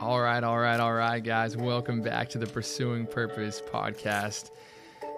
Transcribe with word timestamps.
All 0.00 0.18
right, 0.18 0.42
all 0.42 0.58
right, 0.58 0.80
all 0.80 0.94
right, 0.94 1.22
guys. 1.22 1.58
Welcome 1.58 2.00
back 2.00 2.30
to 2.30 2.38
the 2.38 2.46
Pursuing 2.46 3.04
Purpose 3.04 3.60
podcast. 3.60 4.50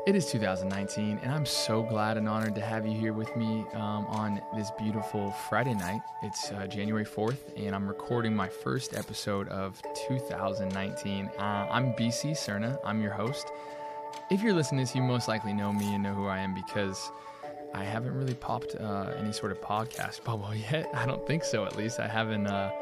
It 0.09 0.17
is 0.17 0.27
2019, 0.27 1.21
and 1.23 1.31
I'm 1.31 1.47
so 1.47 1.85
glad 1.85 2.17
and 2.17 2.29
honored 2.29 2.57
to 2.57 2.63
have 2.63 2.85
you 2.85 2.93
here 2.99 3.13
with 3.13 3.37
me 3.37 3.65
um, 3.75 4.07
on 4.09 4.43
this 4.57 4.73
beautiful 4.77 5.31
Friday 5.49 5.75
night. 5.75 6.01
It's 6.25 6.51
uh, 6.51 6.67
January 6.67 7.05
4th, 7.05 7.57
and 7.57 7.77
I'm 7.77 7.87
recording 7.87 8.35
my 8.35 8.49
first 8.49 8.97
episode 8.97 9.47
of 9.51 9.81
2019. 10.09 11.31
Uh, 11.39 11.41
I'm 11.41 11.93
BC 11.93 12.33
Cerna, 12.33 12.77
I'm 12.85 13.01
your 13.01 13.13
host. 13.13 13.53
If 14.33 14.43
you're 14.43 14.53
listening 14.53 14.85
to 14.85 14.91
this, 14.91 14.97
you 14.97 15.03
most 15.03 15.29
likely 15.29 15.53
know 15.53 15.73
me 15.73 15.95
and 15.95 16.03
know 16.03 16.13
who 16.13 16.27
I 16.27 16.39
am 16.39 16.55
because 16.55 17.13
I 17.73 17.85
haven't 17.85 18.17
really 18.17 18.35
popped 18.35 18.75
uh, 18.75 19.13
any 19.17 19.31
sort 19.31 19.53
of 19.53 19.61
podcast 19.61 20.25
bubble 20.25 20.53
yet. 20.53 20.91
I 20.93 21.07
don't 21.07 21.25
think 21.25 21.45
so, 21.45 21.67
at 21.67 21.77
least. 21.77 22.01
I 22.01 22.09
haven't. 22.09 22.49
Uh, 22.49 22.73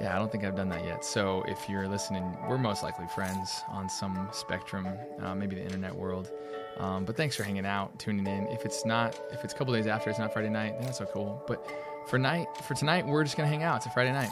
yeah, 0.00 0.14
I 0.14 0.18
don't 0.18 0.30
think 0.30 0.44
I've 0.44 0.56
done 0.56 0.68
that 0.70 0.84
yet. 0.84 1.04
So 1.04 1.42
if 1.48 1.68
you're 1.68 1.88
listening, 1.88 2.36
we're 2.48 2.58
most 2.58 2.82
likely 2.82 3.06
friends 3.08 3.62
on 3.68 3.88
some 3.88 4.28
spectrum, 4.32 4.86
uh, 5.20 5.34
maybe 5.34 5.56
the 5.56 5.64
internet 5.64 5.94
world. 5.94 6.30
Um, 6.78 7.04
but 7.04 7.16
thanks 7.16 7.34
for 7.34 7.42
hanging 7.42 7.66
out, 7.66 7.98
tuning 7.98 8.26
in. 8.26 8.46
If 8.48 8.64
it's 8.64 8.84
not, 8.84 9.20
if 9.32 9.42
it's 9.44 9.52
a 9.52 9.56
couple 9.56 9.74
days 9.74 9.86
after, 9.86 10.10
it's 10.10 10.18
not 10.18 10.32
Friday 10.32 10.50
night, 10.50 10.74
then 10.76 10.84
that's 10.86 10.98
so 10.98 11.06
cool. 11.06 11.42
But 11.46 11.66
for 12.06 12.18
night, 12.18 12.46
for 12.66 12.74
tonight, 12.74 13.06
we're 13.06 13.24
just 13.24 13.36
gonna 13.36 13.48
hang 13.48 13.64
out. 13.64 13.78
It's 13.78 13.86
a 13.86 13.90
Friday 13.90 14.12
night, 14.12 14.30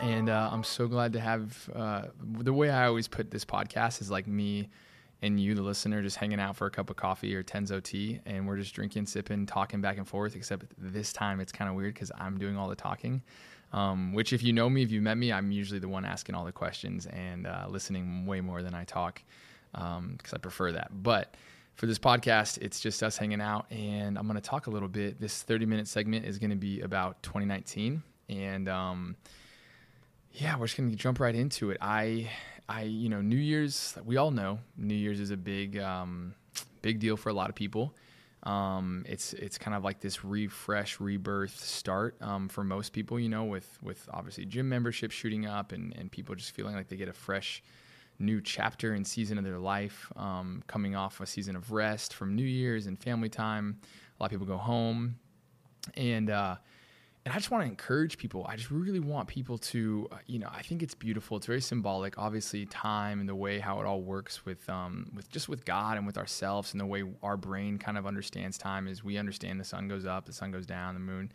and 0.00 0.28
uh, 0.28 0.48
I'm 0.52 0.62
so 0.62 0.86
glad 0.86 1.12
to 1.14 1.20
have. 1.20 1.70
Uh, 1.74 2.02
the 2.20 2.52
way 2.52 2.70
I 2.70 2.86
always 2.86 3.08
put 3.08 3.30
this 3.30 3.44
podcast 3.44 4.00
is 4.00 4.10
like 4.10 4.26
me 4.28 4.68
and 5.22 5.40
you, 5.40 5.54
the 5.54 5.62
listener, 5.62 6.02
just 6.02 6.16
hanging 6.16 6.38
out 6.38 6.56
for 6.56 6.66
a 6.66 6.70
cup 6.70 6.90
of 6.90 6.96
coffee 6.96 7.34
or 7.34 7.42
Tenzo 7.42 7.82
tea, 7.82 8.20
and 8.26 8.46
we're 8.46 8.56
just 8.56 8.74
drinking, 8.74 9.06
sipping, 9.06 9.46
talking 9.46 9.80
back 9.80 9.98
and 9.98 10.06
forth. 10.06 10.36
Except 10.36 10.66
this 10.78 11.12
time, 11.12 11.40
it's 11.40 11.52
kind 11.52 11.68
of 11.68 11.74
weird 11.74 11.94
because 11.94 12.12
I'm 12.16 12.38
doing 12.38 12.56
all 12.56 12.68
the 12.68 12.76
talking. 12.76 13.22
Um, 13.72 14.12
which, 14.12 14.32
if 14.32 14.42
you 14.42 14.52
know 14.52 14.70
me, 14.70 14.82
if 14.82 14.90
you've 14.90 15.02
met 15.02 15.18
me, 15.18 15.32
I'm 15.32 15.50
usually 15.50 15.80
the 15.80 15.88
one 15.88 16.04
asking 16.04 16.34
all 16.34 16.44
the 16.44 16.52
questions 16.52 17.06
and 17.06 17.46
uh, 17.46 17.66
listening 17.68 18.24
way 18.24 18.40
more 18.40 18.62
than 18.62 18.74
I 18.74 18.84
talk 18.84 19.22
because 19.72 19.98
um, 19.98 20.18
I 20.32 20.38
prefer 20.38 20.72
that. 20.72 21.02
But 21.02 21.34
for 21.74 21.86
this 21.86 21.98
podcast, 21.98 22.58
it's 22.62 22.80
just 22.80 23.02
us 23.02 23.16
hanging 23.18 23.40
out, 23.40 23.70
and 23.70 24.18
I'm 24.18 24.26
going 24.26 24.40
to 24.40 24.48
talk 24.48 24.66
a 24.66 24.70
little 24.70 24.88
bit. 24.88 25.20
This 25.20 25.42
30 25.42 25.66
minute 25.66 25.88
segment 25.88 26.24
is 26.24 26.38
going 26.38 26.50
to 26.50 26.56
be 26.56 26.80
about 26.80 27.22
2019, 27.22 28.02
and 28.30 28.68
um, 28.68 29.16
yeah, 30.32 30.56
we're 30.56 30.66
just 30.66 30.76
going 30.76 30.90
to 30.90 30.96
jump 30.96 31.20
right 31.20 31.34
into 31.34 31.70
it. 31.70 31.78
I, 31.80 32.30
I, 32.68 32.82
you 32.82 33.08
know, 33.08 33.20
New 33.20 33.36
Year's, 33.36 33.96
we 34.04 34.16
all 34.16 34.30
know 34.30 34.58
New 34.76 34.94
Year's 34.94 35.20
is 35.20 35.30
a 35.30 35.36
big, 35.36 35.78
um, 35.78 36.34
big 36.82 36.98
deal 36.98 37.16
for 37.16 37.28
a 37.28 37.34
lot 37.34 37.50
of 37.50 37.54
people. 37.54 37.94
Um, 38.46 39.04
it's 39.08 39.32
it's 39.32 39.58
kind 39.58 39.76
of 39.76 39.82
like 39.82 39.98
this 39.98 40.24
refresh, 40.24 41.00
rebirth 41.00 41.58
start 41.58 42.16
um, 42.20 42.48
for 42.48 42.62
most 42.62 42.92
people, 42.92 43.18
you 43.18 43.28
know, 43.28 43.44
with 43.44 43.76
with 43.82 44.08
obviously 44.12 44.44
gym 44.46 44.68
membership 44.68 45.10
shooting 45.10 45.46
up 45.46 45.72
and 45.72 45.94
and 45.96 46.10
people 46.10 46.34
just 46.36 46.52
feeling 46.52 46.76
like 46.76 46.88
they 46.88 46.96
get 46.96 47.08
a 47.08 47.12
fresh 47.12 47.62
new 48.20 48.40
chapter 48.40 48.92
and 48.92 49.04
season 49.04 49.36
of 49.36 49.44
their 49.44 49.58
life, 49.58 50.10
um, 50.16 50.62
coming 50.68 50.94
off 50.94 51.20
a 51.20 51.26
season 51.26 51.56
of 51.56 51.72
rest 51.72 52.14
from 52.14 52.36
New 52.36 52.44
Year's 52.44 52.86
and 52.86 52.98
family 52.98 53.28
time. 53.28 53.80
A 53.84 54.22
lot 54.22 54.26
of 54.26 54.30
people 54.30 54.46
go 54.46 54.56
home, 54.56 55.16
and 55.96 56.30
uh, 56.30 56.56
and 57.26 57.32
I 57.32 57.38
just 57.38 57.50
want 57.50 57.64
to 57.64 57.68
encourage 57.68 58.18
people. 58.18 58.46
I 58.48 58.54
just 58.54 58.70
really 58.70 59.00
want 59.00 59.26
people 59.26 59.58
to, 59.58 60.06
uh, 60.12 60.18
you 60.28 60.38
know, 60.38 60.48
I 60.48 60.62
think 60.62 60.80
it's 60.80 60.94
beautiful. 60.94 61.36
It's 61.36 61.46
very 61.46 61.60
symbolic. 61.60 62.16
Obviously, 62.18 62.66
time 62.66 63.18
and 63.18 63.28
the 63.28 63.34
way 63.34 63.58
how 63.58 63.80
it 63.80 63.84
all 63.84 64.00
works 64.00 64.46
with, 64.46 64.66
um, 64.70 65.10
with 65.12 65.28
just 65.28 65.48
with 65.48 65.64
God 65.64 65.96
and 65.96 66.06
with 66.06 66.18
ourselves, 66.18 66.70
and 66.70 66.80
the 66.80 66.86
way 66.86 67.02
our 67.24 67.36
brain 67.36 67.78
kind 67.78 67.98
of 67.98 68.06
understands 68.06 68.56
time 68.56 68.86
is 68.86 69.02
we 69.02 69.18
understand 69.18 69.58
the 69.58 69.64
sun 69.64 69.88
goes 69.88 70.06
up, 70.06 70.24
the 70.24 70.32
sun 70.32 70.52
goes 70.52 70.66
down, 70.66 70.94
the 70.94 71.00
moon, 71.00 71.32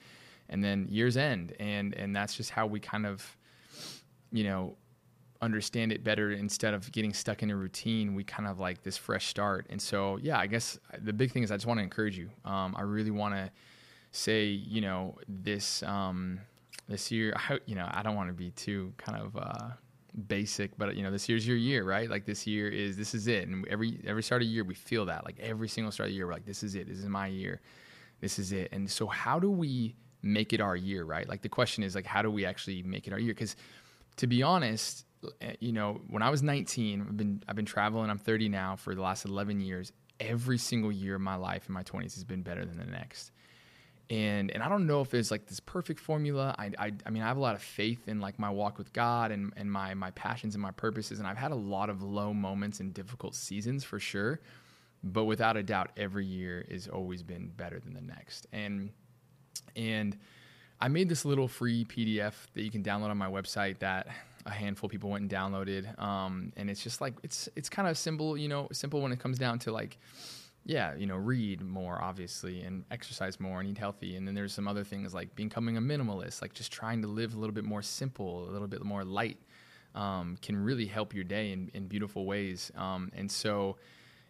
and 0.47 0.63
then 0.63 0.87
years 0.89 1.17
end, 1.17 1.57
and 1.59 1.93
and 1.95 2.15
that's 2.15 2.35
just 2.37 2.51
how 2.51 2.65
we 2.65 2.79
kind 2.79 3.05
of, 3.05 3.37
you 4.31 4.45
know, 4.45 4.77
understand 5.41 5.91
it 5.91 6.05
better 6.05 6.31
instead 6.31 6.73
of 6.73 6.89
getting 6.93 7.11
stuck 7.11 7.43
in 7.43 7.49
a 7.49 7.55
routine 7.55 8.13
we 8.13 8.23
kind 8.23 8.47
of 8.47 8.59
like 8.59 8.83
this 8.83 8.95
fresh 8.95 9.25
start 9.25 9.65
and 9.71 9.81
so 9.81 10.17
yeah 10.17 10.37
i 10.37 10.45
guess 10.45 10.77
the 10.99 11.11
big 11.11 11.31
thing 11.31 11.41
is 11.41 11.49
i 11.49 11.55
just 11.55 11.65
want 11.65 11.79
to 11.79 11.83
encourage 11.83 12.15
you 12.15 12.29
um, 12.45 12.75
i 12.77 12.83
really 12.83 13.09
want 13.09 13.33
to 13.33 13.49
say, 14.11 14.45
you 14.45 14.81
know, 14.81 15.17
this 15.27 15.83
um, 15.83 16.39
this 16.87 17.11
year, 17.11 17.33
I, 17.35 17.59
you 17.65 17.75
know, 17.75 17.89
I 17.91 18.03
don't 18.03 18.15
want 18.15 18.29
to 18.29 18.33
be 18.33 18.51
too 18.51 18.93
kind 18.97 19.21
of 19.21 19.35
uh, 19.37 19.69
basic, 20.27 20.77
but 20.77 20.95
you 20.95 21.03
know, 21.03 21.11
this 21.11 21.27
year's 21.29 21.47
your 21.47 21.57
year, 21.57 21.83
right? 21.83 22.09
Like 22.09 22.25
this 22.25 22.45
year 22.45 22.69
is 22.69 22.97
this 22.97 23.15
is 23.15 23.27
it, 23.27 23.47
and 23.47 23.67
every 23.67 23.99
every 24.05 24.23
start 24.23 24.41
of 24.41 24.47
year 24.47 24.63
we 24.63 24.75
feel 24.75 25.05
that. 25.05 25.25
Like 25.25 25.39
every 25.39 25.69
single 25.69 25.91
start 25.91 26.09
of 26.09 26.15
year, 26.15 26.27
we're 26.27 26.33
like, 26.33 26.45
this 26.45 26.63
is 26.63 26.75
it. 26.75 26.87
This 26.87 26.99
is 26.99 27.07
my 27.07 27.27
year. 27.27 27.61
This 28.19 28.37
is 28.37 28.51
it. 28.51 28.69
And 28.71 28.89
so, 28.89 29.07
how 29.07 29.39
do 29.39 29.49
we 29.49 29.95
make 30.21 30.53
it 30.53 30.61
our 30.61 30.75
year, 30.75 31.03
right? 31.03 31.27
Like 31.27 31.41
the 31.41 31.49
question 31.49 31.83
is 31.83 31.95
like, 31.95 32.05
how 32.05 32.21
do 32.21 32.29
we 32.29 32.45
actually 32.45 32.83
make 32.83 33.07
it 33.07 33.13
our 33.13 33.19
year? 33.19 33.33
Because 33.33 33.55
to 34.17 34.27
be 34.27 34.43
honest, 34.43 35.05
eh, 35.41 35.53
you 35.59 35.71
know, 35.71 36.01
when 36.07 36.21
I 36.21 36.29
was 36.29 36.43
19, 36.43 37.01
I've 37.01 37.17
been 37.17 37.43
I've 37.47 37.55
been 37.55 37.65
traveling. 37.65 38.09
I'm 38.09 38.19
30 38.19 38.49
now 38.49 38.75
for 38.75 38.93
the 38.93 39.01
last 39.01 39.25
11 39.25 39.61
years. 39.61 39.91
Every 40.19 40.59
single 40.59 40.91
year 40.91 41.15
of 41.15 41.21
my 41.21 41.35
life 41.35 41.67
in 41.67 41.73
my 41.73 41.81
20s 41.81 42.13
has 42.13 42.23
been 42.23 42.43
better 42.43 42.63
than 42.63 42.77
the 42.77 42.85
next 42.85 43.31
and 44.11 44.51
and 44.51 44.61
I 44.61 44.67
don't 44.67 44.85
know 44.85 44.99
if 44.99 45.09
there's 45.09 45.31
like 45.31 45.47
this 45.47 45.61
perfect 45.61 45.99
formula. 45.99 46.53
I, 46.59 46.71
I, 46.77 46.91
I 47.05 47.09
mean 47.09 47.23
I 47.23 47.27
have 47.27 47.37
a 47.37 47.39
lot 47.39 47.55
of 47.55 47.61
faith 47.61 48.09
in 48.09 48.19
like 48.19 48.37
my 48.37 48.49
walk 48.49 48.77
with 48.77 48.91
God 48.91 49.31
and 49.31 49.53
and 49.55 49.71
my 49.71 49.93
my 49.93 50.11
passions 50.11 50.53
and 50.53 50.61
my 50.61 50.71
purposes, 50.71 51.19
and 51.19 51.27
I've 51.27 51.37
had 51.37 51.51
a 51.51 51.55
lot 51.55 51.89
of 51.89 52.03
low 52.03 52.33
moments 52.33 52.81
and 52.81 52.93
difficult 52.93 53.35
seasons 53.35 53.85
for 53.85 53.99
sure, 53.99 54.41
but 55.01 55.23
without 55.23 55.55
a 55.55 55.63
doubt, 55.63 55.91
every 55.95 56.25
year 56.25 56.65
has 56.69 56.89
always 56.89 57.23
been 57.23 57.47
better 57.55 57.79
than 57.79 57.93
the 57.93 58.01
next. 58.01 58.47
And 58.51 58.91
and 59.77 60.17
I 60.81 60.89
made 60.89 61.07
this 61.07 61.23
little 61.23 61.47
free 61.47 61.85
PDF 61.85 62.33
that 62.53 62.63
you 62.63 62.71
can 62.71 62.83
download 62.83 63.11
on 63.11 63.17
my 63.17 63.29
website 63.29 63.79
that 63.79 64.07
a 64.45 64.51
handful 64.51 64.87
of 64.87 64.91
people 64.91 65.09
went 65.09 65.21
and 65.21 65.31
downloaded, 65.31 65.97
um, 66.01 66.51
and 66.57 66.69
it's 66.69 66.83
just 66.83 66.99
like 66.99 67.13
it's 67.23 67.47
it's 67.55 67.69
kind 67.69 67.87
of 67.87 67.97
simple, 67.97 68.37
you 68.37 68.49
know, 68.49 68.67
simple 68.73 69.01
when 69.01 69.13
it 69.13 69.19
comes 69.19 69.39
down 69.39 69.59
to 69.59 69.71
like 69.71 69.97
yeah, 70.65 70.93
you 70.95 71.07
know, 71.07 71.15
read 71.15 71.61
more 71.61 72.01
obviously 72.01 72.61
and 72.61 72.85
exercise 72.91 73.39
more 73.39 73.59
and 73.59 73.69
eat 73.69 73.77
healthy. 73.77 74.15
And 74.15 74.27
then 74.27 74.35
there's 74.35 74.53
some 74.53 74.67
other 74.67 74.83
things 74.83 75.13
like 75.13 75.35
becoming 75.35 75.77
a 75.77 75.81
minimalist, 75.81 76.41
like 76.41 76.53
just 76.53 76.71
trying 76.71 77.01
to 77.01 77.07
live 77.07 77.33
a 77.33 77.39
little 77.39 77.53
bit 77.53 77.63
more 77.63 77.81
simple, 77.81 78.47
a 78.47 78.51
little 78.51 78.67
bit 78.67 78.83
more 78.83 79.03
light, 79.03 79.37
um, 79.95 80.37
can 80.41 80.55
really 80.55 80.85
help 80.85 81.13
your 81.15 81.23
day 81.23 81.51
in, 81.51 81.71
in 81.73 81.87
beautiful 81.87 82.25
ways. 82.25 82.71
Um, 82.75 83.11
and 83.15 83.29
so, 83.31 83.77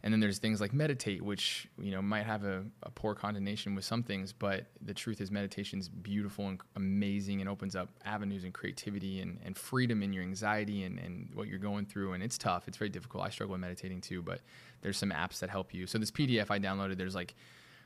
and 0.03 0.11
then 0.11 0.19
there's 0.19 0.39
things 0.39 0.59
like 0.59 0.73
meditate, 0.73 1.21
which 1.21 1.67
you 1.79 1.91
know 1.91 2.01
might 2.01 2.25
have 2.25 2.43
a, 2.43 2.63
a 2.83 2.89
poor 2.89 3.13
connotation 3.13 3.75
with 3.75 3.85
some 3.85 4.01
things, 4.01 4.33
but 4.33 4.65
the 4.81 4.93
truth 4.93 5.21
is 5.21 5.29
meditation 5.29 5.79
is 5.79 5.89
beautiful 5.89 6.47
and 6.47 6.59
amazing 6.75 7.39
and 7.39 7.49
opens 7.49 7.75
up 7.75 7.89
avenues 8.03 8.43
and 8.43 8.53
creativity 8.53 9.19
and, 9.21 9.37
and 9.45 9.57
freedom 9.57 10.01
in 10.01 10.11
your 10.11 10.23
anxiety 10.23 10.83
and, 10.83 10.97
and 10.97 11.29
what 11.35 11.47
you're 11.47 11.59
going 11.59 11.85
through. 11.85 12.13
And 12.13 12.23
it's 12.23 12.37
tough. 12.37 12.67
It's 12.67 12.77
very 12.77 12.89
difficult. 12.89 13.23
I 13.23 13.29
struggle 13.29 13.53
with 13.53 13.61
meditating 13.61 14.01
too, 14.01 14.21
but 14.21 14.41
there's 14.81 14.97
some 14.97 15.11
apps 15.11 15.39
that 15.39 15.49
help 15.49 15.73
you. 15.73 15.85
So 15.85 15.99
this 15.99 16.11
PDF 16.11 16.49
I 16.49 16.57
downloaded, 16.57 16.97
there's 16.97 17.15
like 17.15 17.35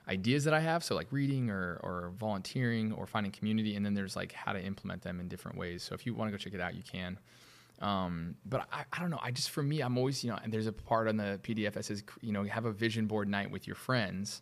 ideas 0.07 0.43
that 0.45 0.53
I 0.53 0.61
have, 0.61 0.83
so 0.83 0.95
like 0.95 1.11
reading 1.11 1.49
or, 1.49 1.79
or 1.83 2.11
volunteering 2.17 2.93
or 2.93 3.07
finding 3.07 3.31
community, 3.31 3.75
and 3.75 3.85
then 3.85 3.93
there's 3.93 4.15
like 4.15 4.31
how 4.31 4.53
to 4.53 4.61
implement 4.61 5.01
them 5.01 5.19
in 5.19 5.27
different 5.27 5.57
ways. 5.57 5.83
So 5.83 5.95
if 5.95 6.05
you 6.05 6.13
want 6.13 6.29
to 6.29 6.31
go 6.31 6.37
check 6.37 6.53
it 6.53 6.61
out, 6.61 6.75
you 6.75 6.83
can. 6.83 7.17
Um, 7.81 8.35
but 8.45 8.67
I, 8.71 8.85
I 8.93 8.99
don't 8.99 9.09
know. 9.09 9.19
I 9.21 9.31
just, 9.31 9.49
for 9.49 9.61
me, 9.61 9.81
I'm 9.81 9.97
always, 9.97 10.23
you 10.23 10.31
know, 10.31 10.39
and 10.41 10.51
there's 10.51 10.67
a 10.67 10.73
part 10.73 11.07
on 11.07 11.17
the 11.17 11.39
PDF 11.43 11.73
that 11.73 11.85
says, 11.85 12.03
you 12.21 12.31
know, 12.31 12.43
have 12.43 12.65
a 12.65 12.71
vision 12.71 13.05
board 13.05 13.27
night 13.27 13.51
with 13.51 13.67
your 13.67 13.75
friends. 13.75 14.41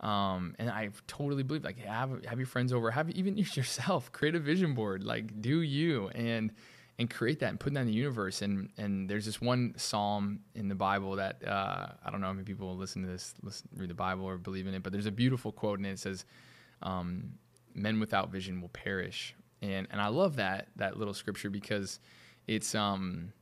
Um, 0.00 0.54
and 0.60 0.70
I 0.70 0.90
totally 1.08 1.42
believe 1.42 1.64
like 1.64 1.78
have, 1.80 2.24
have 2.24 2.38
your 2.38 2.46
friends 2.46 2.72
over, 2.72 2.90
have 2.90 3.10
even 3.10 3.36
yourself 3.36 4.12
create 4.12 4.34
a 4.34 4.40
vision 4.40 4.74
board, 4.74 5.02
like 5.02 5.40
do 5.40 5.60
you 5.60 6.08
and, 6.10 6.52
and 7.00 7.10
create 7.10 7.40
that 7.40 7.50
and 7.50 7.60
put 7.60 7.74
that 7.74 7.80
in 7.80 7.86
the 7.86 7.92
universe. 7.92 8.42
And, 8.42 8.70
and 8.78 9.08
there's 9.08 9.26
this 9.26 9.40
one 9.40 9.74
Psalm 9.76 10.40
in 10.54 10.68
the 10.68 10.74
Bible 10.74 11.16
that, 11.16 11.46
uh, 11.46 11.88
I 12.04 12.10
don't 12.10 12.20
know 12.20 12.28
how 12.28 12.32
many 12.32 12.44
people 12.44 12.76
listen 12.76 13.02
to 13.02 13.08
this, 13.08 13.34
listen, 13.42 13.68
read 13.76 13.90
the 13.90 13.94
Bible 13.94 14.24
or 14.24 14.38
believe 14.38 14.66
in 14.68 14.74
it, 14.74 14.82
but 14.84 14.92
there's 14.92 15.06
a 15.06 15.12
beautiful 15.12 15.50
quote 15.50 15.78
and 15.78 15.86
it 15.86 15.98
says, 15.98 16.24
um, 16.82 17.32
men 17.74 17.98
without 17.98 18.30
vision 18.30 18.60
will 18.60 18.68
perish. 18.68 19.34
And, 19.62 19.88
and 19.90 20.00
I 20.00 20.08
love 20.08 20.36
that, 20.36 20.68
that 20.76 20.96
little 20.96 21.14
scripture 21.14 21.50
because, 21.50 21.98
it's 22.48 22.74
um 22.74 23.32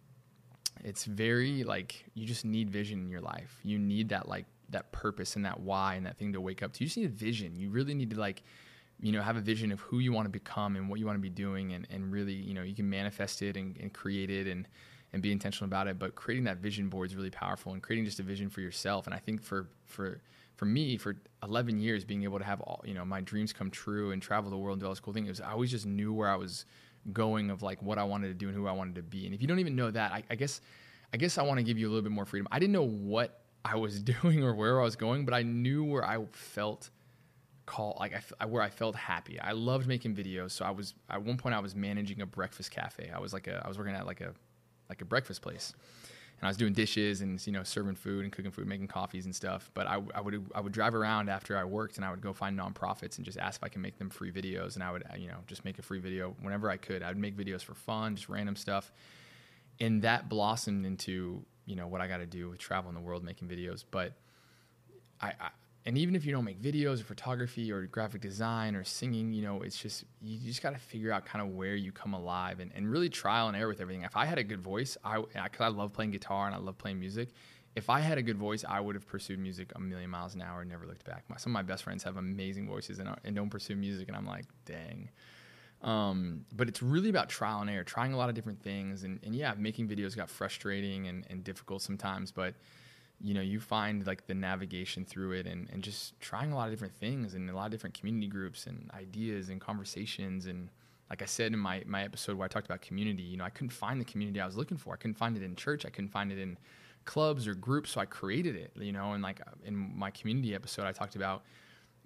it's 0.84 1.04
very 1.04 1.64
like 1.64 2.04
you 2.14 2.26
just 2.26 2.44
need 2.44 2.68
vision 2.68 3.00
in 3.00 3.08
your 3.08 3.22
life. 3.22 3.58
You 3.64 3.78
need 3.78 4.10
that 4.10 4.28
like 4.28 4.44
that 4.70 4.92
purpose 4.92 5.36
and 5.36 5.44
that 5.44 5.60
why 5.60 5.94
and 5.94 6.04
that 6.04 6.18
thing 6.18 6.32
to 6.34 6.40
wake 6.40 6.62
up 6.62 6.72
to. 6.74 6.84
You 6.84 6.88
just 6.88 6.98
need 6.98 7.06
a 7.06 7.08
vision. 7.08 7.56
You 7.56 7.70
really 7.70 7.94
need 7.94 8.10
to 8.10 8.20
like 8.20 8.42
you 9.00 9.12
know 9.12 9.22
have 9.22 9.36
a 9.36 9.40
vision 9.40 9.72
of 9.72 9.80
who 9.80 9.98
you 9.98 10.12
want 10.12 10.26
to 10.26 10.30
become 10.30 10.76
and 10.76 10.88
what 10.88 10.98
you 10.98 11.06
want 11.06 11.16
to 11.16 11.22
be 11.22 11.30
doing 11.30 11.72
and, 11.72 11.86
and 11.90 12.12
really 12.12 12.32
you 12.32 12.54
know 12.54 12.62
you 12.62 12.74
can 12.74 12.88
manifest 12.88 13.42
it 13.42 13.56
and, 13.56 13.76
and 13.78 13.92
create 13.92 14.30
it 14.30 14.46
and 14.46 14.66
and 15.12 15.22
be 15.22 15.32
intentional 15.32 15.66
about 15.66 15.86
it 15.86 15.98
but 15.98 16.14
creating 16.14 16.44
that 16.44 16.58
vision 16.58 16.88
board 16.88 17.10
is 17.10 17.16
really 17.16 17.30
powerful 17.30 17.72
and 17.72 17.82
creating 17.82 18.04
just 18.04 18.20
a 18.20 18.22
vision 18.22 18.48
for 18.48 18.60
yourself 18.60 19.06
and 19.06 19.14
i 19.14 19.18
think 19.18 19.42
for 19.42 19.68
for 19.84 20.20
for 20.54 20.64
me 20.64 20.96
for 20.96 21.16
11 21.42 21.78
years 21.78 22.04
being 22.04 22.22
able 22.24 22.38
to 22.38 22.44
have 22.44 22.60
all 22.62 22.82
you 22.86 22.94
know 22.94 23.04
my 23.04 23.20
dreams 23.20 23.52
come 23.52 23.70
true 23.70 24.12
and 24.12 24.22
travel 24.22 24.50
the 24.50 24.56
world 24.56 24.76
and 24.76 24.80
do 24.80 24.86
all 24.86 24.92
this 24.92 25.00
cool 25.00 25.12
thing 25.12 25.26
it 25.26 25.28
was 25.28 25.42
i 25.42 25.50
always 25.50 25.70
just 25.70 25.84
knew 25.84 26.12
where 26.12 26.28
i 26.28 26.36
was 26.36 26.64
going 27.12 27.50
of 27.50 27.62
like 27.62 27.82
what 27.82 27.98
I 27.98 28.04
wanted 28.04 28.28
to 28.28 28.34
do 28.34 28.48
and 28.48 28.56
who 28.56 28.66
I 28.66 28.72
wanted 28.72 28.96
to 28.96 29.02
be. 29.02 29.26
And 29.26 29.34
if 29.34 29.40
you 29.40 29.48
don't 29.48 29.58
even 29.58 29.76
know 29.76 29.90
that, 29.90 30.12
I, 30.12 30.22
I 30.30 30.34
guess 30.34 30.60
I 31.12 31.16
guess 31.16 31.38
I 31.38 31.42
want 31.42 31.58
to 31.58 31.64
give 31.64 31.78
you 31.78 31.86
a 31.86 31.90
little 31.90 32.02
bit 32.02 32.12
more 32.12 32.24
freedom. 32.24 32.48
I 32.50 32.58
didn't 32.58 32.72
know 32.72 32.86
what 32.86 33.42
I 33.64 33.76
was 33.76 34.02
doing 34.22 34.42
or 34.42 34.54
where 34.54 34.80
I 34.80 34.84
was 34.84 34.96
going, 34.96 35.24
but 35.24 35.34
I 35.34 35.42
knew 35.42 35.84
where 35.84 36.04
I 36.04 36.24
felt 36.32 36.90
call 37.66 37.96
like 37.98 38.12
I, 38.40 38.46
where 38.46 38.62
I 38.62 38.70
felt 38.70 38.94
happy. 38.94 39.38
I 39.40 39.52
loved 39.52 39.86
making 39.88 40.14
videos. 40.14 40.52
So 40.52 40.64
I 40.64 40.70
was 40.70 40.94
at 41.10 41.22
one 41.22 41.36
point 41.36 41.54
I 41.54 41.60
was 41.60 41.74
managing 41.74 42.22
a 42.22 42.26
breakfast 42.26 42.70
cafe. 42.70 43.10
I 43.14 43.18
was 43.18 43.32
like 43.32 43.48
a 43.48 43.62
I 43.64 43.68
was 43.68 43.76
working 43.76 43.94
at 43.94 44.06
like 44.06 44.20
a 44.20 44.32
like 44.88 45.02
a 45.02 45.04
breakfast 45.04 45.42
place, 45.42 45.74
and 46.38 46.46
I 46.46 46.48
was 46.48 46.56
doing 46.56 46.74
dishes 46.74 47.22
and 47.22 47.44
you 47.46 47.52
know 47.52 47.62
serving 47.62 47.94
food 47.94 48.24
and 48.24 48.32
cooking 48.32 48.50
food, 48.50 48.66
making 48.66 48.88
coffees 48.88 49.24
and 49.24 49.34
stuff. 49.34 49.70
But 49.72 49.86
I, 49.86 50.00
I 50.14 50.20
would 50.20 50.44
I 50.54 50.60
would 50.60 50.72
drive 50.72 50.94
around 50.94 51.30
after 51.30 51.56
I 51.56 51.64
worked 51.64 51.96
and 51.96 52.04
I 52.04 52.10
would 52.10 52.20
go 52.20 52.32
find 52.32 52.58
nonprofits 52.58 53.16
and 53.16 53.24
just 53.24 53.38
ask 53.38 53.60
if 53.60 53.64
I 53.64 53.68
can 53.68 53.80
make 53.80 53.98
them 53.98 54.10
free 54.10 54.30
videos. 54.30 54.74
And 54.74 54.82
I 54.82 54.92
would 54.92 55.04
you 55.16 55.28
know 55.28 55.38
just 55.46 55.64
make 55.64 55.78
a 55.78 55.82
free 55.82 55.98
video 55.98 56.34
whenever 56.42 56.70
I 56.70 56.76
could. 56.76 57.02
I 57.02 57.08
would 57.08 57.16
make 57.16 57.36
videos 57.36 57.62
for 57.62 57.74
fun, 57.74 58.16
just 58.16 58.28
random 58.28 58.56
stuff, 58.56 58.92
and 59.80 60.02
that 60.02 60.28
blossomed 60.28 60.84
into 60.84 61.42
you 61.64 61.74
know 61.74 61.86
what 61.86 62.00
I 62.00 62.06
got 62.06 62.18
to 62.18 62.26
do 62.26 62.50
with 62.50 62.58
traveling 62.58 62.94
the 62.94 63.00
world 63.00 63.24
making 63.24 63.48
videos. 63.48 63.84
But 63.90 64.12
I, 65.20 65.32
I 65.40 65.48
and 65.86 65.96
even 65.96 66.16
if 66.16 66.26
you 66.26 66.32
don't 66.32 66.44
make 66.44 66.60
videos 66.60 67.00
or 67.00 67.04
photography 67.04 67.70
or 67.70 67.86
graphic 67.86 68.20
design 68.20 68.74
or 68.74 68.82
singing, 68.82 69.32
you 69.32 69.40
know, 69.40 69.62
it's 69.62 69.78
just 69.78 70.04
you 70.20 70.36
just 70.38 70.60
got 70.60 70.72
to 70.72 70.78
figure 70.78 71.12
out 71.12 71.24
kind 71.24 71.40
of 71.40 71.54
where 71.54 71.76
you 71.76 71.92
come 71.92 72.12
alive 72.12 72.58
and, 72.58 72.72
and 72.74 72.90
really 72.90 73.08
trial 73.08 73.46
and 73.46 73.56
error 73.56 73.68
with 73.68 73.80
everything. 73.80 74.02
If 74.02 74.16
I 74.16 74.24
had 74.26 74.36
a 74.36 74.42
good 74.42 74.60
voice, 74.60 74.96
I 75.04 75.20
because 75.20 75.60
I 75.60 75.68
love 75.68 75.92
playing 75.92 76.10
guitar 76.10 76.46
and 76.46 76.56
I 76.56 76.58
love 76.58 76.76
playing 76.76 76.98
music. 76.98 77.28
If 77.76 77.88
I 77.88 78.00
had 78.00 78.18
a 78.18 78.22
good 78.22 78.36
voice, 78.36 78.64
I 78.68 78.80
would 78.80 78.96
have 78.96 79.06
pursued 79.06 79.38
music 79.38 79.70
a 79.76 79.80
million 79.80 80.10
miles 80.10 80.34
an 80.34 80.42
hour 80.42 80.62
and 80.62 80.70
never 80.70 80.86
looked 80.86 81.04
back. 81.04 81.24
My, 81.28 81.36
some 81.36 81.52
of 81.52 81.54
my 81.54 81.62
best 81.62 81.84
friends 81.84 82.02
have 82.02 82.16
amazing 82.16 82.66
voices 82.66 82.98
and, 82.98 83.08
and 83.22 83.36
don't 83.36 83.50
pursue 83.50 83.76
music, 83.76 84.08
and 84.08 84.16
I'm 84.16 84.26
like, 84.26 84.46
dang. 84.64 85.10
Um, 85.82 86.46
but 86.56 86.68
it's 86.68 86.82
really 86.82 87.10
about 87.10 87.28
trial 87.28 87.60
and 87.60 87.68
error, 87.68 87.84
trying 87.84 88.14
a 88.14 88.16
lot 88.16 88.30
of 88.30 88.34
different 88.34 88.62
things, 88.62 89.04
and, 89.04 89.20
and 89.22 89.36
yeah, 89.36 89.52
making 89.58 89.88
videos 89.88 90.16
got 90.16 90.30
frustrating 90.30 91.06
and, 91.06 91.26
and 91.28 91.44
difficult 91.44 91.82
sometimes, 91.82 92.32
but 92.32 92.54
you 93.20 93.32
know 93.34 93.40
you 93.40 93.60
find 93.60 94.06
like 94.06 94.26
the 94.26 94.34
navigation 94.34 95.04
through 95.04 95.32
it 95.32 95.46
and, 95.46 95.68
and 95.72 95.82
just 95.82 96.18
trying 96.20 96.52
a 96.52 96.54
lot 96.54 96.68
of 96.68 96.72
different 96.72 96.94
things 96.94 97.34
and 97.34 97.48
a 97.48 97.54
lot 97.54 97.66
of 97.66 97.70
different 97.70 97.98
community 97.98 98.26
groups 98.26 98.66
and 98.66 98.90
ideas 98.94 99.48
and 99.48 99.60
conversations. 99.60 100.46
And 100.46 100.68
like 101.10 101.22
i 101.22 101.24
said 101.24 101.52
in 101.52 101.58
my, 101.58 101.82
my 101.86 102.02
episode 102.02 102.36
where 102.36 102.44
i 102.44 102.48
talked 102.48 102.66
about 102.66 102.82
community 102.82 103.22
you 103.22 103.36
know 103.36 103.44
i 103.44 103.50
couldn't 103.50 103.70
find 103.70 104.00
the 104.00 104.04
community 104.04 104.40
i 104.40 104.46
was 104.46 104.56
looking 104.56 104.76
for. 104.76 104.94
I 104.94 104.96
couldn't 104.96 105.14
find 105.14 105.36
it 105.36 105.42
in 105.42 105.54
church. 105.56 105.86
I 105.86 105.90
couldn't 105.90 106.10
find 106.10 106.32
it 106.32 106.38
in 106.38 106.58
clubs 107.04 107.46
or 107.46 107.54
groups. 107.54 107.90
So 107.90 108.00
i 108.00 108.04
created 108.04 108.56
it 108.56 108.72
you 108.76 108.92
know 108.92 109.12
and 109.12 109.22
like 109.22 109.40
uh, 109.40 109.52
in 109.64 109.76
my 109.96 110.10
community 110.10 110.54
episode 110.54 110.84
i 110.84 110.92
talked 110.92 111.16
about 111.16 111.44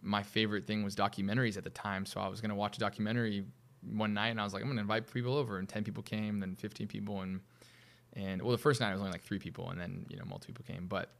my 0.02 0.22
favorite 0.22 0.66
thing 0.66 0.82
was 0.82 0.96
documentaries 0.96 1.56
at 1.56 1.64
the 1.64 1.70
time. 1.70 2.06
So 2.06 2.20
i 2.20 2.28
was 2.28 2.40
going 2.40 2.50
to 2.50 2.54
watch 2.54 2.76
a 2.76 2.80
documentary 2.80 3.44
one 3.90 4.12
night 4.12 4.28
and 4.28 4.40
i 4.40 4.44
was 4.44 4.52
like 4.52 4.62
i'm 4.62 4.68
going 4.68 4.76
to 4.76 4.82
invite 4.82 5.12
people 5.12 5.34
over. 5.34 5.58
And 5.58 5.68
10 5.68 5.82
people 5.82 6.02
came 6.02 6.40
then 6.40 6.54
15 6.56 6.86
people 6.86 7.22
and 7.22 7.40
and 8.14 8.42
well 8.42 8.52
the 8.52 8.58
first 8.58 8.80
night 8.80 8.90
it 8.90 8.92
was 8.92 9.00
only 9.00 9.12
like 9.12 9.22
three 9.22 9.38
people 9.38 9.70
and 9.70 9.80
then 9.80 10.06
you 10.08 10.16
know 10.16 10.24
multiple 10.24 10.54
people 10.54 10.74
came. 10.74 10.86
But 10.86 11.10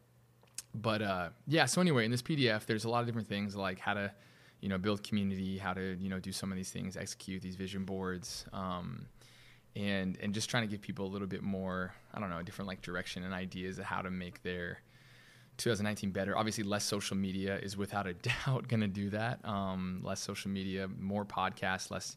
but 0.74 1.02
uh, 1.02 1.28
yeah 1.46 1.64
so 1.64 1.80
anyway 1.80 2.04
in 2.04 2.10
this 2.12 2.22
pdf 2.22 2.64
there's 2.66 2.84
a 2.84 2.88
lot 2.88 3.00
of 3.00 3.06
different 3.06 3.26
things 3.26 3.56
like 3.56 3.80
how 3.80 3.92
to 3.92 4.12
you 4.60 4.68
know 4.68 4.78
build 4.78 5.02
community 5.02 5.58
how 5.58 5.72
to 5.72 5.96
you 6.00 6.08
know 6.08 6.20
do 6.20 6.30
some 6.30 6.52
of 6.52 6.56
these 6.56 6.70
things 6.70 6.96
execute 6.96 7.42
these 7.42 7.56
vision 7.56 7.84
boards 7.84 8.44
um, 8.52 9.06
and 9.74 10.16
and 10.22 10.32
just 10.32 10.48
trying 10.48 10.62
to 10.62 10.68
give 10.68 10.80
people 10.80 11.06
a 11.06 11.10
little 11.10 11.26
bit 11.26 11.42
more 11.42 11.92
i 12.14 12.20
don't 12.20 12.30
know 12.30 12.38
a 12.38 12.44
different 12.44 12.68
like 12.68 12.82
direction 12.82 13.24
and 13.24 13.34
ideas 13.34 13.78
of 13.78 13.84
how 13.84 14.00
to 14.00 14.10
make 14.10 14.42
their 14.42 14.78
2019 15.60 16.10
better. 16.10 16.36
Obviously 16.36 16.64
less 16.64 16.84
social 16.84 17.16
media 17.16 17.58
is 17.58 17.76
without 17.76 18.06
a 18.06 18.14
doubt 18.46 18.66
going 18.66 18.80
to 18.80 18.88
do 18.88 19.10
that. 19.10 19.44
Um, 19.44 20.00
less 20.02 20.20
social 20.20 20.50
media 20.50 20.88
more 20.98 21.24
podcasts 21.24 21.90
less 21.90 22.16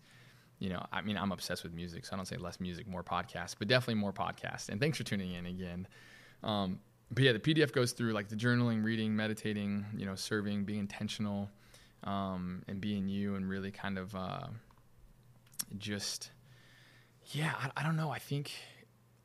you 0.59 0.69
know, 0.69 0.85
I 0.91 1.01
mean, 1.01 1.17
I'm 1.17 1.31
obsessed 1.31 1.63
with 1.63 1.73
music, 1.73 2.05
so 2.05 2.13
I 2.13 2.17
don't 2.17 2.25
say 2.25 2.37
less 2.37 2.59
music, 2.59 2.87
more 2.87 3.03
podcasts, 3.03 3.55
but 3.57 3.67
definitely 3.67 3.95
more 3.95 4.13
podcasts. 4.13 4.69
And 4.69 4.79
thanks 4.79 4.97
for 4.97 5.03
tuning 5.03 5.33
in 5.33 5.45
again. 5.45 5.87
Um, 6.43 6.79
but 7.11 7.23
yeah, 7.23 7.33
the 7.33 7.39
PDF 7.39 7.71
goes 7.71 7.91
through 7.91 8.13
like 8.13 8.29
the 8.29 8.35
journaling, 8.35 8.83
reading, 8.83 9.15
meditating, 9.15 9.85
you 9.95 10.05
know, 10.05 10.15
serving, 10.15 10.63
being 10.63 10.79
intentional, 10.79 11.49
um, 12.05 12.63
and 12.67 12.81
being 12.81 13.07
you, 13.07 13.35
and 13.35 13.47
really 13.47 13.71
kind 13.71 13.97
of 13.97 14.15
uh, 14.15 14.47
just, 15.77 16.31
yeah, 17.31 17.53
I, 17.57 17.81
I 17.81 17.83
don't 17.83 17.95
know. 17.95 18.09
I 18.09 18.19
think, 18.19 18.51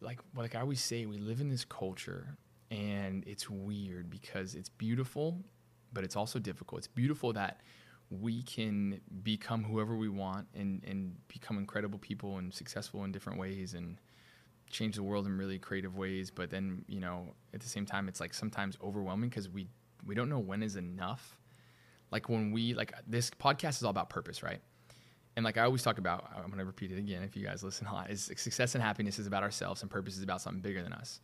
like, 0.01 0.21
like 0.35 0.55
I 0.55 0.61
always 0.61 0.81
say, 0.81 1.07
we 1.07 1.19
live 1.19 1.41
in 1.41 1.49
this 1.49 1.65
culture, 1.65 2.37
and 2.71 3.25
it's 3.27 3.49
weird 3.49 4.11
because 4.11 4.55
it's 4.55 4.69
beautiful, 4.69 5.39
but 5.93 6.05
it's 6.05 6.17
also 6.17 6.39
difficult. 6.39 6.81
It's 6.81 6.89
beautiful 6.89 7.33
that 7.33 7.61
we 8.11 8.43
can 8.43 9.01
become 9.23 9.65
whoever 9.65 9.97
we 9.97 10.09
want 10.09 10.47
and, 10.55 10.83
and 10.87 11.17
become 11.29 11.59
incredible 11.59 11.99
people 11.99 12.39
and 12.39 12.53
successful 12.53 13.05
in 13.05 13.13
different 13.13 13.39
ways 13.39 13.75
and 13.75 13.99
change 14.71 14.97
the 14.97 15.03
world 15.03 15.27
in 15.27 15.37
really 15.37 15.59
creative 15.59 15.97
ways. 15.97 16.31
But 16.31 16.51
then, 16.51 16.85
you 16.89 17.01
know, 17.01 17.35
at 17.53 17.61
the 17.61 17.69
same 17.69 17.85
time, 17.85 18.09
it's 18.09 18.21
like 18.21 18.33
sometimes 18.33 18.79
overwhelming 18.83 19.29
because 19.29 19.49
we, 19.49 19.69
we 20.07 20.15
don't 20.15 20.29
know 20.31 20.39
when 20.39 20.63
is 20.63 20.77
enough. 20.77 21.39
Like 22.11 22.29
when 22.29 22.53
we, 22.53 22.73
like 22.73 22.95
this 23.07 23.31
podcast 23.31 23.77
is 23.77 23.85
all 23.85 23.91
about 23.91 24.09
purpose, 24.09 24.43
right? 24.43 24.61
And 25.37 25.45
like 25.45 25.59
I 25.59 25.63
always 25.63 25.83
talk 25.83 25.99
about, 25.99 26.31
I'm 26.35 26.47
going 26.47 26.59
to 26.59 26.65
repeat 26.65 26.91
it 26.91 26.99
again 26.99 27.23
if 27.23 27.37
you 27.37 27.45
guys 27.47 27.63
listen 27.63 27.87
a 27.87 27.93
lot, 27.93 28.11
is 28.11 28.25
success 28.37 28.75
and 28.75 28.83
happiness 28.83 29.19
is 29.19 29.27
about 29.27 29.43
ourselves 29.43 29.83
and 29.83 29.91
purpose 29.91 30.17
is 30.17 30.23
about 30.23 30.41
something 30.41 30.63
bigger 30.63 30.83
than 30.83 30.93
us. 30.93 31.21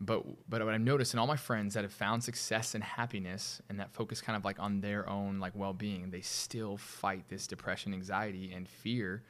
But 0.00 0.24
but 0.48 0.64
what 0.64 0.72
I've 0.72 0.80
noticed 0.80 1.12
in 1.12 1.18
all 1.18 1.26
my 1.26 1.36
friends 1.36 1.74
that 1.74 1.82
have 1.82 1.92
found 1.92 2.22
success 2.22 2.74
and 2.74 2.84
happiness 2.84 3.60
and 3.68 3.80
that 3.80 3.92
focus 3.92 4.20
kind 4.20 4.36
of 4.36 4.44
like 4.44 4.60
on 4.60 4.80
their 4.80 5.08
own 5.08 5.40
like 5.40 5.54
well-being, 5.56 6.10
they 6.10 6.20
still 6.20 6.76
fight 6.76 7.28
this 7.28 7.46
depression, 7.46 7.92
anxiety, 7.92 8.52
and 8.54 8.68
fear 8.68 9.22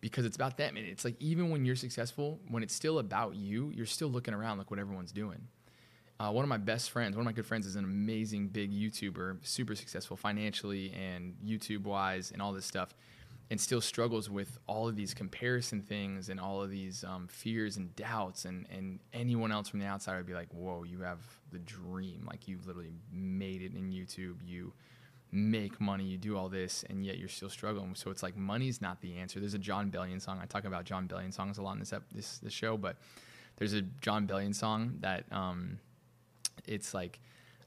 because 0.00 0.24
it's 0.24 0.36
about 0.36 0.56
them. 0.56 0.76
And 0.76 0.86
it's 0.86 1.04
like 1.04 1.16
even 1.20 1.50
when 1.50 1.64
you're 1.64 1.76
successful, 1.76 2.40
when 2.48 2.62
it's 2.62 2.74
still 2.74 2.98
about 2.98 3.34
you, 3.34 3.70
you're 3.74 3.86
still 3.86 4.08
looking 4.08 4.32
around 4.32 4.58
like 4.58 4.70
what 4.70 4.80
everyone's 4.80 5.12
doing. 5.12 5.46
Uh, 6.20 6.32
one 6.32 6.42
of 6.42 6.48
my 6.48 6.56
best 6.56 6.90
friends, 6.90 7.14
one 7.14 7.20
of 7.20 7.26
my 7.26 7.32
good 7.32 7.46
friends, 7.46 7.64
is 7.64 7.76
an 7.76 7.84
amazing 7.84 8.48
big 8.48 8.72
YouTuber, 8.72 9.36
super 9.46 9.76
successful 9.76 10.16
financially 10.16 10.92
and 10.92 11.36
YouTube 11.46 11.84
wise, 11.84 12.32
and 12.32 12.42
all 12.42 12.52
this 12.52 12.66
stuff 12.66 12.94
and 13.50 13.60
still 13.60 13.80
struggles 13.80 14.28
with 14.28 14.58
all 14.66 14.88
of 14.88 14.96
these 14.96 15.14
comparison 15.14 15.80
things 15.82 16.28
and 16.28 16.38
all 16.38 16.62
of 16.62 16.70
these 16.70 17.02
um, 17.04 17.26
fears 17.28 17.76
and 17.76 17.94
doubts 17.96 18.44
and, 18.44 18.66
and 18.70 19.00
anyone 19.12 19.50
else 19.50 19.68
from 19.68 19.80
the 19.80 19.86
outside 19.86 20.16
would 20.16 20.26
be 20.26 20.34
like 20.34 20.52
whoa 20.52 20.82
you 20.82 21.00
have 21.00 21.20
the 21.50 21.58
dream. 21.58 22.26
Like 22.26 22.46
you've 22.46 22.66
literally 22.66 22.92
made 23.12 23.62
it 23.62 23.74
in 23.74 23.90
youtube. 23.90 24.36
You 24.44 24.72
make 25.30 25.80
money. 25.80 26.04
You 26.04 26.18
do 26.18 26.36
all 26.36 26.48
this 26.48 26.84
and 26.88 27.04
yet 27.04 27.18
you're 27.18 27.28
still 27.28 27.50
struggling. 27.50 27.94
So 27.94 28.10
it's 28.10 28.22
like 28.22 28.36
money's 28.36 28.80
not 28.80 29.00
the 29.00 29.16
answer. 29.16 29.40
There's 29.40 29.54
a 29.54 29.58
Jon 29.58 29.90
Bellion 29.90 30.20
song. 30.20 30.40
I 30.42 30.46
talk 30.46 30.64
about 30.64 30.84
Jon 30.84 31.08
Bellion 31.08 31.32
songs 31.32 31.58
a 31.58 31.62
lot 31.62 31.72
in 31.72 31.78
this 31.80 31.92
ep- 31.92 32.10
this, 32.14 32.38
this 32.38 32.52
show 32.52 32.76
but 32.76 32.96
there's 33.56 33.72
a 33.72 33.82
Jon 33.82 34.26
Bellion 34.26 34.54
song 34.54 34.98
that 35.00 35.24
um, 35.32 35.78
it's 36.66 36.94
like 36.94 37.20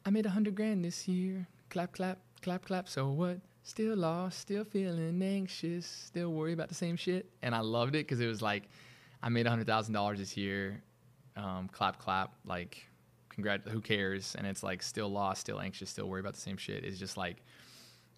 i 0.05 0.09
made 0.09 0.25
a 0.25 0.29
hundred 0.29 0.55
grand 0.55 0.83
this 0.85 1.07
year. 1.07 1.47
Clap 1.69 1.93
clap 1.93 2.19
clap 2.41 2.65
clap. 2.65 2.89
So 2.89 3.09
what 3.09 3.39
still 3.63 3.95
lost, 3.95 4.39
still 4.39 4.63
feeling 4.63 5.21
anxious, 5.21 5.85
still 5.85 6.31
worry 6.33 6.53
about 6.53 6.69
the 6.69 6.75
same 6.75 6.95
shit. 6.95 7.29
And 7.41 7.53
I 7.53 7.59
loved 7.59 7.95
it 7.95 7.99
because 7.99 8.19
it 8.19 8.27
was 8.27 8.41
like, 8.41 8.63
I 9.23 9.29
made 9.29 9.45
hundred 9.47 9.67
thousand 9.67 9.93
dollars 9.93 10.19
this 10.19 10.35
year. 10.35 10.81
Um, 11.35 11.69
clap, 11.71 11.99
clap, 11.99 12.33
like, 12.45 12.85
congrat. 13.29 13.61
Who 13.67 13.81
cares? 13.81 14.35
And 14.37 14.45
it's 14.45 14.63
like 14.63 14.83
still 14.83 15.09
lost, 15.09 15.41
still 15.41 15.61
anxious, 15.61 15.89
still 15.89 16.07
worry 16.07 16.19
about 16.19 16.33
the 16.33 16.41
same 16.41 16.57
shit. 16.57 16.83
It's 16.83 16.97
just 16.97 17.17
like, 17.17 17.37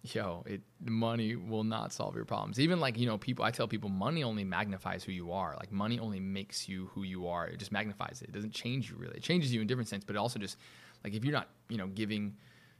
yo, 0.02 0.44
it 0.46 0.60
money 0.84 1.36
will 1.36 1.64
not 1.64 1.92
solve 1.92 2.14
your 2.14 2.24
problems. 2.24 2.58
Even 2.58 2.80
like 2.80 2.98
you 2.98 3.06
know, 3.06 3.18
people. 3.18 3.44
I 3.44 3.50
tell 3.50 3.68
people, 3.68 3.88
money 3.88 4.24
only 4.24 4.44
magnifies 4.44 5.04
who 5.04 5.12
you 5.12 5.32
are. 5.32 5.56
Like 5.58 5.72
money 5.72 5.98
only 5.98 6.20
makes 6.20 6.68
you 6.68 6.90
who 6.94 7.02
you 7.02 7.28
are. 7.28 7.46
It 7.46 7.58
just 7.58 7.72
magnifies 7.72 8.20
it. 8.22 8.30
It 8.30 8.32
doesn't 8.32 8.52
change 8.52 8.90
you 8.90 8.96
really. 8.96 9.16
It 9.16 9.22
changes 9.22 9.52
you 9.52 9.60
in 9.60 9.66
different 9.66 9.88
sense, 9.88 10.04
but 10.04 10.16
it 10.16 10.18
also 10.18 10.38
just 10.38 10.56
like 11.04 11.14
if 11.14 11.24
you're 11.24 11.32
not, 11.32 11.48
you 11.68 11.76
know, 11.76 11.86
giving 11.88 12.34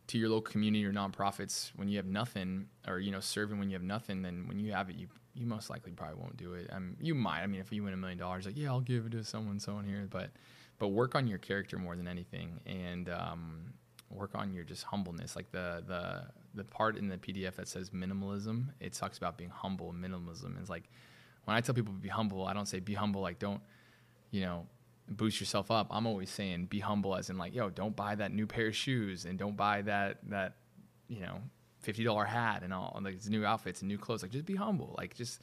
to 0.08 0.18
your 0.18 0.28
local 0.28 0.52
community 0.52 0.84
or 0.84 0.92
nonprofits 0.92 1.70
when 1.76 1.88
you 1.88 1.96
have 1.96 2.06
nothing, 2.06 2.66
or 2.86 2.98
you 2.98 3.10
know, 3.10 3.20
serving 3.20 3.58
when 3.58 3.70
you 3.70 3.74
have 3.74 3.82
nothing, 3.82 4.22
then 4.22 4.46
when 4.48 4.58
you 4.58 4.72
have 4.72 4.90
it, 4.90 4.96
you 4.96 5.08
you 5.34 5.46
most 5.46 5.68
likely 5.70 5.92
probably 5.92 6.20
won't 6.20 6.36
do 6.36 6.54
it. 6.54 6.68
Um, 6.72 6.96
you 7.00 7.14
might. 7.14 7.42
I 7.42 7.46
mean, 7.46 7.60
if 7.60 7.72
you 7.72 7.82
win 7.82 7.92
a 7.92 7.96
million 7.96 8.18
dollars, 8.18 8.46
like 8.46 8.56
yeah, 8.56 8.68
I'll 8.68 8.80
give 8.80 9.06
it 9.06 9.12
to 9.12 9.24
someone, 9.24 9.58
someone 9.58 9.84
here, 9.84 10.06
but 10.08 10.30
but 10.78 10.88
work 10.88 11.14
on 11.14 11.26
your 11.26 11.38
character 11.38 11.78
more 11.78 11.96
than 11.96 12.08
anything, 12.08 12.60
and 12.66 13.08
um, 13.08 13.74
work 14.10 14.30
on 14.34 14.52
your 14.52 14.64
just 14.64 14.84
humbleness. 14.84 15.36
Like 15.36 15.50
the 15.50 15.82
the 15.86 16.24
the 16.54 16.64
part 16.64 16.96
in 16.96 17.08
the 17.08 17.16
PDF 17.16 17.56
that 17.56 17.68
says 17.68 17.90
minimalism, 17.90 18.66
it 18.80 18.92
talks 18.92 19.18
about 19.18 19.36
being 19.36 19.50
humble. 19.50 19.92
Minimalism 19.92 20.60
is 20.62 20.70
like 20.70 20.88
when 21.44 21.56
I 21.56 21.60
tell 21.60 21.74
people 21.74 21.92
to 21.92 22.00
be 22.00 22.08
humble, 22.08 22.46
I 22.46 22.54
don't 22.54 22.66
say 22.66 22.80
be 22.80 22.94
humble 22.94 23.20
like 23.20 23.38
don't 23.38 23.62
you 24.30 24.42
know 24.42 24.66
boost 25.08 25.40
yourself 25.40 25.70
up, 25.70 25.88
I'm 25.90 26.06
always 26.06 26.30
saying 26.30 26.66
be 26.66 26.80
humble 26.80 27.14
as 27.16 27.30
in 27.30 27.38
like, 27.38 27.54
yo, 27.54 27.70
don't 27.70 27.94
buy 27.94 28.14
that 28.14 28.32
new 28.32 28.46
pair 28.46 28.68
of 28.68 28.76
shoes 28.76 29.24
and 29.24 29.38
don't 29.38 29.56
buy 29.56 29.82
that 29.82 30.18
that, 30.28 30.54
you 31.08 31.20
know, 31.20 31.38
fifty 31.80 32.04
dollar 32.04 32.24
hat 32.24 32.62
and 32.62 32.72
all 32.72 32.98
like 33.02 33.14
it's 33.14 33.28
new 33.28 33.44
outfits 33.44 33.82
and 33.82 33.88
new 33.88 33.98
clothes. 33.98 34.22
Like 34.22 34.32
just 34.32 34.46
be 34.46 34.56
humble. 34.56 34.94
Like 34.96 35.14
just, 35.14 35.42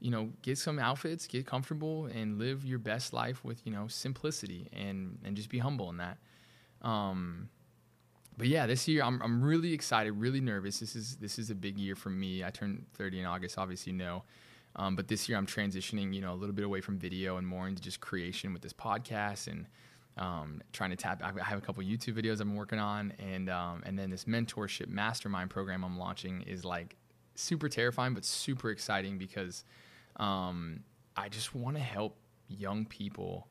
you 0.00 0.10
know, 0.10 0.30
get 0.42 0.58
some 0.58 0.78
outfits, 0.78 1.26
get 1.26 1.46
comfortable 1.46 2.06
and 2.06 2.38
live 2.38 2.64
your 2.64 2.78
best 2.78 3.12
life 3.12 3.44
with, 3.44 3.64
you 3.64 3.72
know, 3.72 3.88
simplicity 3.88 4.68
and 4.72 5.18
and 5.24 5.36
just 5.36 5.48
be 5.48 5.58
humble 5.58 5.88
in 5.90 5.96
that. 5.98 6.18
Um 6.82 7.48
but 8.36 8.46
yeah, 8.46 8.66
this 8.66 8.86
year 8.86 9.02
I'm 9.02 9.20
I'm 9.22 9.42
really 9.42 9.72
excited, 9.72 10.12
really 10.12 10.40
nervous. 10.40 10.78
This 10.78 10.94
is 10.94 11.16
this 11.16 11.38
is 11.38 11.50
a 11.50 11.54
big 11.54 11.78
year 11.78 11.96
for 11.96 12.10
me. 12.10 12.44
I 12.44 12.50
turned 12.50 12.86
30 12.94 13.20
in 13.20 13.26
August, 13.26 13.58
obviously 13.58 13.92
you 13.92 13.98
know. 13.98 14.22
Um, 14.78 14.94
but 14.94 15.08
this 15.08 15.28
year 15.28 15.36
I'm 15.36 15.46
transitioning, 15.46 16.14
you 16.14 16.20
know, 16.20 16.32
a 16.32 16.36
little 16.36 16.54
bit 16.54 16.64
away 16.64 16.80
from 16.80 16.98
video 16.98 17.36
and 17.36 17.46
more 17.46 17.66
into 17.66 17.82
just 17.82 18.00
creation 18.00 18.52
with 18.52 18.62
this 18.62 18.72
podcast 18.72 19.48
and 19.48 19.66
um, 20.16 20.62
trying 20.72 20.90
to 20.90 20.96
tap. 20.96 21.22
I 21.22 21.42
have 21.42 21.58
a 21.58 21.60
couple 21.60 21.82
YouTube 21.82 22.14
videos 22.14 22.40
I'm 22.40 22.54
working 22.54 22.78
on, 22.78 23.12
and 23.18 23.50
um, 23.50 23.82
and 23.84 23.98
then 23.98 24.10
this 24.10 24.24
mentorship 24.24 24.88
mastermind 24.88 25.50
program 25.50 25.84
I'm 25.84 25.98
launching 25.98 26.42
is 26.42 26.64
like 26.64 26.96
super 27.34 27.68
terrifying, 27.68 28.14
but 28.14 28.24
super 28.24 28.70
exciting 28.70 29.18
because 29.18 29.64
um, 30.16 30.80
I 31.16 31.28
just 31.28 31.54
want 31.54 31.76
to 31.76 31.82
help 31.82 32.16
young 32.48 32.84
people 32.84 33.48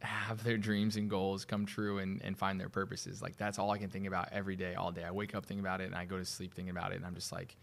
have 0.00 0.42
their 0.42 0.56
dreams 0.56 0.96
and 0.96 1.08
goals 1.08 1.44
come 1.44 1.64
true 1.64 1.98
and, 1.98 2.20
and 2.22 2.36
find 2.36 2.58
their 2.58 2.68
purposes. 2.68 3.22
Like 3.22 3.36
that's 3.36 3.58
all 3.58 3.70
I 3.70 3.78
can 3.78 3.88
think 3.88 4.06
about 4.06 4.28
every 4.32 4.56
day, 4.56 4.74
all 4.74 4.90
day. 4.90 5.04
I 5.04 5.12
wake 5.12 5.34
up 5.34 5.46
thinking 5.46 5.64
about 5.64 5.80
it 5.80 5.84
and 5.84 5.94
I 5.94 6.04
go 6.04 6.18
to 6.18 6.24
sleep 6.24 6.54
thinking 6.54 6.70
about 6.70 6.92
it. 6.92 6.96
And 6.96 7.06
I'm 7.06 7.14
just 7.14 7.30
like, 7.30 7.56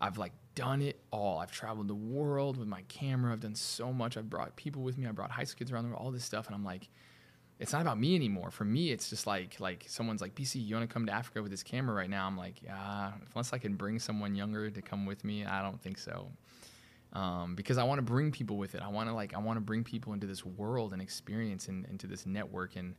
I've 0.00 0.18
like 0.18 0.32
done 0.54 0.82
it 0.82 1.00
all. 1.10 1.38
I've 1.38 1.52
traveled 1.52 1.88
the 1.88 1.94
world 1.94 2.56
with 2.56 2.68
my 2.68 2.82
camera. 2.88 3.32
I've 3.32 3.40
done 3.40 3.54
so 3.54 3.92
much. 3.92 4.16
I've 4.16 4.30
brought 4.30 4.56
people 4.56 4.82
with 4.82 4.98
me. 4.98 5.06
I 5.06 5.12
brought 5.12 5.30
high 5.30 5.44
school 5.44 5.58
kids 5.58 5.72
around 5.72 5.84
the 5.84 5.90
world, 5.90 6.02
all 6.02 6.10
this 6.10 6.24
stuff. 6.24 6.46
And 6.46 6.54
I'm 6.54 6.64
like, 6.64 6.88
it's 7.58 7.72
not 7.72 7.82
about 7.82 7.98
me 7.98 8.14
anymore. 8.14 8.50
For 8.50 8.64
me, 8.64 8.90
it's 8.90 9.08
just 9.08 9.26
like 9.26 9.60
like 9.60 9.84
someone's 9.86 10.20
like, 10.20 10.34
BC, 10.34 10.66
you 10.66 10.74
want 10.74 10.88
to 10.88 10.92
come 10.92 11.06
to 11.06 11.12
Africa 11.12 11.42
with 11.42 11.50
this 11.50 11.62
camera 11.62 11.94
right 11.94 12.10
now? 12.10 12.26
I'm 12.26 12.36
like, 12.36 12.62
yeah, 12.62 13.12
unless 13.34 13.52
I 13.52 13.58
can 13.58 13.74
bring 13.74 13.98
someone 13.98 14.34
younger 14.34 14.70
to 14.70 14.82
come 14.82 15.06
with 15.06 15.24
me, 15.24 15.44
I 15.44 15.62
don't 15.62 15.80
think 15.80 15.98
so. 15.98 16.28
Um, 17.12 17.54
because 17.54 17.78
I 17.78 17.84
want 17.84 17.98
to 17.98 18.02
bring 18.02 18.32
people 18.32 18.56
with 18.56 18.74
it. 18.74 18.82
I 18.82 18.88
want 18.88 19.08
to 19.08 19.14
like 19.14 19.34
I 19.34 19.38
want 19.38 19.58
to 19.58 19.60
bring 19.60 19.84
people 19.84 20.12
into 20.12 20.26
this 20.26 20.44
world 20.44 20.92
and 20.92 21.00
experience 21.00 21.68
and 21.68 21.86
into 21.86 22.06
this 22.06 22.26
network 22.26 22.74
and 22.76 22.94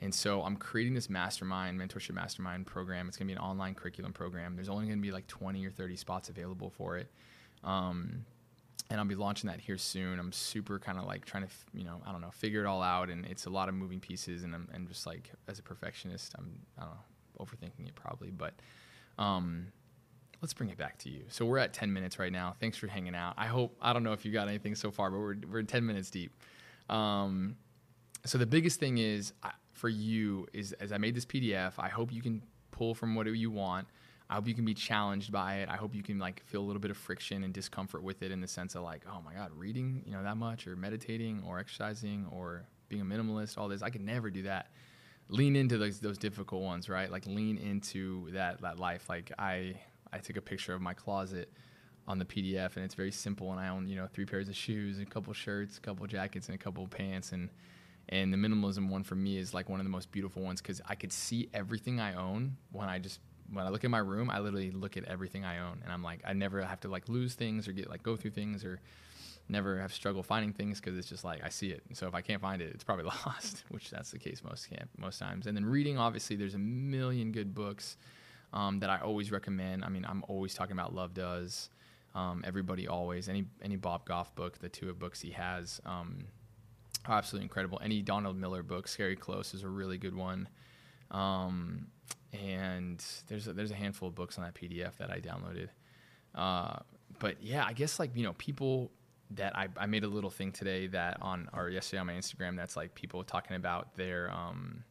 and 0.00 0.14
so 0.14 0.42
I'm 0.42 0.56
creating 0.56 0.94
this 0.94 1.08
mastermind 1.08 1.80
mentorship 1.80 2.14
mastermind 2.14 2.66
program. 2.66 3.08
It's 3.08 3.16
gonna 3.16 3.28
be 3.28 3.32
an 3.34 3.38
online 3.38 3.74
curriculum 3.74 4.12
program. 4.12 4.54
There's 4.56 4.68
only 4.68 4.86
gonna 4.86 5.00
be 5.00 5.12
like 5.12 5.26
20 5.26 5.64
or 5.66 5.70
30 5.70 5.96
spots 5.96 6.28
available 6.28 6.70
for 6.70 6.96
it. 6.98 7.10
Um, 7.62 8.24
and 8.90 9.00
I'll 9.00 9.06
be 9.06 9.14
launching 9.14 9.48
that 9.48 9.60
here 9.60 9.78
soon. 9.78 10.18
I'm 10.18 10.32
super 10.32 10.78
kind 10.78 10.98
of 10.98 11.04
like 11.04 11.24
trying 11.24 11.44
to, 11.44 11.48
you 11.72 11.84
know, 11.84 12.02
I 12.06 12.12
don't 12.12 12.20
know, 12.20 12.30
figure 12.30 12.62
it 12.62 12.66
all 12.66 12.82
out. 12.82 13.08
And 13.08 13.24
it's 13.26 13.46
a 13.46 13.50
lot 13.50 13.68
of 13.68 13.74
moving 13.74 13.98
pieces. 13.98 14.44
And 14.44 14.54
I'm 14.54 14.68
and 14.72 14.86
just 14.86 15.06
like, 15.06 15.30
as 15.48 15.58
a 15.58 15.62
perfectionist, 15.62 16.34
I'm, 16.36 16.60
I 16.78 16.82
don't 16.82 16.90
know, 16.90 17.44
overthinking 17.44 17.88
it 17.88 17.94
probably. 17.94 18.30
But 18.30 18.54
um, 19.18 19.68
let's 20.42 20.52
bring 20.52 20.68
it 20.68 20.76
back 20.76 20.98
to 20.98 21.10
you. 21.10 21.22
So 21.28 21.46
we're 21.46 21.58
at 21.58 21.72
10 21.72 21.92
minutes 21.92 22.18
right 22.18 22.32
now. 22.32 22.54
Thanks 22.60 22.76
for 22.76 22.86
hanging 22.86 23.14
out. 23.14 23.34
I 23.38 23.46
hope, 23.46 23.74
I 23.80 23.94
don't 23.94 24.02
know 24.02 24.12
if 24.12 24.24
you 24.26 24.32
got 24.32 24.48
anything 24.48 24.74
so 24.74 24.90
far, 24.90 25.10
but 25.10 25.18
we're, 25.18 25.36
we're 25.50 25.62
10 25.62 25.86
minutes 25.86 26.10
deep. 26.10 26.32
Um, 26.90 27.56
so 28.26 28.36
the 28.36 28.46
biggest 28.46 28.80
thing 28.80 28.98
is 28.98 29.32
for 29.74 29.88
you 29.88 30.46
is 30.52 30.72
as 30.74 30.92
I 30.92 30.98
made 30.98 31.14
this 31.14 31.26
PDF, 31.26 31.74
I 31.78 31.88
hope 31.88 32.12
you 32.12 32.22
can 32.22 32.42
pull 32.70 32.94
from 32.94 33.14
whatever 33.14 33.36
you 33.36 33.50
want. 33.50 33.86
I 34.30 34.34
hope 34.34 34.48
you 34.48 34.54
can 34.54 34.64
be 34.64 34.74
challenged 34.74 35.30
by 35.30 35.56
it. 35.56 35.68
I 35.68 35.76
hope 35.76 35.94
you 35.94 36.02
can 36.02 36.18
like 36.18 36.42
feel 36.46 36.62
a 36.62 36.64
little 36.64 36.80
bit 36.80 36.90
of 36.90 36.96
friction 36.96 37.44
and 37.44 37.52
discomfort 37.52 38.02
with 38.02 38.22
it 38.22 38.30
in 38.30 38.40
the 38.40 38.48
sense 38.48 38.74
of 38.74 38.82
like, 38.82 39.02
oh 39.06 39.20
my 39.22 39.34
God, 39.34 39.50
reading, 39.54 40.02
you 40.06 40.12
know, 40.12 40.22
that 40.22 40.36
much 40.36 40.66
or 40.66 40.76
meditating 40.76 41.42
or 41.46 41.58
exercising 41.58 42.26
or 42.32 42.64
being 42.88 43.02
a 43.02 43.04
minimalist, 43.04 43.58
all 43.58 43.68
this. 43.68 43.82
I 43.82 43.90
could 43.90 44.00
never 44.00 44.30
do 44.30 44.42
that. 44.44 44.70
Lean 45.28 45.56
into 45.56 45.76
those 45.78 46.00
those 46.00 46.18
difficult 46.18 46.62
ones, 46.62 46.88
right? 46.88 47.10
Like 47.10 47.26
lean 47.26 47.58
into 47.58 48.30
that 48.30 48.62
that 48.62 48.78
life. 48.78 49.08
Like 49.08 49.32
I 49.38 49.74
I 50.12 50.18
took 50.18 50.36
a 50.36 50.42
picture 50.42 50.74
of 50.74 50.80
my 50.80 50.94
closet 50.94 51.52
on 52.06 52.18
the 52.18 52.24
PDF 52.24 52.76
and 52.76 52.84
it's 52.84 52.94
very 52.94 53.10
simple 53.10 53.50
and 53.50 53.60
I 53.60 53.68
own, 53.68 53.88
you 53.88 53.96
know, 53.96 54.06
three 54.06 54.26
pairs 54.26 54.48
of 54.48 54.56
shoes, 54.56 55.00
a 55.00 55.06
couple 55.06 55.32
shirts, 55.32 55.78
a 55.78 55.80
couple 55.80 56.06
jackets 56.06 56.48
and 56.48 56.54
a 56.54 56.58
couple 56.58 56.86
pants 56.86 57.32
and 57.32 57.48
and 58.08 58.32
the 58.32 58.36
minimalism 58.36 58.88
one 58.88 59.02
for 59.02 59.14
me 59.14 59.38
is 59.38 59.54
like 59.54 59.68
one 59.68 59.80
of 59.80 59.86
the 59.86 59.90
most 59.90 60.12
beautiful 60.12 60.42
ones 60.42 60.60
cuz 60.60 60.80
I 60.86 60.94
could 60.94 61.12
see 61.12 61.48
everything 61.54 62.00
I 62.00 62.14
own 62.14 62.56
when 62.72 62.88
I 62.88 62.98
just 62.98 63.20
when 63.52 63.66
I 63.66 63.68
look 63.68 63.84
at 63.84 63.90
my 63.90 63.98
room, 63.98 64.30
I 64.30 64.40
literally 64.40 64.70
look 64.70 64.96
at 64.96 65.04
everything 65.04 65.44
I 65.44 65.58
own, 65.58 65.80
and 65.84 65.92
I'm 65.92 66.02
like, 66.02 66.20
I 66.24 66.32
never 66.32 66.62
have 66.62 66.80
to 66.80 66.88
like 66.88 67.08
lose 67.08 67.34
things 67.34 67.68
or 67.68 67.72
get 67.72 67.88
like 67.88 68.02
go 68.02 68.16
through 68.16 68.32
things 68.32 68.64
or 68.64 68.80
never 69.48 69.78
have 69.78 69.92
struggle 69.92 70.22
finding 70.22 70.52
things 70.52 70.80
because 70.80 70.96
it's 70.96 71.08
just 71.08 71.24
like 71.24 71.44
I 71.44 71.48
see 71.48 71.68
it. 71.68 71.82
So 71.92 72.06
if 72.06 72.14
I 72.14 72.22
can't 72.22 72.40
find 72.40 72.62
it, 72.62 72.72
it's 72.74 72.84
probably 72.84 73.04
lost, 73.26 73.64
which 73.68 73.90
that's 73.90 74.10
the 74.10 74.18
case 74.18 74.42
most 74.42 74.70
camp 74.70 74.88
most 74.98 75.18
times. 75.18 75.46
And 75.46 75.56
then 75.56 75.66
reading, 75.66 75.98
obviously, 75.98 76.36
there's 76.36 76.54
a 76.54 76.58
million 76.58 77.32
good 77.32 77.54
books 77.54 77.96
um, 78.52 78.80
that 78.80 78.90
I 78.90 78.98
always 78.98 79.30
recommend. 79.30 79.84
I 79.84 79.88
mean, 79.88 80.04
I'm 80.08 80.24
always 80.28 80.54
talking 80.54 80.72
about 80.72 80.94
Love 80.94 81.14
Does. 81.14 81.70
Um, 82.14 82.44
everybody 82.46 82.86
always 82.86 83.28
any 83.28 83.44
any 83.60 83.76
Bob 83.76 84.06
Goff 84.06 84.34
book, 84.34 84.58
the 84.58 84.68
two 84.68 84.88
of 84.88 84.98
books 84.98 85.20
he 85.20 85.30
has, 85.32 85.80
um, 85.84 86.26
absolutely 87.12 87.44
incredible. 87.44 87.80
Any 87.82 88.02
Donald 88.02 88.36
Miller 88.36 88.62
book, 88.62 88.88
Scary 88.88 89.16
Close, 89.16 89.54
is 89.54 89.62
a 89.62 89.68
really 89.68 89.98
good 89.98 90.14
one. 90.14 90.48
Um, 91.10 91.88
and 92.32 93.04
there's 93.28 93.46
a, 93.46 93.52
there's 93.52 93.70
a 93.70 93.76
handful 93.76 94.08
of 94.08 94.14
books 94.14 94.38
on 94.38 94.44
that 94.44 94.54
PDF 94.54 94.96
that 94.98 95.10
I 95.10 95.20
downloaded. 95.20 95.68
Uh, 96.34 96.78
but 97.18 97.42
yeah, 97.42 97.64
I 97.64 97.72
guess 97.72 97.98
like 97.98 98.10
you 98.14 98.24
know 98.24 98.32
people 98.34 98.90
that 99.32 99.56
I, 99.56 99.68
I 99.76 99.86
made 99.86 100.04
a 100.04 100.08
little 100.08 100.30
thing 100.30 100.52
today 100.52 100.86
that 100.88 101.18
on 101.22 101.48
or 101.52 101.68
yesterday 101.68 102.00
on 102.00 102.06
my 102.06 102.14
Instagram 102.14 102.56
that's 102.56 102.76
like 102.76 102.94
people 102.94 103.22
talking 103.24 103.56
about 103.56 103.94
their 103.94 104.30
um 104.30 104.84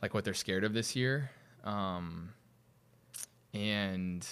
like 0.00 0.14
what 0.14 0.24
they're 0.24 0.34
scared 0.34 0.64
of 0.64 0.74
this 0.74 0.96
year 0.96 1.30
um 1.64 2.30
and 3.54 4.26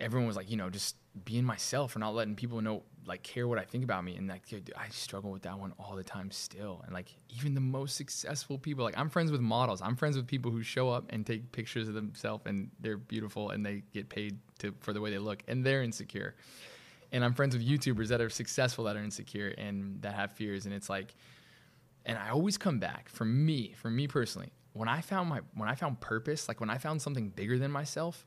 everyone 0.00 0.26
was 0.26 0.36
like 0.36 0.50
you 0.50 0.56
know 0.56 0.70
just 0.70 0.96
being 1.24 1.44
myself 1.44 1.96
or 1.96 1.98
not 1.98 2.14
letting 2.14 2.36
people 2.36 2.60
know 2.60 2.82
like 3.06 3.22
care 3.22 3.48
what 3.48 3.58
I 3.58 3.64
think 3.64 3.84
about 3.84 4.04
me 4.04 4.16
and 4.16 4.28
like 4.28 4.46
dude, 4.46 4.72
I 4.76 4.88
struggle 4.88 5.30
with 5.30 5.42
that 5.42 5.58
one 5.58 5.72
all 5.78 5.96
the 5.96 6.04
time 6.04 6.30
still. 6.30 6.82
And 6.84 6.94
like 6.94 7.14
even 7.36 7.54
the 7.54 7.60
most 7.60 7.96
successful 7.96 8.58
people 8.58 8.84
like 8.84 8.98
I'm 8.98 9.08
friends 9.08 9.32
with 9.32 9.40
models. 9.40 9.80
I'm 9.82 9.96
friends 9.96 10.16
with 10.16 10.26
people 10.26 10.50
who 10.50 10.62
show 10.62 10.90
up 10.90 11.06
and 11.10 11.26
take 11.26 11.50
pictures 11.52 11.88
of 11.88 11.94
themselves 11.94 12.44
and 12.46 12.70
they're 12.80 12.96
beautiful 12.96 13.50
and 13.50 13.64
they 13.64 13.82
get 13.92 14.08
paid 14.08 14.38
to 14.58 14.74
for 14.80 14.92
the 14.92 15.00
way 15.00 15.10
they 15.10 15.18
look 15.18 15.42
and 15.48 15.64
they're 15.64 15.82
insecure. 15.82 16.34
And 17.12 17.24
I'm 17.24 17.34
friends 17.34 17.56
with 17.56 17.66
YouTubers 17.66 18.08
that 18.08 18.20
are 18.20 18.30
successful 18.30 18.84
that 18.84 18.96
are 18.96 19.02
insecure 19.02 19.48
and 19.58 20.00
that 20.02 20.14
have 20.14 20.32
fears. 20.32 20.66
And 20.66 20.74
it's 20.74 20.88
like 20.88 21.14
and 22.06 22.18
I 22.18 22.30
always 22.30 22.56
come 22.56 22.78
back 22.78 23.08
for 23.08 23.24
me 23.24 23.74
for 23.76 23.90
me 23.90 24.06
personally 24.06 24.52
when 24.72 24.88
I 24.88 25.00
found 25.00 25.28
my 25.28 25.40
when 25.54 25.68
I 25.68 25.74
found 25.74 26.00
purpose 26.00 26.48
like 26.48 26.60
when 26.60 26.70
I 26.70 26.78
found 26.78 27.02
something 27.02 27.30
bigger 27.30 27.58
than 27.58 27.70
myself 27.70 28.26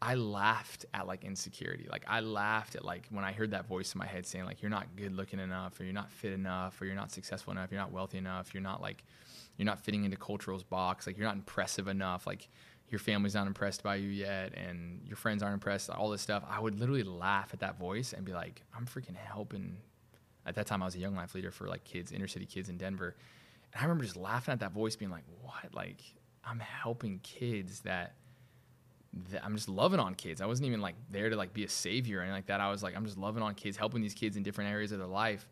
I 0.00 0.14
laughed 0.14 0.84
at 0.92 1.06
like 1.06 1.24
insecurity. 1.24 1.86
Like 1.90 2.04
I 2.06 2.20
laughed 2.20 2.76
at 2.76 2.84
like 2.84 3.06
when 3.10 3.24
I 3.24 3.32
heard 3.32 3.52
that 3.52 3.66
voice 3.66 3.94
in 3.94 3.98
my 3.98 4.06
head 4.06 4.26
saying 4.26 4.44
like 4.44 4.60
you're 4.60 4.70
not 4.70 4.94
good 4.94 5.14
looking 5.14 5.40
enough 5.40 5.80
or 5.80 5.84
you're 5.84 5.94
not 5.94 6.10
fit 6.10 6.32
enough 6.32 6.80
or 6.80 6.84
you're 6.84 6.94
not 6.94 7.10
successful 7.10 7.52
enough, 7.52 7.70
you're 7.70 7.80
not 7.80 7.92
wealthy 7.92 8.18
enough, 8.18 8.52
you're 8.52 8.62
not 8.62 8.82
like 8.82 9.04
you're 9.56 9.66
not 9.66 9.80
fitting 9.80 10.04
into 10.04 10.16
cultural's 10.16 10.62
box, 10.62 11.06
like 11.06 11.16
you're 11.16 11.26
not 11.26 11.36
impressive 11.36 11.88
enough, 11.88 12.26
like 12.26 12.48
your 12.88 12.98
family's 12.98 13.34
not 13.34 13.46
impressed 13.46 13.82
by 13.82 13.96
you 13.96 14.08
yet 14.08 14.54
and 14.54 15.00
your 15.04 15.16
friends 15.16 15.42
aren't 15.42 15.54
impressed, 15.54 15.88
all 15.88 16.10
this 16.10 16.20
stuff. 16.22 16.44
I 16.48 16.60
would 16.60 16.78
literally 16.78 17.02
laugh 17.02 17.50
at 17.54 17.60
that 17.60 17.78
voice 17.78 18.12
and 18.12 18.24
be 18.24 18.32
like, 18.32 18.62
I'm 18.76 18.86
freaking 18.86 19.16
helping. 19.16 19.78
At 20.44 20.54
that 20.56 20.66
time 20.66 20.82
I 20.82 20.84
was 20.84 20.94
a 20.94 21.00
young 21.00 21.16
life 21.16 21.34
leader 21.34 21.50
for 21.50 21.66
like 21.68 21.84
kids, 21.84 22.12
inner 22.12 22.28
city 22.28 22.46
kids 22.46 22.68
in 22.68 22.76
Denver. 22.76 23.16
And 23.72 23.80
I 23.80 23.84
remember 23.84 24.04
just 24.04 24.16
laughing 24.16 24.52
at 24.52 24.60
that 24.60 24.72
voice 24.72 24.94
being 24.94 25.10
like, 25.10 25.24
What? 25.40 25.74
Like 25.74 26.02
I'm 26.44 26.60
helping 26.60 27.18
kids 27.20 27.80
that 27.80 28.14
I'm 29.42 29.54
just 29.54 29.68
loving 29.68 30.00
on 30.00 30.14
kids. 30.14 30.40
I 30.40 30.46
wasn't 30.46 30.66
even 30.68 30.80
like 30.80 30.94
there 31.10 31.30
to 31.30 31.36
like 31.36 31.52
be 31.52 31.64
a 31.64 31.68
savior 31.68 32.18
or 32.18 32.22
anything 32.22 32.36
like 32.36 32.46
that. 32.46 32.60
I 32.60 32.70
was 32.70 32.82
like, 32.82 32.96
I'm 32.96 33.04
just 33.04 33.18
loving 33.18 33.42
on 33.42 33.54
kids, 33.54 33.76
helping 33.76 34.02
these 34.02 34.14
kids 34.14 34.36
in 34.36 34.42
different 34.42 34.70
areas 34.70 34.92
of 34.92 34.98
their 34.98 35.08
life. 35.08 35.46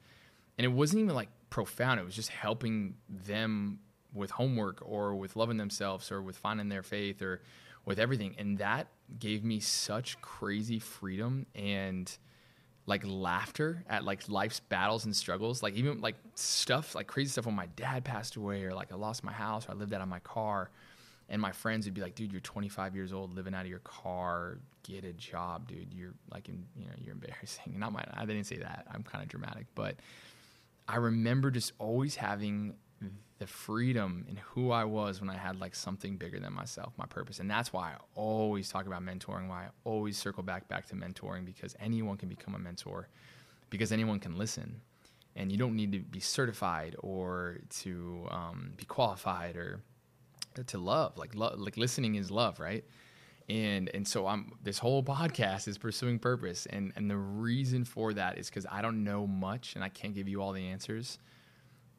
And 0.59 0.65
it 0.65 0.69
wasn't 0.69 1.03
even 1.03 1.15
like 1.15 1.29
profound. 1.51 2.01
It 2.01 2.05
was 2.05 2.15
just 2.15 2.29
helping 2.29 2.95
them 3.09 3.81
with 4.13 4.31
homework 4.31 4.83
or 4.85 5.15
with 5.15 5.37
loving 5.37 5.57
themselves 5.57 6.11
or 6.13 6.23
with 6.23 6.37
finding 6.37 6.69
their 6.69 6.83
faith 6.83 7.23
or 7.23 7.43
with 7.85 7.99
everything. 7.99 8.35
And 8.39 8.59
that 8.59 8.89
gave 9.19 9.45
me 9.45 9.61
such 9.61 10.21
crazy 10.21 10.79
freedom 10.79 11.47
and 11.55 12.17
like 12.87 13.03
laughter 13.07 13.83
at 13.89 14.05
like 14.05 14.29
life's 14.29 14.61
battles 14.61 15.05
and 15.05 15.17
struggles. 15.17 15.63
Like 15.63 15.75
even 15.75 16.01
like 16.01 16.17
stuff, 16.35 16.95
like 16.95 17.07
crazy 17.07 17.31
stuff 17.31 17.47
when 17.47 17.55
my 17.55 17.67
dad 17.77 18.05
passed 18.05 18.37
away 18.37 18.65
or 18.65 18.75
like 18.75 18.93
I 18.93 18.97
lost 18.97 19.25
my 19.25 19.33
house 19.33 19.69
or 19.69 19.73
I 19.73 19.75
lived 19.75 19.93
out 19.93 20.01
of 20.01 20.09
my 20.09 20.21
car 20.21 20.71
and 21.35 21.43
my 21.43 21.51
friends 21.51 21.85
would 21.85 21.95
be 21.95 22.01
like, 22.01 22.15
"Dude, 22.15 22.31
you're 22.31 22.41
25 22.41 22.95
years 22.95 23.13
old, 23.13 23.35
living 23.35 23.57
out 23.57 23.63
of 23.63 23.67
your 23.67 23.81
car. 23.81 24.59
Get 24.85 25.05
a 25.05 25.13
job, 25.13 25.67
dude. 25.67 25.93
You're 25.93 26.15
like, 26.31 26.47
you 26.47 26.55
know, 26.77 26.93
you're 26.97 27.13
embarrassing." 27.21 27.77
Not 27.77 27.93
my, 27.93 28.05
I 28.15 28.25
didn't 28.25 28.45
say 28.45 28.59
that. 28.59 28.87
I'm 28.89 29.03
kind 29.03 29.21
of 29.21 29.29
dramatic, 29.29 29.67
but 29.75 29.97
I 30.87 30.97
remember 30.97 31.51
just 31.51 31.73
always 31.81 32.15
having 32.15 32.75
the 33.41 33.49
freedom 33.49 34.25
in 34.29 34.37
who 34.37 34.71
I 34.71 34.85
was 34.85 35.21
when 35.21 35.29
I 35.29 35.37
had 35.37 35.59
like 35.59 35.75
something 35.75 36.17
bigger 36.17 36.39
than 36.39 36.53
myself, 36.53 36.93
my 36.97 37.07
purpose, 37.07 37.41
and 37.41 37.51
that's 37.51 37.73
why 37.73 37.95
I 37.95 37.97
always 38.15 38.69
talk 38.69 38.87
about 38.87 39.03
mentoring. 39.03 39.49
Why 39.49 39.65
I 39.65 39.69
always 39.83 40.17
circle 40.17 40.45
back 40.45 40.69
back 40.69 40.87
to 40.91 40.95
mentoring 40.95 41.45
because 41.45 41.75
anyone 41.81 42.17
can 42.17 42.29
become 42.29 42.55
a 42.55 42.61
mentor, 42.61 43.09
because 43.71 43.91
anyone 43.91 44.21
can 44.21 44.39
listen, 44.39 44.81
and 45.35 45.51
you 45.51 45.59
don't 45.59 45.75
need 45.75 45.91
to 45.91 45.99
be 45.99 46.21
certified 46.21 46.95
or 47.01 47.59
to 47.81 48.29
um, 48.31 48.75
be 48.77 48.85
qualified 48.85 49.57
or 49.57 49.81
to 50.63 50.79
love 50.79 51.17
like 51.17 51.35
love 51.35 51.59
like 51.59 51.77
listening 51.77 52.15
is 52.15 52.31
love 52.31 52.61
right? 52.61 52.85
And 53.49 53.91
and 53.93 54.07
so 54.07 54.27
i'm 54.27 54.53
this 54.63 54.79
whole 54.79 55.03
podcast 55.03 55.69
is 55.69 55.77
pursuing 55.77 56.19
purpose 56.19 56.67
and 56.67 56.93
and 56.97 57.11
the 57.11 57.17
reason 57.17 57.85
for 57.85 58.15
that 58.15 58.39
is 58.39 58.49
because 58.49 58.67
i 58.71 58.81
don't 58.81 59.05
know 59.05 59.27
much 59.27 59.75
and 59.75 59.85
i 59.85 59.91
can't 59.91 60.15
give 60.15 60.29
you 60.29 60.41
all 60.43 60.53
the 60.53 60.67
answers. 60.67 61.19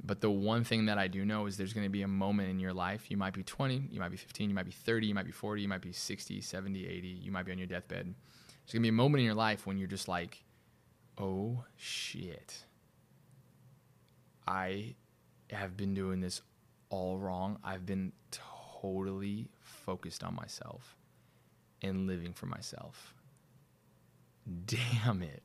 But 0.04 0.22
the 0.22 0.30
one 0.30 0.64
thing 0.64 0.88
that 0.88 0.98
i 0.98 1.08
do 1.08 1.24
know 1.24 1.46
is 1.46 1.56
there's 1.56 1.74
going 1.74 1.86
to 1.86 1.90
be 1.90 2.02
a 2.02 2.08
moment 2.08 2.50
in 2.50 2.60
your 2.60 2.74
life 2.74 3.10
you 3.10 3.18
might 3.18 3.34
be 3.34 3.44
20 3.44 3.88
you 3.92 4.00
might 4.00 4.10
be 4.10 4.18
15 4.18 4.50
you 4.50 4.56
might 4.56 4.66
be 4.66 4.72
30 4.72 5.08
you 5.08 5.16
might 5.16 5.26
be 5.26 5.32
40 5.32 5.62
you 5.62 5.68
might 5.68 5.82
be 5.82 5.92
60 5.92 6.42
70 6.42 6.88
80 6.88 7.08
you 7.08 7.32
might 7.32 7.46
be 7.46 7.52
on 7.52 7.58
your 7.58 7.68
deathbed. 7.68 8.06
There's 8.06 8.74
going 8.74 8.82
to 8.82 8.86
be 8.86 8.90
a 8.90 8.92
moment 8.92 9.20
in 9.20 9.26
your 9.26 9.36
life 9.36 9.66
when 9.68 9.78
you're 9.78 9.88
just 9.88 10.08
like 10.08 10.44
oh 11.18 11.64
shit. 11.78 12.66
I 14.48 14.96
have 15.50 15.78
been 15.78 15.94
doing 15.94 16.22
this 16.22 16.42
all 16.96 17.18
wrong. 17.18 17.60
I've 17.64 17.86
been 17.86 18.14
totally 18.32 19.50
focused 19.62 20.24
on 20.24 20.34
myself 20.34 20.96
and 21.82 22.08
living 22.08 22.32
for 22.32 22.46
myself. 22.46 23.14
Damn 24.66 25.22
it. 25.22 25.44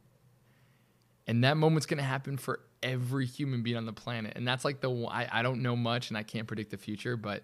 And 1.26 1.42
that 1.44 1.56
moment's 1.56 1.86
going 1.86 1.98
to 1.98 2.04
happen 2.04 2.36
for 2.36 2.60
every 2.82 3.26
human 3.26 3.62
being 3.62 3.76
on 3.76 3.84
the 3.84 3.92
planet. 3.92 4.34
And 4.36 4.46
that's 4.46 4.64
like 4.64 4.80
the 4.80 4.90
I, 5.06 5.28
I 5.30 5.42
don't 5.42 5.62
know 5.62 5.74
much 5.74 6.08
and 6.10 6.16
I 6.16 6.22
can't 6.22 6.46
predict 6.46 6.70
the 6.70 6.76
future, 6.76 7.16
but 7.16 7.42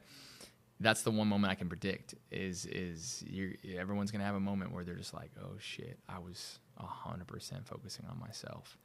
that's 0.78 1.02
the 1.02 1.10
one 1.10 1.26
moment 1.26 1.50
I 1.50 1.54
can 1.54 1.68
predict 1.68 2.14
is 2.30 2.66
is 2.66 3.25
everyone's 3.76 4.10
gonna 4.10 4.25
have 4.25 4.34
a 4.34 4.40
moment 4.40 4.72
where 4.72 4.84
they're 4.84 4.94
just 4.94 5.14
like, 5.14 5.30
oh 5.42 5.56
shit, 5.58 5.98
I 6.08 6.18
was 6.18 6.58
hundred 6.78 7.26
percent 7.26 7.66
focusing 7.66 8.06
on 8.10 8.20
myself, 8.20 8.76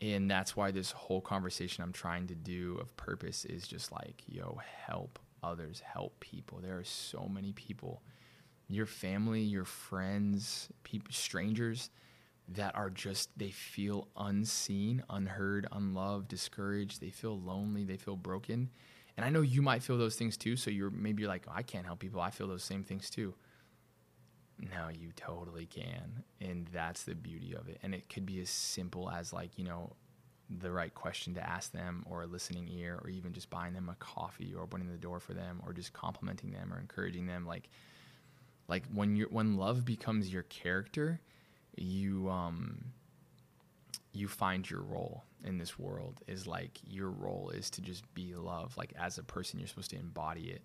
and 0.00 0.30
that's 0.30 0.56
why 0.56 0.70
this 0.70 0.92
whole 0.92 1.20
conversation 1.20 1.82
I'm 1.82 1.92
trying 1.92 2.26
to 2.28 2.34
do 2.34 2.78
of 2.80 2.96
purpose 2.96 3.44
is 3.44 3.66
just 3.66 3.92
like, 3.92 4.22
yo, 4.26 4.60
help 4.86 5.18
others, 5.42 5.80
help 5.80 6.18
people. 6.20 6.60
There 6.62 6.78
are 6.78 6.84
so 6.84 7.28
many 7.30 7.52
people, 7.52 8.02
your 8.68 8.86
family, 8.86 9.40
your 9.40 9.64
friends, 9.64 10.68
people, 10.82 11.12
strangers 11.12 11.90
that 12.48 12.74
are 12.74 12.90
just 12.90 13.30
they 13.38 13.50
feel 13.50 14.08
unseen, 14.16 15.02
unheard, 15.08 15.66
unloved, 15.72 16.28
discouraged. 16.28 17.00
They 17.00 17.10
feel 17.10 17.38
lonely. 17.38 17.84
They 17.84 17.96
feel 17.96 18.16
broken 18.16 18.70
and 19.16 19.24
I 19.24 19.30
know 19.30 19.42
you 19.42 19.62
might 19.62 19.82
feel 19.82 19.98
those 19.98 20.16
things 20.16 20.36
too. 20.36 20.56
So 20.56 20.70
you're 20.70 20.90
maybe 20.90 21.22
you're 21.22 21.30
like, 21.30 21.46
oh, 21.48 21.52
I 21.54 21.62
can't 21.62 21.86
help 21.86 22.00
people. 22.00 22.20
I 22.20 22.30
feel 22.30 22.48
those 22.48 22.64
same 22.64 22.82
things 22.82 23.10
too. 23.10 23.34
No, 24.58 24.88
you 24.88 25.10
totally 25.16 25.66
can. 25.66 26.22
And 26.40 26.68
that's 26.72 27.04
the 27.04 27.14
beauty 27.14 27.54
of 27.54 27.68
it. 27.68 27.78
And 27.82 27.94
it 27.94 28.08
could 28.08 28.24
be 28.24 28.40
as 28.40 28.50
simple 28.50 29.10
as 29.10 29.32
like, 29.32 29.58
you 29.58 29.64
know, 29.64 29.92
the 30.60 30.70
right 30.70 30.94
question 30.94 31.34
to 31.34 31.48
ask 31.48 31.72
them 31.72 32.04
or 32.08 32.22
a 32.22 32.26
listening 32.26 32.68
ear 32.68 33.00
or 33.02 33.08
even 33.08 33.32
just 33.32 33.50
buying 33.50 33.72
them 33.72 33.88
a 33.88 33.94
coffee 33.96 34.54
or 34.54 34.62
opening 34.62 34.90
the 34.90 34.96
door 34.98 35.18
for 35.18 35.34
them 35.34 35.60
or 35.66 35.72
just 35.72 35.92
complimenting 35.92 36.52
them 36.52 36.72
or 36.72 36.78
encouraging 36.78 37.26
them 37.26 37.46
like 37.46 37.68
like 38.68 38.84
when 38.92 39.16
you 39.16 39.26
when 39.30 39.56
love 39.56 39.84
becomes 39.84 40.32
your 40.32 40.42
character, 40.44 41.20
you 41.76 42.28
um 42.30 42.84
you 44.12 44.28
find 44.28 44.68
your 44.68 44.80
role 44.80 45.24
in 45.44 45.58
this 45.58 45.78
world 45.78 46.20
is 46.26 46.46
like 46.46 46.78
your 46.86 47.10
role 47.10 47.50
is 47.50 47.68
to 47.68 47.82
just 47.82 48.12
be 48.14 48.34
love 48.34 48.76
like 48.76 48.92
as 48.98 49.18
a 49.18 49.22
person 49.22 49.58
you're 49.58 49.68
supposed 49.68 49.90
to 49.90 49.98
embody 49.98 50.50
it 50.50 50.62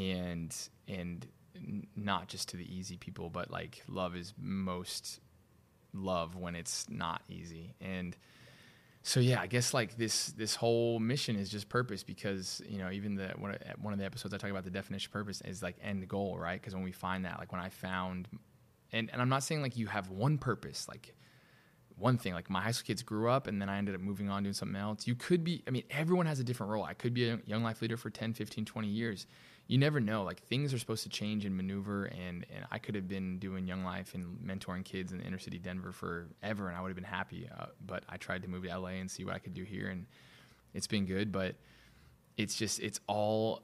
and 0.00 0.56
and 0.86 1.26
not 1.96 2.28
just 2.28 2.48
to 2.50 2.56
the 2.56 2.74
easy 2.74 2.96
people 2.96 3.30
but 3.30 3.50
like 3.50 3.82
love 3.88 4.16
is 4.16 4.32
most 4.38 5.20
love 5.92 6.36
when 6.36 6.54
it's 6.54 6.86
not 6.88 7.22
easy 7.28 7.74
and 7.80 8.16
so 9.02 9.20
yeah 9.20 9.40
i 9.40 9.46
guess 9.46 9.72
like 9.72 9.96
this 9.96 10.26
this 10.32 10.54
whole 10.54 10.98
mission 10.98 11.36
is 11.36 11.48
just 11.48 11.68
purpose 11.68 12.02
because 12.02 12.60
you 12.68 12.78
know 12.78 12.90
even 12.90 13.14
the 13.14 13.28
one, 13.38 13.56
one 13.80 13.92
of 13.92 13.98
the 13.98 14.04
episodes 14.04 14.32
i 14.34 14.36
talk 14.36 14.50
about 14.50 14.64
the 14.64 14.70
definition 14.70 15.08
of 15.08 15.12
purpose 15.12 15.40
is 15.42 15.62
like 15.62 15.76
end 15.82 16.06
goal 16.06 16.38
right 16.38 16.60
because 16.60 16.74
when 16.74 16.84
we 16.84 16.92
find 16.92 17.24
that 17.24 17.38
like 17.38 17.52
when 17.52 17.60
i 17.60 17.68
found 17.68 18.28
and, 18.92 19.10
and 19.12 19.20
i'm 19.20 19.28
not 19.28 19.42
saying 19.42 19.62
like 19.62 19.76
you 19.76 19.86
have 19.86 20.10
one 20.10 20.38
purpose 20.38 20.86
like 20.88 21.14
one 21.98 22.16
thing. 22.16 22.32
Like 22.32 22.48
my 22.48 22.60
high 22.60 22.70
school 22.70 22.86
kids 22.86 23.02
grew 23.02 23.28
up 23.28 23.46
and 23.46 23.60
then 23.60 23.68
I 23.68 23.78
ended 23.78 23.94
up 23.94 24.00
moving 24.00 24.30
on 24.30 24.42
doing 24.42 24.52
something 24.54 24.76
else. 24.76 25.06
You 25.06 25.14
could 25.14 25.44
be, 25.44 25.62
I 25.66 25.70
mean, 25.70 25.84
everyone 25.90 26.26
has 26.26 26.40
a 26.40 26.44
different 26.44 26.72
role. 26.72 26.84
I 26.84 26.94
could 26.94 27.12
be 27.12 27.28
a 27.28 27.38
young 27.46 27.62
life 27.62 27.82
leader 27.82 27.96
for 27.96 28.10
10, 28.10 28.34
15, 28.34 28.64
20 28.64 28.88
years. 28.88 29.26
You 29.68 29.76
never 29.76 30.00
know. 30.00 30.22
Like 30.24 30.40
things 30.44 30.72
are 30.72 30.78
supposed 30.78 31.02
to 31.02 31.10
change 31.10 31.44
and 31.44 31.54
maneuver. 31.56 32.06
And, 32.06 32.44
and 32.54 32.64
I 32.70 32.78
could 32.78 32.94
have 32.94 33.06
been 33.06 33.38
doing 33.38 33.66
young 33.66 33.84
life 33.84 34.14
and 34.14 34.38
mentoring 34.44 34.84
kids 34.84 35.12
in 35.12 35.20
inner 35.20 35.38
city 35.38 35.58
Denver 35.58 35.92
forever 35.92 36.68
and 36.68 36.76
I 36.76 36.80
would 36.80 36.88
have 36.88 36.96
been 36.96 37.04
happy. 37.04 37.48
Uh, 37.56 37.66
but 37.86 38.02
I 38.08 38.16
tried 38.16 38.42
to 38.42 38.48
move 38.48 38.64
to 38.64 38.76
LA 38.76 38.88
and 38.88 39.10
see 39.10 39.24
what 39.24 39.34
I 39.34 39.38
could 39.38 39.54
do 39.54 39.62
here. 39.62 39.88
And 39.88 40.06
it's 40.72 40.86
been 40.86 41.04
good. 41.04 41.30
But 41.30 41.54
it's 42.38 42.56
just, 42.56 42.80
it's 42.80 42.98
all 43.06 43.62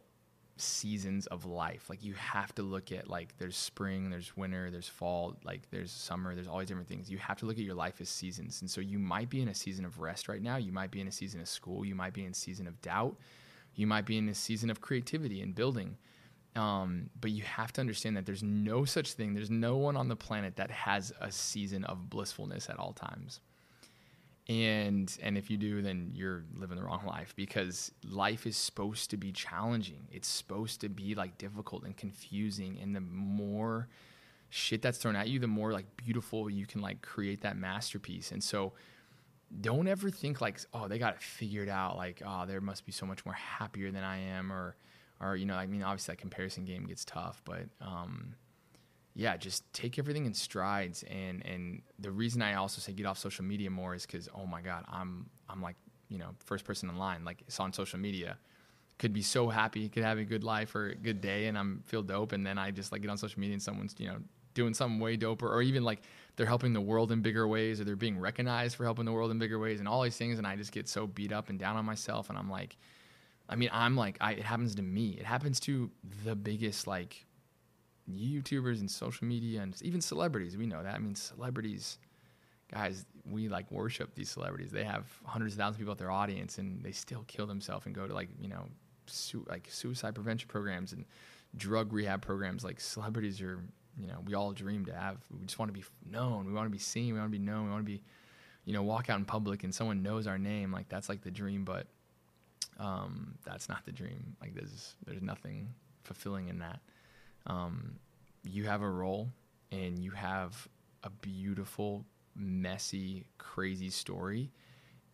seasons 0.58 1.26
of 1.28 1.46
life. 1.46 1.88
Like 1.88 2.04
you 2.04 2.12
have 2.14 2.54
to 2.56 2.62
look 2.62 2.92
at 2.92 3.08
like 3.08 3.36
there's 3.38 3.56
spring, 3.56 4.10
there's 4.10 4.36
winter, 4.36 4.70
there's 4.70 4.88
fall, 4.88 5.36
like 5.42 5.62
there's 5.70 5.90
summer, 5.90 6.34
there's 6.34 6.48
all 6.48 6.58
these 6.58 6.68
different 6.68 6.88
things. 6.88 7.10
You 7.10 7.18
have 7.18 7.38
to 7.38 7.46
look 7.46 7.56
at 7.56 7.64
your 7.64 7.74
life 7.74 8.00
as 8.02 8.10
seasons. 8.10 8.60
And 8.60 8.70
so 8.70 8.82
you 8.82 8.98
might 8.98 9.30
be 9.30 9.40
in 9.40 9.48
a 9.48 9.54
season 9.54 9.86
of 9.86 10.00
rest 10.00 10.28
right 10.28 10.42
now. 10.42 10.56
You 10.56 10.70
might 10.70 10.90
be 10.90 11.00
in 11.00 11.08
a 11.08 11.12
season 11.12 11.40
of 11.40 11.48
school. 11.48 11.84
You 11.84 11.94
might 11.94 12.12
be 12.12 12.24
in 12.24 12.32
a 12.32 12.34
season 12.34 12.66
of 12.66 12.80
doubt. 12.82 13.16
You 13.74 13.86
might 13.86 14.06
be 14.06 14.18
in 14.18 14.28
a 14.28 14.34
season 14.34 14.70
of 14.70 14.80
creativity 14.80 15.40
and 15.40 15.54
building. 15.54 15.96
Um, 16.56 17.10
but 17.20 17.32
you 17.32 17.42
have 17.42 17.72
to 17.72 17.80
understand 17.80 18.16
that 18.16 18.26
there's 18.26 18.42
no 18.42 18.84
such 18.84 19.12
thing. 19.14 19.34
There's 19.34 19.50
no 19.50 19.76
one 19.76 19.96
on 19.96 20.08
the 20.08 20.16
planet 20.16 20.56
that 20.56 20.70
has 20.70 21.12
a 21.20 21.32
season 21.32 21.84
of 21.84 22.08
blissfulness 22.08 22.70
at 22.70 22.78
all 22.78 22.92
times 22.92 23.40
and 24.48 25.16
and 25.22 25.38
if 25.38 25.50
you 25.50 25.56
do 25.56 25.80
then 25.80 26.10
you're 26.14 26.44
living 26.54 26.76
the 26.76 26.84
wrong 26.84 27.02
life 27.06 27.32
because 27.34 27.92
life 28.06 28.46
is 28.46 28.56
supposed 28.56 29.08
to 29.08 29.16
be 29.16 29.32
challenging 29.32 30.06
it's 30.10 30.28
supposed 30.28 30.80
to 30.82 30.88
be 30.88 31.14
like 31.14 31.38
difficult 31.38 31.84
and 31.84 31.96
confusing 31.96 32.78
and 32.82 32.94
the 32.94 33.00
more 33.00 33.88
shit 34.50 34.82
that's 34.82 34.98
thrown 34.98 35.16
at 35.16 35.28
you 35.28 35.38
the 35.38 35.46
more 35.46 35.72
like 35.72 35.86
beautiful 35.96 36.50
you 36.50 36.66
can 36.66 36.82
like 36.82 37.00
create 37.00 37.40
that 37.40 37.56
masterpiece 37.56 38.32
and 38.32 38.44
so 38.44 38.72
don't 39.60 39.86
ever 39.86 40.10
think 40.10 40.40
like 40.40 40.60
oh 40.72 40.88
they 40.88 40.98
got 40.98 41.14
it 41.14 41.22
figured 41.22 41.68
out 41.68 41.96
like 41.96 42.22
oh 42.26 42.44
there 42.46 42.60
must 42.60 42.84
be 42.84 42.92
so 42.92 43.06
much 43.06 43.24
more 43.24 43.34
happier 43.34 43.90
than 43.90 44.02
i 44.02 44.18
am 44.18 44.52
or 44.52 44.76
or 45.20 45.36
you 45.36 45.46
know 45.46 45.54
i 45.54 45.66
mean 45.66 45.82
obviously 45.82 46.12
that 46.12 46.20
comparison 46.20 46.64
game 46.64 46.84
gets 46.86 47.04
tough 47.04 47.40
but 47.44 47.66
um 47.80 48.34
yeah, 49.14 49.36
just 49.36 49.72
take 49.72 49.98
everything 49.98 50.26
in 50.26 50.34
strides. 50.34 51.04
And 51.04 51.44
and 51.46 51.82
the 51.98 52.10
reason 52.10 52.42
I 52.42 52.54
also 52.54 52.80
say 52.80 52.92
get 52.92 53.06
off 53.06 53.18
social 53.18 53.44
media 53.44 53.70
more 53.70 53.94
is 53.94 54.04
because 54.04 54.28
oh 54.34 54.46
my 54.46 54.60
god, 54.60 54.84
I'm 54.88 55.30
I'm 55.48 55.62
like 55.62 55.76
you 56.08 56.18
know 56.18 56.30
first 56.44 56.64
person 56.64 56.88
in 56.88 56.96
line. 56.98 57.24
Like 57.24 57.42
it's 57.46 57.58
on 57.60 57.72
social 57.72 57.98
media. 57.98 58.38
Could 58.98 59.12
be 59.12 59.22
so 59.22 59.48
happy, 59.48 59.88
could 59.88 60.04
have 60.04 60.18
a 60.18 60.24
good 60.24 60.44
life 60.44 60.74
or 60.74 60.90
a 60.90 60.94
good 60.94 61.20
day, 61.20 61.46
and 61.46 61.58
I'm 61.58 61.82
feel 61.86 62.02
dope. 62.02 62.32
And 62.32 62.46
then 62.46 62.58
I 62.58 62.70
just 62.70 62.92
like 62.92 63.02
get 63.02 63.10
on 63.10 63.18
social 63.18 63.40
media 63.40 63.54
and 63.54 63.62
someone's 63.62 63.94
you 63.98 64.08
know 64.08 64.18
doing 64.54 64.74
something 64.74 65.00
way 65.00 65.16
doper, 65.16 65.42
or 65.42 65.62
even 65.62 65.84
like 65.84 66.02
they're 66.36 66.46
helping 66.46 66.72
the 66.72 66.80
world 66.80 67.12
in 67.12 67.20
bigger 67.20 67.46
ways, 67.46 67.80
or 67.80 67.84
they're 67.84 67.96
being 67.96 68.18
recognized 68.18 68.76
for 68.76 68.84
helping 68.84 69.04
the 69.04 69.12
world 69.12 69.30
in 69.30 69.38
bigger 69.38 69.58
ways, 69.58 69.78
and 69.80 69.88
all 69.88 70.02
these 70.02 70.16
things. 70.16 70.38
And 70.38 70.46
I 70.46 70.56
just 70.56 70.72
get 70.72 70.88
so 70.88 71.06
beat 71.06 71.32
up 71.32 71.48
and 71.48 71.58
down 71.58 71.76
on 71.76 71.84
myself, 71.84 72.28
and 72.28 72.38
I'm 72.38 72.50
like, 72.50 72.76
I 73.48 73.56
mean, 73.56 73.70
I'm 73.72 73.96
like, 73.96 74.16
I, 74.20 74.32
it 74.32 74.42
happens 74.42 74.74
to 74.76 74.82
me. 74.82 75.10
It 75.18 75.26
happens 75.26 75.60
to 75.60 75.90
the 76.24 76.34
biggest 76.34 76.86
like 76.86 77.26
YouTubers 78.10 78.80
and 78.80 78.90
social 78.90 79.26
media 79.26 79.62
and 79.62 79.80
even 79.82 80.00
celebrities. 80.00 80.56
We 80.56 80.66
know 80.66 80.82
that. 80.82 80.94
I 80.94 80.98
mean, 80.98 81.14
celebrities, 81.14 81.98
guys, 82.72 83.06
we 83.24 83.48
like 83.48 83.70
worship 83.70 84.14
these 84.14 84.30
celebrities. 84.30 84.70
They 84.70 84.84
have 84.84 85.06
hundreds 85.24 85.54
of 85.54 85.58
thousands 85.58 85.76
of 85.76 85.78
people 85.80 85.92
at 85.92 85.98
their 85.98 86.10
audience, 86.10 86.58
and 86.58 86.82
they 86.82 86.92
still 86.92 87.24
kill 87.26 87.46
themselves 87.46 87.86
and 87.86 87.94
go 87.94 88.06
to 88.06 88.14
like 88.14 88.28
you 88.40 88.48
know, 88.48 88.66
su- 89.06 89.46
like 89.48 89.68
suicide 89.70 90.14
prevention 90.14 90.48
programs 90.48 90.92
and 90.92 91.04
drug 91.56 91.92
rehab 91.92 92.22
programs. 92.22 92.64
Like 92.64 92.80
celebrities 92.80 93.40
are, 93.40 93.60
you 93.98 94.06
know, 94.08 94.18
we 94.24 94.34
all 94.34 94.52
dream 94.52 94.84
to 94.86 94.94
have. 94.94 95.18
We 95.30 95.44
just 95.46 95.58
want 95.58 95.72
to 95.72 95.78
be 95.78 95.84
known. 96.10 96.46
We 96.46 96.52
want 96.52 96.66
to 96.66 96.70
be 96.70 96.78
seen. 96.78 97.12
We 97.14 97.18
want 97.18 97.32
to 97.32 97.38
be 97.38 97.44
known. 97.44 97.66
We 97.66 97.70
want 97.70 97.84
to 97.84 97.90
be, 97.90 98.02
you 98.64 98.72
know, 98.72 98.82
walk 98.82 99.10
out 99.10 99.18
in 99.18 99.24
public 99.24 99.64
and 99.64 99.74
someone 99.74 100.02
knows 100.02 100.26
our 100.26 100.38
name. 100.38 100.72
Like 100.72 100.88
that's 100.88 101.08
like 101.08 101.22
the 101.22 101.30
dream, 101.30 101.64
but 101.64 101.86
um, 102.78 103.34
that's 103.44 103.68
not 103.68 103.84
the 103.84 103.92
dream. 103.92 104.36
Like 104.40 104.54
there's 104.54 104.94
there's 105.06 105.22
nothing 105.22 105.68
fulfilling 106.02 106.48
in 106.48 106.58
that 106.58 106.80
um, 107.46 107.96
you 108.42 108.64
have 108.64 108.82
a 108.82 108.88
role 108.88 109.28
and 109.70 109.98
you 109.98 110.10
have 110.10 110.68
a 111.02 111.10
beautiful, 111.10 112.04
messy, 112.34 113.26
crazy 113.38 113.90
story, 113.90 114.50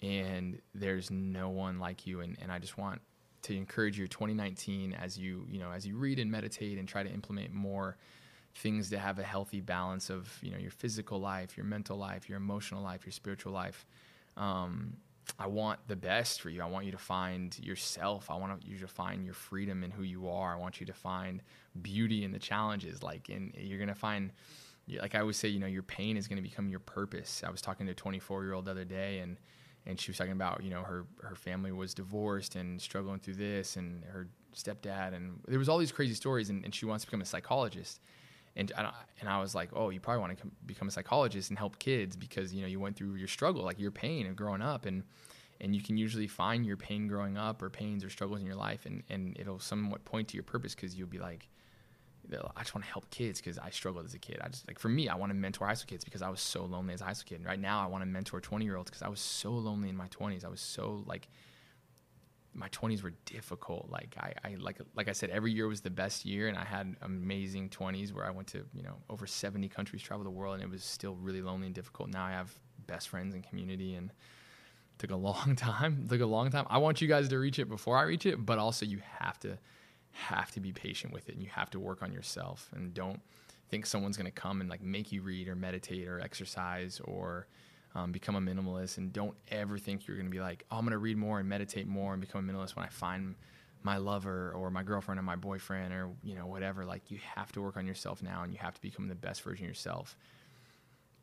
and 0.03 0.61
there's 0.75 1.11
no 1.11 1.49
one 1.49 1.79
like 1.79 2.07
you. 2.07 2.21
And, 2.21 2.37
and 2.41 2.51
I 2.53 2.59
just 2.59 2.79
want 2.79 3.01
to 3.43 3.57
encourage 3.57 3.99
your 3.99 4.07
2019 4.07 4.93
as 4.93 5.19
you 5.19 5.47
you 5.49 5.59
know 5.59 5.73
as 5.73 5.87
you 5.87 5.97
read 5.97 6.19
and 6.19 6.31
meditate 6.31 6.79
and 6.79 6.87
try 6.87 7.03
to 7.03 7.11
implement 7.11 7.55
more 7.55 7.97
things 8.55 8.91
to 8.91 8.99
have 8.99 9.19
a 9.19 9.23
healthy 9.23 9.61
balance 9.61 10.11
of 10.11 10.39
you 10.43 10.51
know 10.51 10.59
your 10.59 10.71
physical 10.71 11.21
life, 11.21 11.57
your 11.57 11.67
mental 11.67 11.97
life, 11.97 12.29
your 12.29 12.39
emotional 12.39 12.83
life, 12.83 13.05
your 13.05 13.13
spiritual 13.13 13.53
life. 13.53 13.87
Um, 14.37 14.97
I 15.39 15.47
want 15.47 15.81
the 15.87 15.97
best 15.97 16.41
for 16.41 16.51
you. 16.51 16.63
I 16.63 16.67
want 16.67 16.87
you 16.87 16.93
to 16.93 16.99
find 16.99 17.57
yourself. 17.61 18.31
I 18.31 18.37
want 18.37 18.65
you 18.65 18.79
to 18.79 18.89
find 18.89 19.25
your 19.25 19.35
freedom 19.35 19.85
in 19.85 19.91
who 19.91 20.03
you 20.03 20.29
are. 20.29 20.55
I 20.55 20.59
want 20.59 20.81
you 20.81 20.87
to 20.87 20.93
find 20.93 21.43
beauty 21.81 22.25
in 22.25 22.33
the 22.33 22.39
challenges. 22.39 23.03
Like, 23.03 23.29
and 23.29 23.55
you're 23.57 23.79
gonna 23.79 23.95
find, 23.95 24.33
like 25.01 25.15
I 25.15 25.21
always 25.21 25.37
say, 25.37 25.49
you 25.49 25.61
know, 25.61 25.67
your 25.67 25.83
pain 25.83 26.17
is 26.17 26.27
gonna 26.27 26.43
become 26.43 26.69
your 26.69 26.81
purpose. 26.81 27.43
I 27.47 27.51
was 27.51 27.61
talking 27.61 27.87
to 27.87 27.93
a 27.93 27.95
24 27.95 28.45
year 28.45 28.55
old 28.55 28.65
the 28.65 28.73
other 28.73 28.85
day, 28.85 29.21
and 29.21 29.37
and 29.87 29.99
she 29.99 30.11
was 30.11 30.19
talking 30.19 30.33
about, 30.33 30.63
you 30.63 30.71
know, 30.71 30.83
her 30.83 31.07
her 31.23 31.37
family 31.37 31.73
was 31.73 31.95
divorced 31.95 32.57
and 32.57 32.81
struggling 32.81 33.21
through 33.21 33.37
this, 33.37 33.77
and 33.77 34.05
her 34.05 34.29
stepdad, 34.55 35.15
and 35.15 35.41
there 35.47 35.59
was 35.59 35.69
all 35.69 35.79
these 35.79 35.93
crazy 35.93 36.15
stories, 36.15 36.51
and, 36.51 36.65
and 36.65 36.75
she 36.75 36.87
wants 36.87 37.05
to 37.05 37.11
become 37.11 37.23
a 37.23 37.27
psychologist. 37.27 38.01
And, 38.61 38.87
I, 38.87 38.93
and 39.21 39.29
I 39.29 39.41
was 39.41 39.55
like, 39.55 39.71
oh, 39.73 39.89
you 39.89 40.01
probably 40.01 40.21
want 40.21 40.39
to 40.39 40.47
become 40.67 40.89
a 40.89 40.91
psychologist 40.91 41.49
and 41.49 41.59
help 41.59 41.79
kids 41.79 42.15
because 42.15 42.53
you 42.53 42.61
know 42.61 42.69
you 42.69 42.79
went 42.79 42.97
through 42.97 43.15
your 43.15 43.29
struggle, 43.29 43.65
like 43.65 43.79
your 43.79 43.91
pain 43.91 44.27
of 44.27 44.37
growing 44.37 44.63
up, 44.63 44.85
and 44.87 45.03
and 45.63 45.75
you 45.75 45.83
can 45.83 45.97
usually 45.97 46.27
find 46.27 46.65
your 46.67 46.77
pain 46.77 47.07
growing 47.07 47.37
up 47.37 47.63
or 47.63 47.71
pains 47.71 48.05
or 48.05 48.11
struggles 48.11 48.41
in 48.41 48.47
your 48.47 48.57
life, 48.57 48.85
and 48.85 49.03
and 49.09 49.37
it'll 49.39 49.59
somewhat 49.59 50.05
point 50.05 50.29
to 50.29 50.35
your 50.35 50.45
purpose 50.45 50.75
because 50.75 50.95
you'll 50.95 51.09
be 51.09 51.19
like, 51.19 51.49
I 52.33 52.61
just 52.61 52.75
want 52.75 52.85
to 52.85 52.93
help 52.93 53.11
kids 53.11 53.41
because 53.41 53.59
I 53.59 53.71
struggled 53.71 54.05
as 54.05 54.15
a 54.15 54.19
kid. 54.19 54.39
I 54.43 54.49
just 54.49 54.69
like 54.69 54.79
for 54.79 54.89
me, 54.89 55.09
I 55.09 55.17
want 55.17 55.31
to 55.31 55.35
mentor 55.35 55.67
high 55.67 55.75
school 55.75 55.89
kids 55.89 56.05
because 56.05 56.23
I 56.23 56.29
was 56.29 56.41
so 56.41 56.65
lonely 56.65 56.95
as 56.95 57.01
a 57.01 57.05
high 57.05 57.13
school 57.13 57.31
kid. 57.31 57.37
And 57.37 57.47
right 57.47 57.59
now, 57.59 57.83
I 57.83 57.87
want 57.87 58.03
to 58.03 58.07
mentor 58.07 58.41
20 58.41 58.65
year 58.65 58.77
olds 58.77 58.91
because 58.91 59.03
I 59.03 59.09
was 59.09 59.21
so 59.21 59.53
lonely 59.53 59.89
in 59.89 59.97
my 59.97 60.09
20s. 60.09 60.45
I 60.45 60.49
was 60.49 60.61
so 60.61 61.03
like 61.07 61.29
my 62.55 62.69
20s 62.69 63.03
were 63.03 63.13
difficult. 63.27 63.89
Like 63.91 64.15
I, 64.19 64.33
I 64.45 64.55
like 64.57 64.81
like 64.95 65.09
I 65.09 65.13
said, 65.13 65.31
every 65.31 65.53
year 65.53 65.69
was 65.69 65.81
the 65.81 65.91
best 65.91 66.25
year, 66.25 66.49
and 66.49 66.57
I 66.57 66.65
had 66.65 66.97
amazing 67.03 67.71
20s 67.71 68.13
where 68.13 68.27
I 68.27 68.31
went 68.31 68.49
to 68.49 68.65
you 68.75 68.83
know 68.83 68.97
over 69.09 69.27
70 69.27 69.69
countries, 69.69 70.03
traveled 70.03 70.27
the 70.27 70.31
world, 70.31 70.55
and 70.55 70.63
it 70.63 70.71
was 70.71 70.85
still 70.85 71.15
really 71.17 71.43
lonely 71.43 71.67
and 71.67 71.75
difficult. 71.75 72.11
Now 72.11 72.25
I 72.25 72.33
have 72.33 72.53
best 72.87 73.09
friends 73.09 73.35
and 73.35 73.47
community, 73.47 73.95
and 73.95 74.13
took 74.99 75.11
a 75.11 75.17
long 75.29 75.57
time. 75.57 76.07
took 76.09 76.21
a 76.21 76.27
long 76.27 76.51
time. 76.51 76.67
I 76.69 76.79
want 76.79 77.01
you 77.01 77.09
guys 77.09 77.29
to 77.29 77.39
reach 77.39 77.59
it 77.59 77.69
before 77.69 77.97
I 77.97 78.03
reach 78.03 78.27
it, 78.27 78.45
but 78.45 78.59
also 78.59 78.85
you 78.87 79.01
have 79.19 79.39
to 79.41 79.59
have 80.13 80.51
to 80.53 80.61
be 80.61 80.73
patient 80.73 81.13
with 81.13 81.29
it, 81.29 81.35
and 81.35 81.43
you 81.43 81.51
have 81.51 81.71
to 81.71 81.81
work 81.81 82.03
on 82.03 82.13
yourself, 82.13 82.69
and 82.75 82.93
don't 82.93 83.21
think 83.71 83.87
someone's 83.87 84.17
going 84.17 84.27
to 84.27 84.33
come 84.33 84.61
and 84.61 84.69
like 84.69 84.83
make 84.83 85.13
you 85.13 85.23
read 85.23 85.47
or 85.47 85.55
meditate 85.55 86.09
or 86.09 86.21
exercise 86.21 87.01
or 87.05 87.47
um, 87.95 88.13
become 88.13 88.37
a 88.37 88.41
minimalist 88.41 88.99
and 88.99 89.13
don't 89.13 89.35
ever 89.49 89.79
think 89.79 90.07
you're 90.07 90.17
going 90.17 90.29
to 90.29 90.31
be 90.31 90.41
like, 90.41 90.65
oh, 90.71 90.77
I'm 90.79 90.85
going 90.85 90.93
to 90.93 90.99
read 90.99 91.17
more 91.17 91.41
and 91.41 91.49
meditate 91.49 91.87
more 91.87 92.13
and 92.13 92.21
become 92.21 92.49
a 92.49 92.53
minimalist 92.53 92.77
when 92.77 92.85
I 92.85 92.89
find 92.89 93.35
my 93.83 93.97
lover 93.97 94.53
or 94.55 94.71
my 94.71 94.83
girlfriend 94.83 95.19
or 95.19 95.23
my 95.23 95.37
boyfriend 95.37 95.93
or 95.93 96.11
you 96.23 96.35
know 96.35 96.47
whatever. 96.47 96.85
Like 96.85 97.11
you 97.11 97.19
have 97.35 97.51
to 97.53 97.63
work 97.63 97.77
on 97.77 97.87
yourself 97.87 98.23
now 98.23 98.43
and 98.43 98.53
you 98.53 98.59
have 98.59 98.75
to 98.75 98.81
become 98.81 99.09
the 99.09 99.15
best 99.15 99.43
version 99.43 99.65
of 99.65 99.69
yourself. 99.69 100.17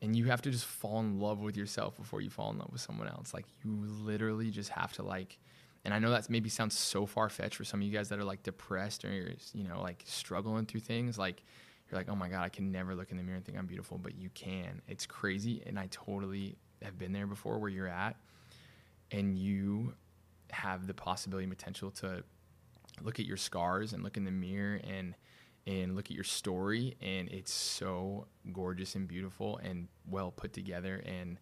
And 0.00 0.14
you 0.14 0.26
have 0.26 0.42
to 0.42 0.50
just 0.50 0.66
fall 0.66 1.00
in 1.00 1.18
love 1.18 1.40
with 1.40 1.56
yourself 1.56 1.96
before 1.96 2.20
you 2.20 2.30
fall 2.30 2.50
in 2.50 2.58
love 2.58 2.70
with 2.70 2.80
someone 2.80 3.08
else. 3.08 3.34
Like 3.34 3.46
you 3.64 3.72
literally 3.72 4.50
just 4.50 4.70
have 4.70 4.92
to 4.94 5.02
like. 5.02 5.38
And 5.84 5.94
I 5.94 5.98
know 5.98 6.10
that 6.10 6.28
maybe 6.28 6.50
sounds 6.50 6.76
so 6.76 7.06
far 7.06 7.28
fetched 7.28 7.56
for 7.56 7.64
some 7.64 7.80
of 7.80 7.86
you 7.86 7.92
guys 7.92 8.08
that 8.10 8.18
are 8.18 8.24
like 8.24 8.42
depressed 8.42 9.04
or 9.04 9.12
you're 9.12 9.30
you 9.54 9.64
know 9.64 9.80
like 9.80 10.02
struggling 10.06 10.66
through 10.66 10.80
things. 10.80 11.18
Like 11.18 11.42
you're 11.90 11.98
like, 11.98 12.08
oh 12.08 12.16
my 12.16 12.28
God, 12.28 12.42
I 12.42 12.48
can 12.48 12.70
never 12.70 12.94
look 12.94 13.10
in 13.10 13.16
the 13.16 13.22
mirror 13.22 13.36
and 13.36 13.44
think 13.44 13.58
I'm 13.58 13.66
beautiful, 13.66 13.98
but 13.98 14.16
you 14.16 14.30
can. 14.34 14.82
It's 14.88 15.06
crazy. 15.06 15.62
And 15.66 15.78
I 15.78 15.88
totally 15.90 16.56
have 16.82 16.98
been 16.98 17.12
there 17.12 17.26
before 17.26 17.58
where 17.58 17.70
you're 17.70 17.88
at. 17.88 18.16
And 19.10 19.38
you 19.38 19.94
have 20.50 20.86
the 20.86 20.94
possibility 20.94 21.44
and 21.44 21.56
potential 21.56 21.90
to 21.90 22.22
look 23.02 23.20
at 23.20 23.26
your 23.26 23.36
scars 23.36 23.92
and 23.92 24.02
look 24.02 24.16
in 24.16 24.24
the 24.24 24.30
mirror 24.30 24.80
and 24.84 25.14
and 25.66 25.94
look 25.94 26.06
at 26.06 26.12
your 26.12 26.24
story 26.24 26.96
and 27.02 27.28
it's 27.28 27.52
so 27.52 28.26
gorgeous 28.52 28.94
and 28.94 29.06
beautiful 29.06 29.58
and 29.58 29.86
well 30.08 30.30
put 30.30 30.52
together 30.52 31.02
and 31.04 31.38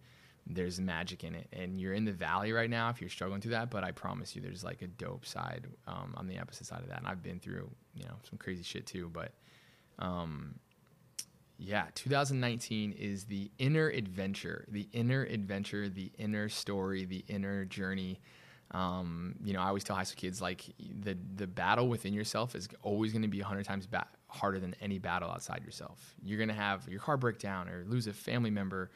there's 0.48 0.80
magic 0.80 1.24
in 1.24 1.34
it 1.34 1.46
and 1.52 1.80
you're 1.80 1.94
in 1.94 2.04
the 2.04 2.12
valley 2.12 2.52
right 2.52 2.70
now 2.70 2.90
if 2.90 3.00
you're 3.00 3.10
struggling 3.10 3.40
through 3.40 3.52
that 3.52 3.70
but 3.70 3.84
i 3.84 3.90
promise 3.90 4.34
you 4.34 4.42
there's 4.42 4.64
like 4.64 4.82
a 4.82 4.86
dope 4.86 5.24
side 5.24 5.66
um, 5.86 6.12
on 6.16 6.26
the 6.26 6.38
opposite 6.38 6.66
side 6.66 6.80
of 6.80 6.88
that 6.88 6.98
and 6.98 7.06
i've 7.06 7.22
been 7.22 7.38
through 7.38 7.70
you 7.94 8.04
know 8.04 8.14
some 8.28 8.38
crazy 8.38 8.62
shit 8.62 8.86
too 8.86 9.08
but 9.12 9.32
um, 9.98 10.56
yeah, 11.58 11.86
2019 11.94 12.92
is 12.92 13.24
the 13.24 13.50
inner 13.58 13.88
adventure, 13.88 14.66
the 14.68 14.88
inner 14.92 15.22
adventure, 15.22 15.88
the 15.88 16.12
inner 16.18 16.48
story, 16.48 17.04
the 17.04 17.24
inner 17.28 17.64
journey. 17.64 18.20
Um, 18.72 19.36
you 19.42 19.52
know, 19.54 19.60
I 19.60 19.68
always 19.68 19.84
tell 19.84 19.96
high 19.96 20.02
school 20.02 20.20
kids 20.20 20.42
like 20.42 20.64
the 21.02 21.16
the 21.36 21.46
battle 21.46 21.88
within 21.88 22.12
yourself 22.12 22.54
is 22.54 22.68
always 22.82 23.12
going 23.12 23.22
to 23.22 23.28
be 23.28 23.40
100 23.40 23.64
times 23.64 23.86
ba- 23.86 24.08
harder 24.28 24.58
than 24.58 24.74
any 24.82 24.98
battle 24.98 25.30
outside 25.30 25.62
yourself. 25.64 26.14
You're 26.22 26.38
going 26.38 26.48
to 26.48 26.54
have 26.54 26.86
your 26.88 27.00
car 27.00 27.16
break 27.16 27.38
down 27.38 27.68
or 27.68 27.84
lose 27.86 28.06
a 28.06 28.12
family 28.12 28.50
member 28.50 28.90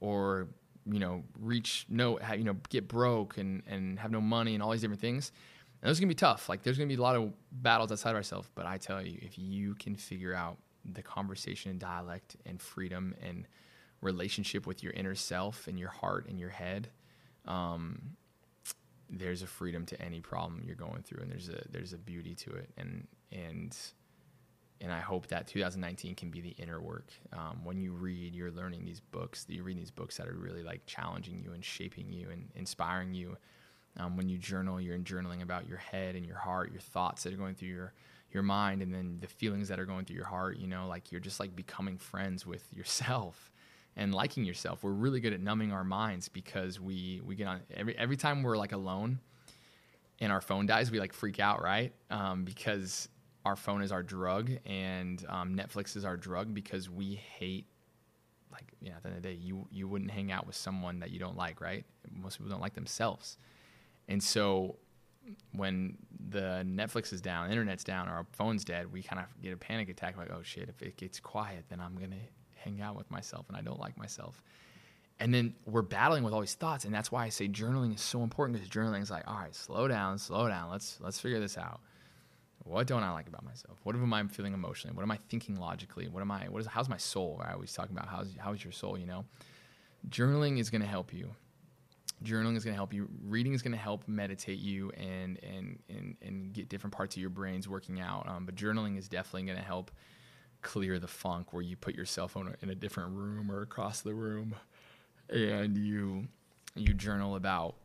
or 0.00 0.48
you 0.90 1.00
know, 1.00 1.24
reach 1.40 1.84
no, 1.88 2.20
you 2.36 2.44
know, 2.44 2.56
get 2.68 2.88
broke 2.88 3.38
and 3.38 3.62
and 3.66 3.98
have 3.98 4.10
no 4.10 4.20
money 4.20 4.54
and 4.54 4.62
all 4.62 4.70
these 4.70 4.80
different 4.80 5.00
things. 5.00 5.32
And 5.82 5.90
it's 5.90 6.00
gonna 6.00 6.08
be 6.08 6.14
tough. 6.14 6.48
Like 6.48 6.62
there's 6.62 6.78
gonna 6.78 6.88
be 6.88 6.94
a 6.94 7.02
lot 7.02 7.16
of 7.16 7.32
battles 7.52 7.92
outside 7.92 8.10
of 8.10 8.16
ourselves. 8.16 8.48
But 8.54 8.66
I 8.66 8.78
tell 8.78 9.04
you, 9.04 9.18
if 9.22 9.38
you 9.38 9.74
can 9.74 9.94
figure 9.94 10.34
out 10.34 10.58
the 10.84 11.02
conversation 11.02 11.70
and 11.70 11.80
dialect 11.80 12.36
and 12.46 12.60
freedom 12.60 13.14
and 13.22 13.46
relationship 14.00 14.66
with 14.66 14.82
your 14.82 14.92
inner 14.92 15.14
self 15.14 15.66
and 15.66 15.78
your 15.78 15.88
heart 15.88 16.26
and 16.28 16.38
your 16.38 16.50
head, 16.50 16.88
um, 17.46 18.16
there's 19.08 19.42
a 19.42 19.46
freedom 19.46 19.86
to 19.86 20.00
any 20.00 20.20
problem 20.20 20.62
you're 20.64 20.74
going 20.74 21.02
through, 21.02 21.22
and 21.22 21.30
there's 21.30 21.48
a 21.48 21.62
there's 21.70 21.92
a 21.92 21.98
beauty 21.98 22.34
to 22.34 22.50
it. 22.54 22.70
And 22.76 23.06
and 23.32 23.76
and 24.80 24.92
I 24.92 25.00
hope 25.00 25.28
that 25.28 25.46
2019 25.46 26.14
can 26.14 26.30
be 26.30 26.40
the 26.40 26.54
inner 26.58 26.80
work. 26.80 27.12
Um, 27.32 27.60
when 27.64 27.80
you 27.80 27.92
read, 27.92 28.34
you're 28.34 28.50
learning 28.50 28.84
these 28.84 29.00
books. 29.00 29.46
You're 29.48 29.64
reading 29.64 29.80
these 29.80 29.90
books 29.90 30.16
that 30.18 30.28
are 30.28 30.34
really 30.34 30.62
like 30.62 30.84
challenging 30.86 31.40
you 31.42 31.52
and 31.52 31.64
shaping 31.64 32.12
you 32.12 32.30
and 32.30 32.50
inspiring 32.54 33.14
you 33.14 33.36
um, 33.98 34.16
when 34.16 34.28
you 34.28 34.38
journal, 34.38 34.80
you're 34.80 34.98
journaling 34.98 35.42
about 35.42 35.68
your 35.68 35.78
head 35.78 36.16
and 36.16 36.26
your 36.26 36.38
heart, 36.38 36.70
your 36.72 36.80
thoughts 36.80 37.22
that 37.22 37.32
are 37.32 37.36
going 37.36 37.54
through 37.54 37.68
your 37.68 37.92
your 38.32 38.42
mind, 38.42 38.82
and 38.82 38.92
then 38.92 39.18
the 39.20 39.26
feelings 39.26 39.68
that 39.68 39.78
are 39.78 39.86
going 39.86 40.04
through 40.04 40.16
your 40.16 40.26
heart. 40.26 40.58
You 40.58 40.66
know, 40.66 40.86
like 40.86 41.12
you're 41.12 41.20
just 41.20 41.40
like 41.40 41.54
becoming 41.54 41.96
friends 41.96 42.46
with 42.46 42.72
yourself 42.72 43.50
and 43.96 44.14
liking 44.14 44.44
yourself. 44.44 44.82
We're 44.82 44.90
really 44.90 45.20
good 45.20 45.32
at 45.32 45.40
numbing 45.40 45.72
our 45.72 45.84
minds 45.84 46.28
because 46.28 46.80
we 46.80 47.20
we 47.24 47.36
get 47.36 47.46
on 47.46 47.60
every 47.74 47.96
every 47.96 48.16
time 48.16 48.42
we're 48.42 48.56
like 48.56 48.72
alone 48.72 49.20
and 50.20 50.32
our 50.32 50.40
phone 50.40 50.66
dies, 50.66 50.90
we 50.90 50.98
like 50.98 51.12
freak 51.12 51.40
out, 51.40 51.62
right? 51.62 51.92
Um, 52.10 52.44
because 52.44 53.08
our 53.44 53.56
phone 53.56 53.82
is 53.82 53.92
our 53.92 54.02
drug 54.02 54.50
and 54.64 55.24
um, 55.28 55.54
Netflix 55.54 55.96
is 55.96 56.04
our 56.04 56.16
drug 56.16 56.52
because 56.52 56.90
we 56.90 57.14
hate 57.14 57.66
like 58.50 58.72
yeah 58.80 58.92
at 58.96 59.02
the 59.02 59.08
end 59.08 59.16
of 59.18 59.22
the 59.22 59.28
day 59.28 59.34
you 59.34 59.66
you 59.70 59.86
wouldn't 59.86 60.10
hang 60.10 60.32
out 60.32 60.46
with 60.46 60.56
someone 60.56 60.98
that 60.98 61.10
you 61.10 61.18
don't 61.18 61.36
like 61.36 61.60
right 61.60 61.84
most 62.10 62.38
people 62.38 62.50
don't 62.50 62.60
like 62.60 62.74
themselves 62.74 63.36
and 64.08 64.22
so 64.22 64.76
when 65.52 65.96
the 66.28 66.64
Netflix 66.66 67.12
is 67.12 67.20
down, 67.20 67.50
internet's 67.50 67.84
down, 67.84 68.08
or 68.08 68.12
our 68.12 68.26
phone's 68.32 68.64
dead, 68.64 68.92
we 68.92 69.02
kind 69.02 69.20
of 69.20 69.26
get 69.42 69.52
a 69.52 69.56
panic 69.56 69.88
attack 69.88 70.16
like, 70.16 70.30
oh 70.30 70.42
shit, 70.42 70.68
if 70.68 70.82
it 70.82 70.96
gets 70.96 71.20
quiet, 71.20 71.64
then 71.68 71.80
I'm 71.80 71.96
going 71.96 72.10
to 72.10 72.16
hang 72.54 72.80
out 72.80 72.96
with 72.96 73.10
myself 73.10 73.46
and 73.48 73.56
I 73.56 73.60
don't 73.60 73.80
like 73.80 73.96
myself. 73.96 74.42
And 75.18 75.32
then 75.32 75.54
we're 75.64 75.82
battling 75.82 76.24
with 76.24 76.34
all 76.34 76.40
these 76.40 76.54
thoughts. 76.54 76.84
And 76.84 76.92
that's 76.92 77.10
why 77.10 77.24
I 77.24 77.30
say 77.30 77.48
journaling 77.48 77.94
is 77.94 78.02
so 78.02 78.22
important 78.22 78.58
because 78.58 78.70
journaling 78.70 79.02
is 79.02 79.10
like, 79.10 79.24
all 79.26 79.38
right, 79.38 79.54
slow 79.54 79.88
down, 79.88 80.18
slow 80.18 80.46
down. 80.46 80.70
Let's, 80.70 80.98
let's 81.00 81.18
figure 81.18 81.40
this 81.40 81.56
out. 81.56 81.80
What 82.64 82.86
don't 82.86 83.02
I 83.02 83.12
like 83.12 83.28
about 83.28 83.44
myself? 83.44 83.78
What 83.84 83.94
am 83.94 84.12
I 84.12 84.24
feeling 84.24 84.52
emotionally? 84.52 84.94
What 84.94 85.04
am 85.04 85.10
I 85.10 85.18
thinking 85.28 85.56
logically? 85.58 86.08
What 86.08 86.20
am 86.20 86.30
I, 86.30 86.48
what 86.48 86.60
is, 86.60 86.66
how's 86.66 86.88
my 86.88 86.96
soul? 86.96 87.40
I 87.42 87.52
always 87.52 87.72
talk 87.72 87.90
about 87.90 88.08
how's, 88.08 88.34
how's 88.38 88.62
your 88.62 88.72
soul, 88.72 88.98
you 88.98 89.06
know? 89.06 89.24
Journaling 90.10 90.58
is 90.58 90.68
going 90.68 90.82
to 90.82 90.86
help 90.86 91.14
you 91.14 91.30
journaling 92.24 92.56
is 92.56 92.64
going 92.64 92.74
to 92.74 92.78
help 92.78 92.92
you 92.92 93.08
reading 93.24 93.52
is 93.52 93.62
going 93.62 93.72
to 93.72 93.78
help 93.78 94.06
meditate 94.06 94.58
you 94.58 94.90
and 94.92 95.38
and 95.42 95.78
and 95.88 96.16
and 96.22 96.52
get 96.52 96.68
different 96.68 96.94
parts 96.94 97.16
of 97.16 97.20
your 97.20 97.30
brains 97.30 97.68
working 97.68 98.00
out. 98.00 98.28
Um, 98.28 98.46
but 98.46 98.54
journaling 98.54 98.98
is 98.98 99.08
definitely 99.08 99.44
going 99.44 99.58
to 99.58 99.64
help 99.64 99.90
clear 100.62 100.98
the 100.98 101.08
funk 101.08 101.52
where 101.52 101.62
you 101.62 101.76
put 101.76 101.94
your 101.94 102.06
cell 102.06 102.28
phone 102.28 102.54
in 102.62 102.70
a 102.70 102.74
different 102.74 103.12
room 103.14 103.50
or 103.50 103.62
across 103.62 104.00
the 104.00 104.14
room 104.14 104.54
and 105.28 105.76
you 105.76 106.26
you 106.74 106.94
journal 106.94 107.36
about 107.36 107.76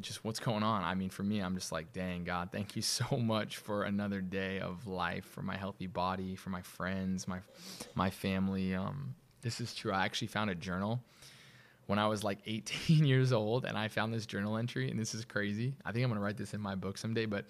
just 0.00 0.24
what's 0.24 0.40
going 0.40 0.62
on. 0.62 0.82
I 0.84 0.94
mean 0.94 1.10
for 1.10 1.22
me 1.22 1.40
i'm 1.40 1.54
just 1.54 1.72
like 1.72 1.92
dang 1.92 2.24
god 2.24 2.50
thank 2.52 2.76
you 2.76 2.82
so 2.82 3.16
much 3.16 3.56
for 3.56 3.84
another 3.84 4.20
day 4.20 4.60
of 4.60 4.86
life 4.86 5.24
for 5.24 5.42
my 5.42 5.56
healthy 5.56 5.86
body 5.86 6.36
for 6.36 6.50
my 6.50 6.62
friends 6.62 7.26
my 7.26 7.38
my 7.94 8.10
family. 8.10 8.74
Um, 8.74 9.14
this 9.42 9.60
is 9.60 9.74
true. 9.74 9.92
I 9.92 10.04
actually 10.04 10.28
found 10.28 10.50
a 10.50 10.54
journal 10.54 11.00
when 11.90 11.98
I 11.98 12.06
was 12.06 12.22
like 12.22 12.38
18 12.46 13.04
years 13.04 13.32
old, 13.32 13.64
and 13.64 13.76
I 13.76 13.88
found 13.88 14.14
this 14.14 14.24
journal 14.24 14.56
entry, 14.56 14.90
and 14.90 14.98
this 14.98 15.14
is 15.14 15.24
crazy. 15.24 15.74
I 15.84 15.92
think 15.92 16.04
I'm 16.04 16.10
gonna 16.10 16.20
write 16.20 16.36
this 16.36 16.54
in 16.54 16.60
my 16.60 16.76
book 16.76 16.96
someday. 16.96 17.26
But 17.26 17.46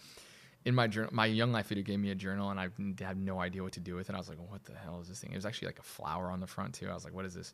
in 0.64 0.74
my 0.74 0.86
journal, 0.86 1.10
my 1.12 1.26
young 1.26 1.52
life 1.52 1.70
leader 1.70 1.82
gave 1.82 2.00
me 2.00 2.10
a 2.10 2.14
journal, 2.14 2.50
and 2.50 2.58
I 2.58 2.68
had 3.04 3.18
no 3.18 3.38
idea 3.38 3.62
what 3.62 3.72
to 3.72 3.80
do 3.80 3.94
with 3.94 4.08
it. 4.08 4.14
I 4.14 4.18
was 4.18 4.28
like, 4.28 4.38
"What 4.50 4.64
the 4.64 4.74
hell 4.74 4.98
is 5.00 5.08
this 5.08 5.20
thing?" 5.20 5.32
It 5.32 5.36
was 5.36 5.46
actually 5.46 5.66
like 5.66 5.78
a 5.78 5.84
flower 5.84 6.30
on 6.30 6.40
the 6.40 6.46
front 6.46 6.74
too. 6.74 6.88
I 6.88 6.94
was 6.94 7.04
like, 7.04 7.14
"What 7.14 7.26
is 7.26 7.34
this?" 7.34 7.52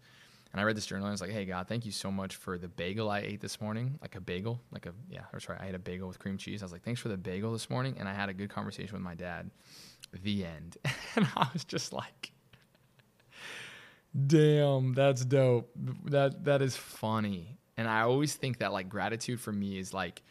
And 0.53 0.61
I 0.61 0.65
read 0.65 0.77
this 0.77 0.87
journal, 0.87 1.07
and 1.07 1.11
I 1.11 1.15
was 1.15 1.21
like, 1.21 1.33
"Hey 1.33 1.45
God, 1.45 1.67
thank 1.67 1.85
you 1.85 1.93
so 1.93 2.11
much 2.11 2.37
for 2.37 2.57
the 2.57 2.69
bagel 2.69 3.11
I 3.11 3.19
ate 3.19 3.41
this 3.41 3.61
morning. 3.61 3.99
Like 4.01 4.15
a 4.15 4.21
bagel, 4.21 4.61
like 4.71 4.87
a 4.87 4.95
yeah, 5.11 5.23
that's 5.33 5.45
sorry, 5.45 5.59
I 5.61 5.67
had 5.67 5.75
a 5.75 5.81
bagel 5.81 6.07
with 6.07 6.21
cream 6.21 6.39
cheese. 6.39 6.63
I 6.63 6.67
was 6.67 6.73
like, 6.73 6.85
thanks 6.85 7.01
for 7.01 7.09
the 7.09 7.17
bagel 7.17 7.53
this 7.53 7.69
morning, 7.69 7.97
and 7.99 8.09
I 8.09 8.15
had 8.15 8.29
a 8.29 8.35
good 8.35 8.49
conversation 8.49 8.93
with 8.93 9.03
my 9.03 9.15
dad. 9.15 9.51
The 10.23 10.45
end. 10.45 10.77
and 11.17 11.27
I 11.35 11.49
was 11.53 11.65
just 11.65 11.93
like 11.93 12.31
Damn, 14.17 14.95
that's 14.95 15.25
dope. 15.25 15.71
That 16.07 16.45
that 16.45 16.63
is 16.63 16.77
funny. 16.77 17.59
And 17.77 17.87
I 17.89 18.03
always 18.03 18.35
think 18.35 18.59
that 18.59 18.73
like 18.73 18.89
gratitude 18.89 19.41
for 19.41 19.53
me 19.53 19.79
is 19.79 19.93
like 19.93 20.23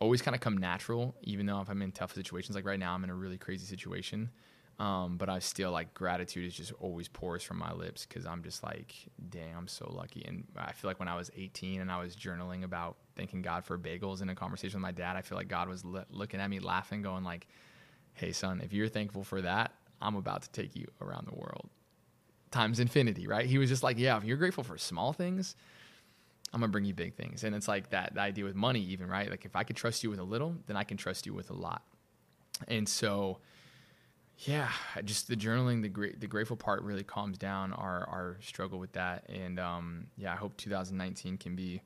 always 0.00 0.20
kind 0.20 0.34
of 0.34 0.40
come 0.40 0.56
natural, 0.58 1.14
even 1.22 1.46
though 1.46 1.60
if 1.60 1.68
I'm 1.70 1.82
in 1.82 1.92
tough 1.92 2.12
situations. 2.14 2.56
Like 2.56 2.64
right 2.66 2.80
now, 2.80 2.94
I'm 2.94 3.04
in 3.04 3.10
a 3.10 3.14
really 3.14 3.38
crazy 3.38 3.66
situation. 3.66 4.30
Um, 4.80 5.16
but 5.16 5.28
I 5.28 5.38
still 5.38 5.70
like 5.70 5.94
gratitude 5.94 6.46
is 6.46 6.54
just 6.54 6.72
always 6.80 7.06
pours 7.06 7.44
from 7.44 7.58
my 7.58 7.72
lips 7.72 8.04
because 8.06 8.26
I'm 8.26 8.42
just 8.42 8.64
like, 8.64 8.92
damn, 9.30 9.56
I'm 9.58 9.68
so 9.68 9.92
lucky. 9.94 10.24
And 10.26 10.44
I 10.56 10.72
feel 10.72 10.90
like 10.90 10.98
when 10.98 11.08
I 11.08 11.14
was 11.14 11.30
18 11.36 11.80
and 11.80 11.92
I 11.92 12.02
was 12.02 12.16
journaling 12.16 12.64
about 12.64 12.96
thanking 13.14 13.42
God 13.42 13.64
for 13.64 13.78
bagels 13.78 14.22
in 14.22 14.30
a 14.30 14.34
conversation 14.34 14.80
with 14.80 14.82
my 14.82 14.90
dad, 14.90 15.14
I 15.14 15.22
feel 15.22 15.38
like 15.38 15.46
God 15.46 15.68
was 15.68 15.84
looking 15.84 16.40
at 16.40 16.50
me 16.50 16.58
laughing, 16.58 17.02
going 17.02 17.22
like, 17.22 17.46
"Hey, 18.14 18.32
son, 18.32 18.60
if 18.60 18.72
you're 18.72 18.88
thankful 18.88 19.22
for 19.22 19.42
that, 19.42 19.72
I'm 20.00 20.16
about 20.16 20.42
to 20.42 20.50
take 20.50 20.74
you 20.74 20.88
around 21.00 21.28
the 21.28 21.34
world." 21.36 21.68
Times 22.52 22.78
infinity, 22.78 23.26
right? 23.26 23.46
He 23.46 23.58
was 23.58 23.68
just 23.68 23.82
like, 23.82 23.98
yeah, 23.98 24.16
if 24.16 24.24
you're 24.24 24.36
grateful 24.36 24.62
for 24.62 24.78
small 24.78 25.12
things, 25.12 25.56
I'm 26.52 26.60
gonna 26.60 26.70
bring 26.70 26.84
you 26.84 26.94
big 26.94 27.14
things. 27.14 27.44
And 27.44 27.54
it's 27.54 27.66
like 27.66 27.90
that 27.90 28.16
idea 28.16 28.44
with 28.44 28.54
money, 28.54 28.80
even 28.80 29.08
right? 29.08 29.30
Like 29.30 29.44
if 29.44 29.56
I 29.56 29.64
could 29.64 29.76
trust 29.76 30.04
you 30.04 30.10
with 30.10 30.18
a 30.18 30.24
little, 30.24 30.54
then 30.66 30.76
I 30.76 30.84
can 30.84 30.96
trust 30.96 31.26
you 31.26 31.34
with 31.34 31.50
a 31.50 31.54
lot. 31.54 31.82
And 32.68 32.88
so, 32.88 33.38
yeah, 34.38 34.68
just 35.04 35.28
the 35.28 35.36
journaling, 35.36 35.82
the 35.82 35.88
great, 35.88 36.20
the 36.20 36.26
grateful 36.26 36.56
part 36.56 36.82
really 36.82 37.04
calms 37.04 37.38
down 37.38 37.72
our 37.72 38.06
our 38.08 38.36
struggle 38.40 38.78
with 38.78 38.92
that. 38.92 39.28
And 39.28 39.58
um, 39.58 40.06
yeah, 40.16 40.32
I 40.32 40.36
hope 40.36 40.56
2019 40.58 41.38
can 41.38 41.56
be 41.56 41.80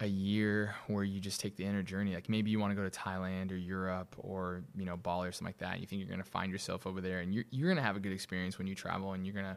a 0.00 0.06
year 0.06 0.74
where 0.88 1.04
you 1.04 1.20
just 1.20 1.40
take 1.40 1.56
the 1.56 1.64
inner 1.64 1.82
journey. 1.82 2.14
Like 2.14 2.28
maybe 2.28 2.50
you 2.50 2.60
want 2.60 2.70
to 2.70 2.74
go 2.74 2.88
to 2.88 2.90
Thailand 2.90 3.50
or 3.50 3.56
Europe 3.56 4.14
or 4.18 4.62
you 4.76 4.84
know 4.84 4.96
Bali 4.96 5.28
or 5.28 5.32
something 5.32 5.48
like 5.48 5.58
that. 5.58 5.80
You 5.80 5.86
think 5.86 6.00
you're 6.00 6.08
going 6.08 6.22
to 6.22 6.30
find 6.30 6.52
yourself 6.52 6.86
over 6.86 7.00
there, 7.00 7.20
and 7.20 7.34
you're 7.34 7.44
you're 7.50 7.68
going 7.68 7.78
to 7.78 7.82
have 7.82 7.96
a 7.96 8.00
good 8.00 8.12
experience 8.12 8.58
when 8.58 8.66
you 8.66 8.74
travel, 8.74 9.12
and 9.12 9.26
you're 9.26 9.34
going 9.34 9.46
to 9.46 9.56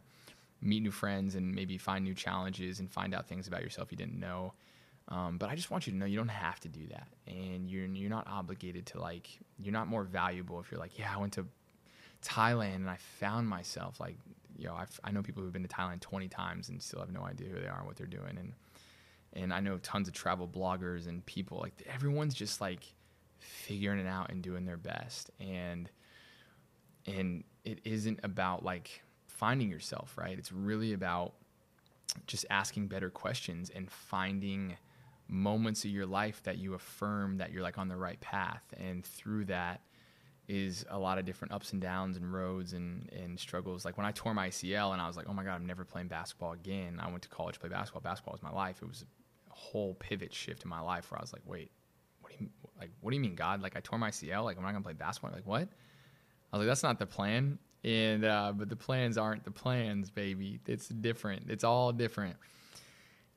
meet 0.62 0.82
new 0.82 0.91
friends 0.91 1.36
and 1.36 1.54
maybe 1.54 1.78
find 1.78 2.04
new 2.04 2.13
challenges 2.13 2.80
and 2.80 2.91
find 2.91 3.13
out 3.13 3.28
things 3.28 3.47
about 3.47 3.63
yourself 3.63 3.91
you 3.91 3.97
didn't 3.97 4.19
know. 4.19 4.54
Um, 5.08 5.38
but 5.38 5.49
I 5.49 5.56
just 5.56 5.71
want 5.71 5.88
you 5.88 5.93
to 5.93 5.97
know 5.97 6.06
you 6.06 6.17
don't 6.17 6.28
have 6.28 6.60
to 6.62 6.69
do 6.69 6.88
that, 6.91 7.08
and 7.28 7.69
you're 7.69 7.86
you're 7.86 8.10
not 8.10 8.28
obligated 8.28 8.86
to 8.88 9.02
like 9.02 9.28
you're 9.58 9.73
not 9.73 9.88
more 9.88 10.04
valuable 10.04 10.60
if 10.60 10.71
you're 10.71 10.80
like 10.80 10.97
yeah 10.97 11.12
I 11.13 11.19
went 11.19 11.34
to 11.34 11.45
Thailand 12.23 12.75
and 12.75 12.89
I 12.89 12.97
found 13.19 13.47
myself 13.47 13.99
like 13.99 14.17
you 14.58 14.67
know 14.67 14.75
I've, 14.75 14.99
I 15.04 15.12
know 15.12 15.21
people 15.21 15.43
who've 15.43 15.52
been 15.52 15.67
to 15.67 15.69
Thailand 15.69 16.02
20 16.02 16.28
times 16.28 16.69
and 16.69 16.82
still 16.82 16.99
have 16.99 17.12
no 17.12 17.23
idea 17.23 17.47
who 17.49 17.60
they 17.60 17.67
are 17.67 17.80
and 17.80 17.88
what 17.88 17.95
they're 17.95 18.08
doing 18.08 18.38
and 18.38 18.54
and 19.34 19.54
I 19.54 19.60
know 19.60 19.78
tons 19.78 20.08
of 20.08 20.13
travel 20.13 20.48
bloggers 20.48 21.08
and 21.08 21.26
people 21.26 21.60
like 21.60 21.74
everyone's 21.94 22.34
just 22.34 22.62
like 22.62 22.84
figuring 23.39 24.00
it 24.00 24.08
out 24.08 24.32
and 24.32 24.42
doing 24.42 24.65
their 24.65 24.78
best 24.78 25.32
and 25.39 25.89
and 27.06 27.44
it 27.63 27.80
isn't 27.86 28.20
about 28.24 28.63
like 28.63 29.02
finding 29.28 29.70
yourself 29.70 30.18
right 30.18 30.38
it's 30.38 30.52
really 30.52 30.94
about 30.94 31.34
just 32.28 32.46
asking 32.50 32.88
better 32.88 33.10
questions 33.10 33.70
and 33.74 33.89
finding 33.89 34.76
moments 35.28 35.86
of 35.86 35.92
your 35.92 36.08
life 36.08 36.42
that 36.44 36.58
you 36.58 36.74
affirm 36.74 37.38
that 37.38 37.52
you're 37.52 37.62
like 37.62 37.78
on 37.78 37.88
the 37.88 37.96
right 37.96 38.20
path 38.20 38.63
and 38.78 39.06
through 39.06 39.46
that 39.46 39.82
is 40.50 40.84
a 40.89 40.98
lot 40.98 41.20
of 41.20 41.26
different 41.26 41.54
ups 41.54 41.74
and 41.74 41.82
downs 41.82 42.18
and 42.18 42.34
roads 42.34 42.74
and, 42.74 43.08
and 43.13 43.39
struggles. 43.39 43.86
Like 43.86 43.98
when 43.98 44.08
I 44.08 44.12
tore 44.12 44.34
my 44.34 44.50
ACL 44.50 44.94
and 44.94 45.02
I 45.02 45.06
was 45.06 45.15
like, 45.15 45.28
oh 45.30 45.34
my 45.34 45.44
God, 45.44 45.54
I'm 45.54 45.68
never 45.68 45.86
playing 45.86 46.08
basketball 46.08 46.54
again. 46.54 47.00
I 47.00 47.08
went 47.08 47.22
to 47.22 47.30
college 47.30 47.54
to 47.54 47.60
play 47.60 47.70
basketball. 47.70 48.02
Basketball 48.02 48.32
was 48.32 48.42
my 48.42 48.52
life. 48.52 48.80
It 48.82 48.88
was 48.88 49.06
whole 49.60 49.93
pivot 49.95 50.34
shift 50.34 50.63
in 50.63 50.69
my 50.69 50.80
life 50.80 51.12
where 51.12 51.19
I 51.19 51.22
was 51.22 51.34
like, 51.34 51.41
wait, 51.45 51.72
what 52.22 52.32
do 52.32 52.43
you 52.43 52.50
like? 52.80 52.91
What 53.02 53.12
do 53.12 53.15
you 53.15 53.22
mean, 53.22 53.36
God? 53.36 53.62
Like 53.62 53.76
I 53.76 53.82
tore 53.82 54.00
my 54.00 54.10
ACL. 54.10 54.43
Like 54.43 54.58
I'm 54.58 54.63
not 54.63 54.72
gonna 54.72 54.84
play 54.84 54.93
basketball. 54.93 55.32
Like 55.32 55.45
what? 55.45 55.67
I 56.52 56.58
was 56.58 56.65
like, 56.65 56.67
that's 56.67 56.84
not 56.84 56.98
the 56.98 57.06
plan. 57.06 57.60
And 57.84 58.26
uh, 58.26 58.54
but 58.56 58.69
the 58.69 58.76
plans 58.76 59.17
aren't 59.17 59.43
the 59.43 59.52
plans, 59.52 60.10
baby. 60.10 60.60
It's 60.65 60.88
different. 60.88 61.50
It's 61.50 61.63
all 61.63 61.91
different. 61.91 62.36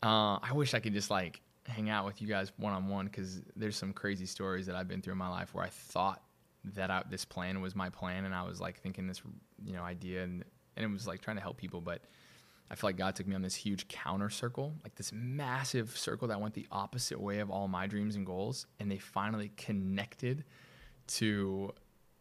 Uh, 0.03 0.39
I 0.43 0.53
wish 0.53 0.75
I 0.75 0.81
could 0.81 0.95
just 0.95 1.11
like 1.11 1.41
hang 1.67 1.91
out 1.91 2.05
with 2.05 2.21
you 2.21 2.27
guys 2.27 2.51
one 2.57 2.73
on 2.73 2.89
one 2.89 3.07
because 3.07 3.41
there's 3.55 3.77
some 3.77 3.93
crazy 3.93 4.27
stories 4.27 4.67
that 4.67 4.75
I've 4.75 4.89
been 4.89 5.01
through 5.01 5.13
in 5.13 5.19
my 5.19 5.29
life 5.29 5.55
where 5.55 5.65
I 5.65 5.69
thought 5.69 6.23
that 6.75 6.91
I, 6.91 7.03
this 7.09 7.25
plan 7.25 7.61
was 7.61 7.77
my 7.77 7.89
plan, 7.89 8.25
and 8.25 8.35
I 8.35 8.43
was 8.43 8.61
like 8.61 8.81
thinking 8.81 9.07
this, 9.07 9.23
you 9.65 9.75
know, 9.75 9.83
idea, 9.83 10.23
and 10.25 10.45
and 10.77 10.85
it 10.85 10.91
was 10.93 11.07
like 11.07 11.21
trying 11.21 11.37
to 11.37 11.43
help 11.43 11.57
people, 11.57 11.81
but 11.81 12.03
I 12.71 12.75
feel 12.75 12.89
like 12.89 12.97
God 12.97 13.15
took 13.15 13.27
me 13.27 13.35
on 13.35 13.43
this 13.43 13.55
huge 13.55 13.89
counter 13.89 14.31
circle, 14.31 14.75
like 14.83 14.95
this 14.95 15.13
massive 15.13 15.97
circle 15.97 16.29
that 16.29 16.41
went 16.41 16.55
the 16.55 16.67
opposite 16.73 17.21
way 17.21 17.41
of 17.41 17.51
all 17.51 17.69
my 17.69 17.87
dreams 17.87 18.17
and 18.17 18.25
goals, 18.25 18.67
and 18.81 18.91
they 18.91 18.99
finally 18.99 19.53
connected 19.57 20.45
to 21.09 21.73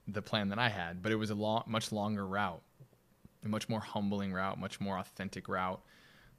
the 0.07 0.21
plan 0.21 0.49
that 0.49 0.59
I 0.59 0.69
had, 0.69 1.01
but 1.01 1.11
it 1.11 1.15
was 1.15 1.29
a 1.29 1.35
long, 1.35 1.63
much 1.67 1.91
longer 1.91 2.25
route, 2.25 2.61
a 3.45 3.47
much 3.47 3.69
more 3.69 3.79
humbling 3.79 4.33
route, 4.33 4.59
much 4.59 4.79
more 4.81 4.97
authentic 4.97 5.47
route, 5.47 5.81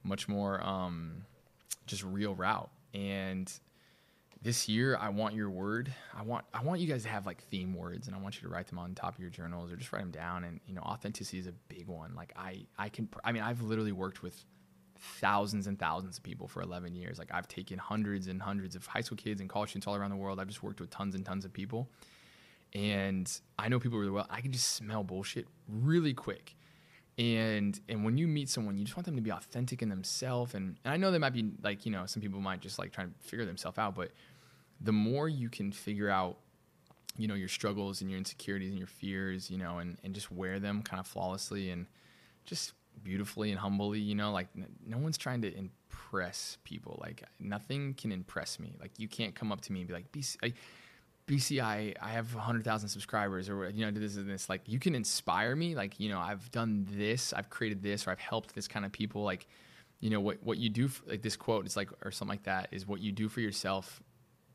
much 0.03 0.29
more 0.29 0.63
um, 0.63 1.25
just 1.87 2.05
real 2.05 2.35
route, 2.35 2.71
and 2.93 3.53
this 4.43 4.69
year 4.69 4.97
I 5.01 5.09
want 5.11 5.35
your 5.35 5.51
word. 5.51 5.93
I 6.17 6.23
want 6.23 6.45
I 6.53 6.63
want 6.63 6.81
you 6.81 6.87
guys 6.87 7.05
to 7.05 7.09
have 7.09 7.27
like 7.27 7.43
theme 7.45 7.75
words 7.75 8.09
and 8.09 8.17
I 8.17 8.19
want 8.19 8.37
you 8.37 8.49
to 8.49 8.53
write 8.53 8.67
them 8.67 8.79
on 8.79 8.95
top 8.95 9.15
of 9.15 9.21
your 9.21 9.31
journals 9.31 9.71
or 9.71 9.77
just 9.77 9.93
write 9.93 10.03
them 10.03 10.11
down 10.11 10.45
and 10.45 10.61
you 10.67 10.75
know 10.75 10.83
authenticity 10.83 11.39
is 11.39 11.47
a 11.47 11.53
big 11.69 11.87
one. 11.87 12.15
Like 12.15 12.33
I 12.37 12.67
I 12.79 12.89
can 12.89 13.09
I 13.25 13.33
mean 13.33 13.43
I've 13.43 13.63
literally 13.63 13.93
worked 13.93 14.23
with 14.23 14.45
thousands 14.99 15.67
and 15.67 15.79
thousands 15.79 16.19
of 16.19 16.23
people 16.23 16.47
for 16.49 16.63
11 16.63 16.95
years. 16.95 17.19
Like 17.19 17.31
I've 17.33 17.49
taken 17.49 17.79
hundreds 17.79 18.29
and 18.29 18.41
hundreds 18.41 18.77
of 18.77 18.87
high 18.87 19.01
school 19.01 19.17
kids 19.17 19.41
and 19.41 19.49
college 19.51 19.71
students 19.71 19.87
all 19.87 19.97
around 19.97 20.11
the 20.11 20.17
world. 20.17 20.41
I've 20.41 20.49
just 20.49 20.63
worked 20.63 20.81
with 20.81 20.91
tons 20.91 21.15
and 21.15 21.25
tons 21.25 21.45
of 21.45 21.53
people. 21.53 21.89
And 22.73 23.31
I 23.59 23.69
know 23.69 23.79
people 23.79 23.99
really 23.99 24.13
well. 24.13 24.27
I 24.31 24.41
can 24.41 24.53
just 24.53 24.69
smell 24.71 25.03
bullshit 25.03 25.47
really 25.69 26.15
quick. 26.15 26.57
And 27.19 27.79
and 27.89 28.05
when 28.05 28.17
you 28.17 28.27
meet 28.27 28.49
someone, 28.49 28.79
you 28.79 28.85
just 28.85 28.97
want 28.97 29.07
them 29.07 29.17
to 29.17 29.23
be 29.23 29.31
authentic 29.31 29.83
in 29.83 29.89
themselves. 29.89 30.55
And, 30.55 30.79
and 30.85 30.95
I 30.95 30.97
know 30.97 31.11
they 31.11 31.19
might 31.19 31.35
be 31.35 31.51
like, 31.63 31.85
you 31.85 31.93
know, 31.93 32.07
some 32.07 32.23
people 32.23 32.41
might 32.41 32.61
just 32.61 32.79
like 32.79 32.93
try 32.93 33.05
to 33.05 33.11
figure 33.21 33.45
themselves 33.45 33.79
out, 33.79 33.95
but 33.95 34.13
the 34.83 34.93
more 34.93 35.29
you 35.29 35.49
can 35.49 35.73
figure 35.73 36.11
out 36.11 36.39
you 37.17 37.29
know 37.29 37.35
your 37.35 37.49
struggles 37.49 38.01
and 38.01 38.11
your 38.11 38.19
insecurities 38.19 38.71
and 38.71 38.79
your 38.79 38.87
fears 38.87 39.51
you 39.51 39.59
know 39.59 39.79
and, 39.79 39.99
and 40.03 40.15
just 40.15 40.33
wear 40.33 40.59
them 40.59 40.83
kind 40.83 40.99
of 40.99 41.07
flawlessly 41.07 41.71
and 41.71 41.87
just 42.45 42.73
beautifully 43.03 43.51
and 43.51 43.59
humbly 43.59 44.01
you 44.01 44.15
know 44.15 44.33
like 44.33 44.49
n- 44.57 44.67
no 44.87 44.99
one's 44.99 45.19
trying 45.19 45.43
to 45.43 45.53
impress 46.13 46.59
people. 46.65 46.99
Like 47.01 47.23
nothing 47.41 47.95
can 47.95 48.13
impress 48.13 48.59
me. 48.59 48.75
Like 48.81 48.93
you 48.99 49.09
can't 49.09 49.35
come 49.35 49.53
up 49.53 49.61
to 49.63 49.73
me 49.73 49.81
and 49.81 49.89
be 49.89 49.95
like 49.95 50.11
BC, 50.13 50.37
I, 50.43 50.53
BCI 51.27 51.95
I 52.01 52.09
have 52.09 52.35
100,000 52.35 52.89
subscribers 52.89 53.49
or 53.49 53.69
you 53.71 53.85
know 53.85 53.99
this 53.99 54.17
and 54.17 54.29
this. 54.29 54.49
Like 54.49 54.63
you 54.67 54.79
can 54.79 54.95
inspire 54.95 55.57
me. 55.57 55.75
Like 55.75 55.99
you 55.99 56.09
know 56.09 56.19
I've 56.19 56.51
done 56.51 56.87
this 56.91 57.33
I've 57.33 57.51
created 57.51 57.83
this 57.83 58.07
or 58.07 58.11
I've 58.11 58.21
helped 58.21 58.55
this 58.55 58.69
kind 58.69 58.85
of 58.85 58.93
people. 58.93 59.23
Like 59.23 59.47
you 60.01 60.11
know 60.11 60.21
what 60.21 60.43
what 60.43 60.59
you 60.59 60.69
do 60.69 60.89
for, 60.89 61.09
like 61.09 61.23
this 61.23 61.37
quote 61.37 61.65
it's 61.65 61.77
like 61.77 61.91
or 62.05 62.11
something 62.11 62.33
like 62.33 62.45
that 62.45 62.69
is 62.73 62.87
what 62.87 63.01
you 63.01 63.13
do 63.13 63.29
for 63.29 63.41
yourself 63.41 64.03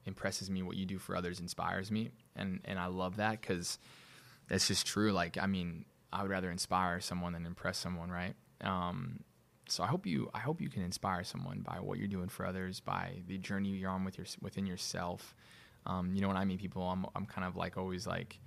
impresses 0.08 0.50
me. 0.50 0.64
What 0.64 0.78
you 0.78 0.86
do 0.86 0.98
for 0.98 1.16
others 1.16 1.40
inspires 1.40 1.92
me, 1.92 2.10
and 2.36 2.62
and 2.66 2.80
I 2.80 2.88
love 2.88 3.18
that 3.18 3.42
because 3.42 3.78
that's 4.48 4.68
just 4.68 4.88
true. 4.88 5.12
Like 5.12 5.38
I 5.38 5.46
mean, 5.46 5.86
I 6.12 6.22
would 6.22 6.32
rather 6.32 6.50
inspire 6.50 7.00
someone 7.00 7.34
than 7.34 7.46
impress 7.46 7.78
someone, 7.78 8.10
right? 8.10 8.34
Um, 8.62 9.20
so 9.68 9.84
I 9.84 9.88
hope 9.88 10.06
you 10.06 10.30
I 10.34 10.40
hope 10.40 10.62
you 10.62 10.70
can 10.70 10.84
inspire 10.84 11.24
someone 11.24 11.60
by 11.60 11.80
what 11.80 12.00
you're 12.00 12.08
doing 12.08 12.30
for 12.30 12.46
others, 12.46 12.80
by 12.80 13.22
the 13.28 13.38
journey 13.38 13.70
you're 13.70 13.92
on 13.92 14.06
with 14.06 14.18
your 14.18 14.28
within 14.42 14.66
yourself. 14.66 15.36
Um, 15.86 16.14
you 16.14 16.22
know, 16.22 16.28
when 16.28 16.38
I 16.38 16.46
meet 16.46 16.60
people, 16.60 16.84
I'm 16.84 17.06
I'm 17.16 17.26
kind 17.26 17.46
of 17.46 17.56
like 17.56 17.78
always 17.78 18.08
like 18.08 18.40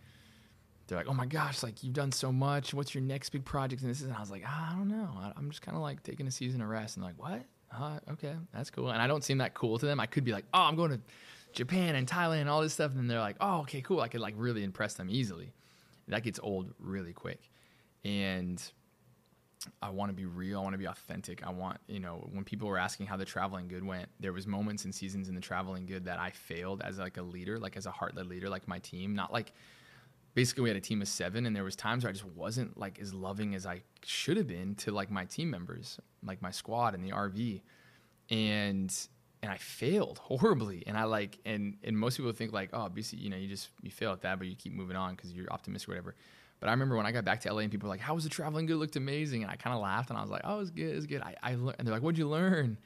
they're 0.87 0.99
like, 0.99 1.09
"Oh 1.09 1.15
my 1.15 1.27
gosh, 1.27 1.63
like 1.63 1.83
you've 1.83 1.95
done 1.95 2.13
so 2.13 2.33
much. 2.33 2.75
What's 2.75 2.95
your 2.95 3.03
next 3.03 3.31
big 3.31 3.45
project?" 3.45 3.83
And 3.83 3.91
this 3.91 4.01
is, 4.01 4.07
and 4.07 4.15
I 4.15 4.21
was 4.21 4.31
like, 4.31 4.43
ah, 4.47 4.73
"I 4.73 4.77
don't 4.77 4.89
know. 4.89 5.09
I, 5.19 5.33
am 5.39 5.51
just 5.51 5.63
kind 5.63 5.77
of 5.77 5.83
like 5.83 6.03
taking 6.03 6.27
a 6.27 6.31
season 6.31 6.61
of 6.61 6.69
rest." 6.69 6.97
And 6.97 7.05
like, 7.05 7.19
"What? 7.19 7.45
Uh, 7.73 7.99
okay, 8.13 8.35
that's 8.53 8.71
cool." 8.71 8.91
And 8.91 9.01
I 9.01 9.07
don't 9.07 9.23
seem 9.23 9.39
that 9.39 9.55
cool 9.55 9.79
to 9.79 9.87
them. 9.87 10.01
I 10.01 10.07
could 10.07 10.25
be 10.25 10.33
like, 10.33 10.45
"Oh, 10.53 10.63
I'm 10.63 10.77
going 10.77 10.91
to 10.91 11.01
Japan 11.53 11.95
and 11.95 12.07
Thailand 12.07 12.41
and 12.41 12.49
all 12.49 12.63
this 12.63 12.73
stuff, 12.73 12.93
and 12.95 13.11
they're 13.11 13.21
like, 13.21 13.37
oh, 13.41 13.61
okay, 13.61 13.81
cool. 13.81 14.01
I 14.01 14.09
could 14.09 14.21
like 14.21 14.35
really 14.37 14.65
impress 14.65 14.95
them 14.95 15.09
easily. 15.11 15.53
That 16.09 16.23
gets 16.23 16.41
old 16.43 16.73
really 16.79 17.13
quick, 17.13 17.51
and 18.05 18.61
I 19.83 19.91
want 19.91 20.11
to 20.11 20.15
be 20.15 20.25
real. 20.25 20.61
I 20.61 20.63
want 20.63 20.75
to 20.75 20.79
be 20.79 20.87
authentic. 20.87 21.47
I 21.47 21.51
want 21.51 21.79
you 21.87 22.01
know 22.01 22.29
when 22.33 22.45
people 22.45 22.69
were 22.69 22.79
asking 22.79 23.07
how 23.07 23.17
the 23.17 23.25
traveling 23.25 23.69
good 23.69 23.85
went, 23.85 24.09
there 24.19 24.33
was 24.33 24.47
moments 24.47 24.85
and 24.85 24.95
seasons 24.95 25.29
in 25.29 25.35
the 25.35 25.41
traveling 25.41 25.87
good 25.87 26.05
that 26.07 26.19
I 26.19 26.31
failed 26.31 26.83
as 26.85 26.99
like 26.99 27.17
a 27.17 27.23
leader, 27.23 27.59
like 27.59 27.77
as 27.77 27.87
a 27.87 27.91
heart 27.91 28.17
led 28.17 28.27
leader, 28.27 28.49
like 28.49 28.67
my 28.69 28.79
team, 28.79 29.15
not 29.15 29.33
like. 29.33 29.53
Basically, 30.33 30.63
we 30.63 30.69
had 30.69 30.77
a 30.77 30.81
team 30.81 31.03
of 31.03 31.09
seven, 31.09 31.45
and 31.45 31.57
there 31.57 31.65
was 31.65 31.75
times 31.75 32.05
where 32.05 32.11
I 32.11 32.13
just 32.13 32.25
wasn't 32.25 32.79
like 32.79 33.01
as 33.01 33.13
loving 33.13 33.57
as 33.57 33.67
I 33.67 33.83
should 34.05 34.37
have 34.37 34.47
been 34.47 34.77
to 34.77 34.93
like 34.93 35.11
my 35.11 35.25
team 35.25 35.51
members, 35.51 35.99
like 36.25 36.41
my 36.41 36.53
squad 36.53 36.95
and 36.95 37.03
the 37.03 37.11
RV, 37.11 37.61
and 38.31 39.09
and 39.43 39.51
I 39.51 39.57
failed 39.57 40.19
horribly. 40.23 40.83
And 40.87 40.97
I 40.97 41.05
like, 41.05 41.39
and 41.45 41.77
and 41.85 41.97
most 41.99 42.17
people 42.17 42.33
think 42.33 42.53
like, 42.53 42.71
oh, 42.73 42.89
BC, 42.95 43.19
you 43.19 43.31
know, 43.31 43.37
you 43.37 43.49
just 43.49 43.69
you 43.83 43.91
fail 43.91 44.13
at 44.13 44.23
that, 44.23 44.39
but 44.39 44.49
you 44.49 44.57
keep 44.57 44.73
moving 44.73 44.97
on 44.97 45.15
because 45.15 45.33
you're 45.33 45.51
optimistic 45.53 45.89
or 45.89 45.93
whatever. 45.93 46.15
But 46.61 46.69
I 46.69 46.73
remember 46.73 46.97
when 46.97 47.07
I 47.07 47.13
got 47.13 47.25
back 47.25 47.41
to 47.43 47.53
LA 47.53 47.61
and 47.61 47.71
people 47.71 47.89
were 47.89 47.95
like, 47.95 48.01
"How 48.01 48.15
was 48.15 48.25
the 48.25 48.31
traveling 48.31 48.67
good? 48.67 48.77
Looked 48.77 48.97
amazing." 48.97 49.43
And 49.43 49.51
I 49.51 49.57
kind 49.57 49.75
of 49.75 49.81
laughed 49.81 50.11
and 50.11 50.19
I 50.19 50.23
was 50.23 50.31
like, 50.31 50.43
"Oh, 50.45 50.57
it 50.57 50.59
was 50.59 50.71
good. 50.71 50.93
It 50.93 50.97
was 50.97 51.07
good." 51.07 51.23
I, 51.23 51.35
I 51.43 51.55
learned, 51.55 51.77
and 51.79 51.89
they're 51.89 51.95
like, 51.95 52.03
"What'd 52.03 52.19
you 52.19 52.29
learn?" 52.29 52.77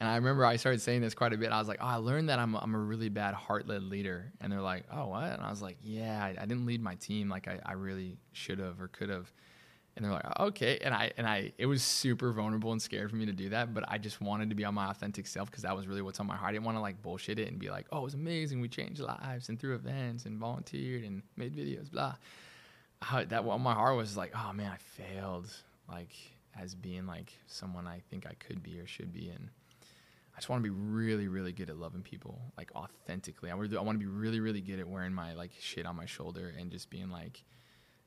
And 0.00 0.08
I 0.08 0.14
remember 0.14 0.46
I 0.46 0.56
started 0.56 0.80
saying 0.80 1.00
this 1.00 1.12
quite 1.14 1.32
a 1.32 1.36
bit. 1.36 1.50
I 1.50 1.58
was 1.58 1.68
like, 1.68 1.78
"Oh, 1.80 1.86
I 1.86 1.96
learned 1.96 2.30
that 2.30 2.38
I'm 2.38 2.54
I'm 2.54 2.74
a 2.74 2.78
really 2.78 3.10
bad 3.10 3.34
heart 3.34 3.68
led 3.68 3.82
leader." 3.82 4.32
And 4.40 4.50
they're 4.50 4.62
like, 4.62 4.84
"Oh, 4.90 5.08
what?" 5.08 5.24
And 5.24 5.42
I 5.42 5.50
was 5.50 5.60
like, 5.60 5.76
"Yeah, 5.82 6.24
I, 6.24 6.28
I 6.40 6.46
didn't 6.46 6.64
lead 6.64 6.80
my 6.80 6.94
team 6.94 7.28
like 7.28 7.48
I, 7.48 7.60
I 7.66 7.72
really 7.72 8.16
should 8.32 8.60
have 8.60 8.80
or 8.80 8.88
could 8.88 9.10
have." 9.10 9.30
And 9.98 10.06
they're 10.06 10.12
like 10.12 10.40
okay. 10.40 10.78
And 10.82 10.94
i 10.94 11.12
and 11.16 11.26
i 11.26 11.52
it 11.58 11.66
was 11.66 11.82
super 11.82 12.32
vulnerable 12.32 12.72
and 12.72 12.80
scared 12.80 13.10
for 13.10 13.16
me 13.16 13.26
to 13.26 13.32
do 13.32 13.50
that 13.50 13.74
but 13.74 13.84
i 13.88 13.98
just 13.98 14.20
wanted 14.20 14.48
to 14.48 14.54
be 14.54 14.64
on 14.64 14.74
my 14.74 14.90
authentic 14.90 15.26
self 15.26 15.50
because 15.50 15.64
that 15.64 15.76
was 15.76 15.86
really 15.86 16.02
what's 16.02 16.20
on 16.20 16.26
my 16.26 16.36
heart. 16.36 16.50
I 16.50 16.52
didn't 16.52 16.64
want 16.64 16.76
to 16.76 16.80
like 16.80 17.02
bullshit 17.02 17.38
it 17.38 17.48
and 17.48 17.58
be 17.58 17.70
like 17.70 17.86
oh 17.92 17.98
it 17.98 18.04
was 18.04 18.14
amazing. 18.14 18.60
We 18.60 18.68
changed 18.68 19.00
lives 19.00 19.48
and 19.48 19.58
threw 19.58 19.74
events 19.74 20.24
and 20.24 20.38
volunteered 20.38 21.04
and 21.04 21.22
made 21.36 21.54
videos 21.54 21.90
blah. 21.90 22.14
That 23.28 23.44
what 23.44 23.58
my 23.58 23.74
heart 23.74 23.96
was 23.96 24.16
like 24.16 24.32
oh 24.34 24.52
man 24.52 24.72
i 24.72 24.76
failed 25.02 25.52
like 25.88 26.14
as 26.58 26.74
being 26.74 27.06
like 27.06 27.32
someone 27.46 27.86
i 27.86 28.00
think 28.10 28.26
i 28.26 28.34
could 28.38 28.62
be 28.62 28.80
or 28.80 28.86
should 28.86 29.12
be. 29.12 29.28
And 29.28 29.50
I 30.38 30.40
just 30.40 30.48
want 30.48 30.62
to 30.62 30.70
be 30.70 30.76
really, 30.76 31.26
really 31.26 31.50
good 31.50 31.68
at 31.68 31.76
loving 31.78 32.02
people, 32.02 32.40
like 32.56 32.70
authentically. 32.76 33.50
I, 33.50 33.54
I 33.54 33.56
want 33.56 33.98
to 33.98 33.98
be 33.98 34.06
really, 34.06 34.38
really 34.38 34.60
good 34.60 34.78
at 34.78 34.86
wearing 34.86 35.12
my 35.12 35.34
like 35.34 35.50
shit 35.58 35.84
on 35.84 35.96
my 35.96 36.06
shoulder 36.06 36.54
and 36.56 36.70
just 36.70 36.90
being 36.90 37.10
like, 37.10 37.42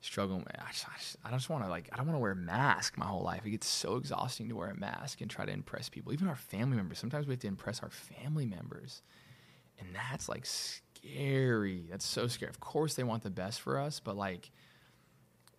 struggling. 0.02 0.46
I 0.50 0.72
just, 0.72 0.86
I 0.88 0.98
just, 0.98 1.16
I 1.26 1.32
just 1.32 1.50
want 1.50 1.64
to 1.64 1.70
like 1.70 1.90
I 1.92 1.98
don't 1.98 2.08
want 2.08 2.16
to 2.16 2.22
wear 2.22 2.32
a 2.32 2.36
mask 2.36 2.98
my 2.98 3.06
whole 3.06 3.24
life. 3.24 3.46
It 3.46 3.52
gets 3.52 3.68
so 3.68 3.96
exhausting 3.96 4.50
to 4.50 4.56
wear 4.56 4.70
a 4.70 4.76
mask 4.76 5.22
and 5.22 5.30
try 5.30 5.46
to 5.46 5.52
impress 5.52 5.90
people, 5.90 6.12
even 6.12 6.28
our 6.28 6.36
family 6.36 6.76
members. 6.76 7.00
Sometimes 7.00 7.28
we 7.28 7.34
have 7.34 7.40
to 7.42 7.48
impress 7.48 7.82
our 7.82 7.90
family 7.90 8.46
members, 8.46 9.02
and 9.80 9.88
that's 9.96 10.28
like 10.28 10.46
scary. 10.46 11.88
That's 11.90 12.06
so 12.06 12.28
scary. 12.28 12.50
Of 12.50 12.60
course, 12.60 12.96
they 12.96 13.04
want 13.04 13.24
the 13.24 13.30
best 13.30 13.62
for 13.62 13.80
us, 13.80 14.00
but 14.00 14.18
like, 14.18 14.52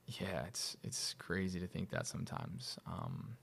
yeah, 0.07 0.45
it's 0.47 0.77
it's 0.83 1.15
crazy 1.19 1.61
to 1.61 1.67
think 1.67 1.91
that 1.91 2.07
sometimes. 2.07 2.79
Um, 2.87 3.37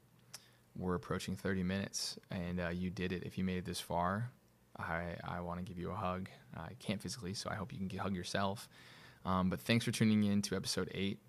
we're 0.77 0.95
approaching 0.95 1.35
30 1.35 1.63
minutes, 1.63 2.17
and 2.31 2.59
uh, 2.59 2.69
you 2.69 2.89
did 2.89 3.11
it. 3.11 3.23
If 3.23 3.37
you 3.37 3.43
made 3.43 3.57
it 3.57 3.65
this 3.65 3.81
far, 3.81 4.31
I, 4.77 5.15
I 5.27 5.41
want 5.41 5.59
to 5.59 5.65
give 5.65 5.77
you 5.77 5.91
a 5.91 5.95
hug. 5.95 6.29
I 6.55 6.69
can't 6.79 7.01
physically, 7.01 7.33
so 7.33 7.49
I 7.51 7.55
hope 7.55 7.73
you 7.73 7.85
can 7.85 7.99
hug 7.99 8.15
yourself. 8.15 8.69
Um, 9.25 9.49
but 9.49 9.59
thanks 9.59 9.85
for 9.85 9.91
tuning 9.91 10.23
in 10.23 10.41
to 10.43 10.55
episode 10.55 10.89
eight. 10.93 11.19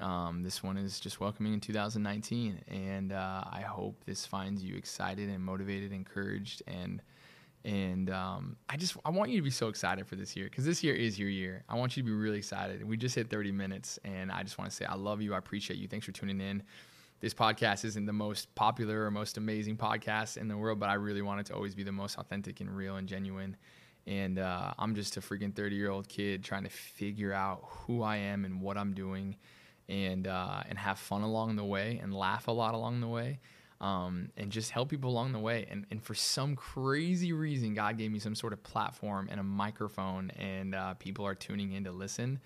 Um, 0.00 0.42
this 0.42 0.62
one 0.62 0.76
is 0.76 0.98
just 0.98 1.20
welcoming 1.20 1.52
in 1.54 1.60
2019, 1.60 2.60
and 2.68 3.12
uh, 3.12 3.44
I 3.50 3.60
hope 3.60 4.04
this 4.04 4.26
finds 4.26 4.62
you 4.64 4.76
excited 4.76 5.28
and 5.28 5.42
motivated, 5.42 5.92
encouraged, 5.92 6.62
and 6.66 7.00
and 7.64 8.10
um, 8.10 8.56
I 8.68 8.76
just 8.76 8.96
I 9.04 9.10
want 9.10 9.30
you 9.30 9.38
to 9.38 9.42
be 9.42 9.50
so 9.50 9.68
excited 9.68 10.06
for 10.06 10.16
this 10.16 10.36
year 10.36 10.46
because 10.46 10.64
this 10.64 10.82
year 10.82 10.94
is 10.94 11.18
your 11.18 11.28
year. 11.28 11.64
I 11.68 11.76
want 11.76 11.96
you 11.96 12.02
to 12.02 12.06
be 12.06 12.12
really 12.12 12.38
excited. 12.38 12.86
We 12.86 12.96
just 12.96 13.14
hit 13.14 13.30
30 13.30 13.52
minutes, 13.52 13.98
and 14.04 14.30
I 14.30 14.42
just 14.42 14.58
want 14.58 14.70
to 14.70 14.76
say 14.76 14.84
I 14.84 14.94
love 14.94 15.22
you. 15.22 15.34
I 15.34 15.38
appreciate 15.38 15.78
you. 15.78 15.88
Thanks 15.88 16.06
for 16.06 16.12
tuning 16.12 16.40
in. 16.40 16.62
This 17.20 17.32
podcast 17.32 17.84
isn't 17.86 18.04
the 18.04 18.12
most 18.12 18.54
popular 18.54 19.06
or 19.06 19.10
most 19.10 19.38
amazing 19.38 19.78
podcast 19.78 20.36
in 20.36 20.48
the 20.48 20.58
world, 20.58 20.78
but 20.78 20.90
I 20.90 20.94
really 20.94 21.22
want 21.22 21.40
it 21.40 21.46
to 21.46 21.54
always 21.54 21.74
be 21.74 21.82
the 21.82 21.92
most 21.92 22.18
authentic 22.18 22.60
and 22.60 22.68
real 22.68 22.96
and 22.96 23.08
genuine. 23.08 23.56
And 24.06 24.38
uh, 24.38 24.74
I'm 24.78 24.94
just 24.94 25.16
a 25.16 25.20
freaking 25.20 25.54
30 25.54 25.76
year 25.76 25.90
old 25.90 26.08
kid 26.08 26.44
trying 26.44 26.64
to 26.64 26.70
figure 26.70 27.32
out 27.32 27.62
who 27.64 28.02
I 28.02 28.16
am 28.16 28.44
and 28.44 28.60
what 28.60 28.76
I'm 28.76 28.92
doing, 28.92 29.36
and 29.88 30.26
uh, 30.26 30.62
and 30.68 30.78
have 30.78 30.98
fun 30.98 31.22
along 31.22 31.56
the 31.56 31.64
way 31.64 32.00
and 32.02 32.12
laugh 32.14 32.48
a 32.48 32.52
lot 32.52 32.74
along 32.74 33.00
the 33.00 33.08
way 33.08 33.40
um, 33.84 34.30
and 34.36 34.50
just 34.50 34.70
help 34.70 34.88
people 34.88 35.10
along 35.10 35.32
the 35.32 35.38
way. 35.38 35.66
And, 35.70 35.86
and 35.90 36.02
for 36.02 36.14
some 36.14 36.56
crazy 36.56 37.32
reason, 37.32 37.74
God 37.74 37.98
gave 37.98 38.10
me 38.10 38.18
some 38.18 38.34
sort 38.34 38.52
of 38.54 38.62
platform 38.62 39.28
and 39.30 39.38
a 39.38 39.42
microphone, 39.42 40.30
and 40.30 40.74
uh, 40.74 40.94
people 40.94 41.26
are 41.26 41.34
tuning 41.34 41.72
in 41.72 41.84
to 41.84 41.92
listen. 41.92 42.40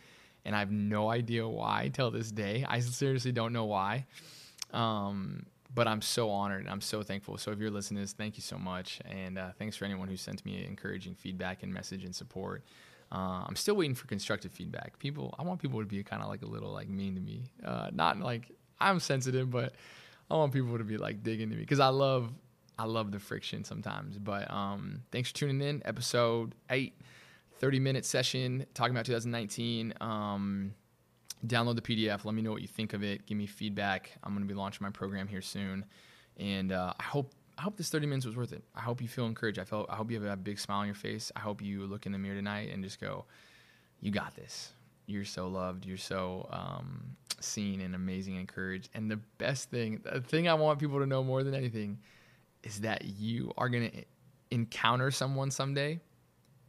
And 0.44 0.56
I 0.56 0.58
have 0.58 0.72
no 0.72 1.10
idea 1.10 1.46
why 1.46 1.90
till 1.92 2.10
this 2.10 2.32
day. 2.32 2.64
I 2.68 2.80
seriously 2.80 3.32
don't 3.32 3.52
know 3.52 3.66
why. 3.66 4.06
Um, 4.72 5.46
but 5.72 5.86
I'm 5.86 6.02
so 6.02 6.30
honored 6.30 6.60
and 6.60 6.70
I'm 6.70 6.80
so 6.80 7.02
thankful. 7.02 7.36
So 7.38 7.50
if 7.50 7.58
you're 7.58 7.70
listening 7.70 7.98
to 7.98 8.02
this, 8.02 8.12
thank 8.12 8.36
you 8.36 8.42
so 8.42 8.58
much. 8.58 9.00
And 9.04 9.38
uh, 9.38 9.50
thanks 9.58 9.76
for 9.76 9.84
anyone 9.84 10.08
who 10.08 10.16
sent 10.16 10.44
me 10.44 10.64
encouraging 10.64 11.14
feedback 11.14 11.62
and 11.62 11.72
message 11.72 12.04
and 12.04 12.14
support. 12.14 12.64
Uh, 13.10 13.44
I'm 13.46 13.56
still 13.56 13.76
waiting 13.76 13.94
for 13.94 14.06
constructive 14.06 14.52
feedback. 14.52 14.98
People, 14.98 15.34
I 15.38 15.42
want 15.42 15.60
people 15.60 15.80
to 15.80 15.86
be 15.86 16.02
kind 16.02 16.22
of 16.22 16.28
like 16.28 16.42
a 16.42 16.46
little 16.46 16.72
like 16.72 16.88
mean 16.88 17.14
to 17.14 17.20
me. 17.20 17.44
Uh, 17.64 17.88
not 17.92 18.18
like 18.20 18.50
I'm 18.80 19.00
sensitive, 19.00 19.50
but 19.50 19.74
I 20.30 20.34
want 20.34 20.52
people 20.52 20.76
to 20.78 20.84
be 20.84 20.96
like 20.96 21.22
digging 21.22 21.50
to 21.50 21.56
me 21.56 21.62
because 21.62 21.80
I 21.80 21.88
love 21.88 22.32
I 22.78 22.84
love 22.84 23.10
the 23.10 23.18
friction 23.18 23.64
sometimes. 23.64 24.18
But 24.18 24.50
um, 24.50 25.02
thanks 25.10 25.30
for 25.30 25.36
tuning 25.36 25.60
in. 25.60 25.82
Episode 25.84 26.54
eight, 26.70 26.94
30 27.58 27.80
minute 27.80 28.04
session 28.04 28.66
talking 28.74 28.92
about 28.92 29.06
2019. 29.06 29.94
Um, 30.00 30.74
download 31.46 31.76
the 31.76 31.82
PDF. 31.82 32.24
Let 32.24 32.34
me 32.34 32.42
know 32.42 32.52
what 32.52 32.62
you 32.62 32.68
think 32.68 32.92
of 32.92 33.02
it. 33.02 33.26
Give 33.26 33.36
me 33.36 33.46
feedback. 33.46 34.12
I'm 34.22 34.32
going 34.32 34.46
to 34.46 34.52
be 34.52 34.58
launching 34.58 34.84
my 34.84 34.90
program 34.90 35.28
here 35.28 35.42
soon, 35.42 35.84
and 36.36 36.72
uh, 36.72 36.94
I 36.98 37.02
hope 37.02 37.32
I 37.56 37.62
hope 37.62 37.76
this 37.76 37.90
30 37.90 38.06
minutes 38.06 38.26
was 38.26 38.36
worth 38.36 38.52
it. 38.52 38.62
I 38.76 38.80
hope 38.80 39.02
you 39.02 39.08
feel 39.08 39.26
encouraged. 39.26 39.58
I 39.58 39.64
felt 39.64 39.88
I 39.90 39.96
hope 39.96 40.10
you 40.10 40.20
have 40.20 40.32
a 40.32 40.36
big 40.36 40.58
smile 40.58 40.80
on 40.80 40.86
your 40.86 40.94
face. 40.94 41.32
I 41.34 41.40
hope 41.40 41.60
you 41.62 41.86
look 41.86 42.06
in 42.06 42.12
the 42.12 42.18
mirror 42.18 42.36
tonight 42.36 42.70
and 42.72 42.82
just 42.82 43.00
go, 43.00 43.24
"You 44.00 44.10
got 44.10 44.34
this. 44.36 44.72
You're 45.06 45.24
so 45.24 45.48
loved. 45.48 45.86
You're 45.86 45.96
so 45.96 46.48
um, 46.50 47.16
seen 47.40 47.80
and 47.80 47.94
amazing 47.94 48.34
and 48.34 48.42
encouraged. 48.42 48.90
And 48.94 49.10
the 49.10 49.16
best 49.38 49.70
thing, 49.70 50.00
the 50.04 50.20
thing 50.20 50.48
I 50.48 50.54
want 50.54 50.78
people 50.78 50.98
to 50.98 51.06
know 51.06 51.24
more 51.24 51.42
than 51.42 51.54
anything 51.54 51.98
is 52.62 52.80
that 52.80 53.04
you 53.04 53.52
are 53.56 53.68
going 53.68 53.90
to 53.90 54.04
encounter 54.50 55.10
someone 55.10 55.50
someday 55.50 56.00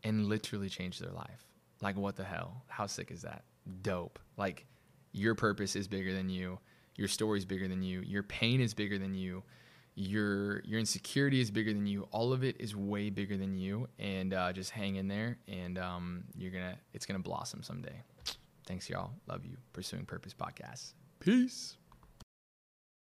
and 0.03 0.27
literally 0.27 0.69
change 0.69 0.99
their 0.99 1.11
life. 1.11 1.45
Like, 1.81 1.97
what 1.97 2.15
the 2.15 2.23
hell? 2.23 2.63
How 2.67 2.85
sick 2.85 3.11
is 3.11 3.21
that? 3.23 3.43
Dope. 3.81 4.19
Like, 4.37 4.65
your 5.11 5.35
purpose 5.35 5.75
is 5.75 5.87
bigger 5.87 6.13
than 6.13 6.29
you. 6.29 6.59
Your 6.95 7.07
story 7.07 7.39
is 7.39 7.45
bigger 7.45 7.67
than 7.67 7.81
you. 7.81 8.01
Your 8.01 8.23
pain 8.23 8.61
is 8.61 8.73
bigger 8.73 8.97
than 8.97 9.13
you. 9.13 9.43
Your 9.95 10.61
your 10.63 10.79
insecurity 10.79 11.41
is 11.41 11.51
bigger 11.51 11.73
than 11.73 11.85
you. 11.85 12.07
All 12.11 12.31
of 12.31 12.43
it 12.43 12.55
is 12.59 12.75
way 12.75 13.09
bigger 13.09 13.37
than 13.37 13.55
you. 13.57 13.87
And 13.99 14.33
uh, 14.33 14.53
just 14.53 14.71
hang 14.71 14.95
in 14.95 15.07
there, 15.07 15.39
and 15.47 15.77
um, 15.77 16.23
you're 16.37 16.51
gonna 16.51 16.77
it's 16.93 17.05
gonna 17.05 17.19
blossom 17.19 17.63
someday. 17.63 18.01
Thanks, 18.65 18.89
y'all. 18.89 19.11
Love 19.27 19.45
you. 19.45 19.57
Pursuing 19.73 20.05
Purpose 20.05 20.33
Podcast. 20.33 20.93
Peace. 21.19 21.75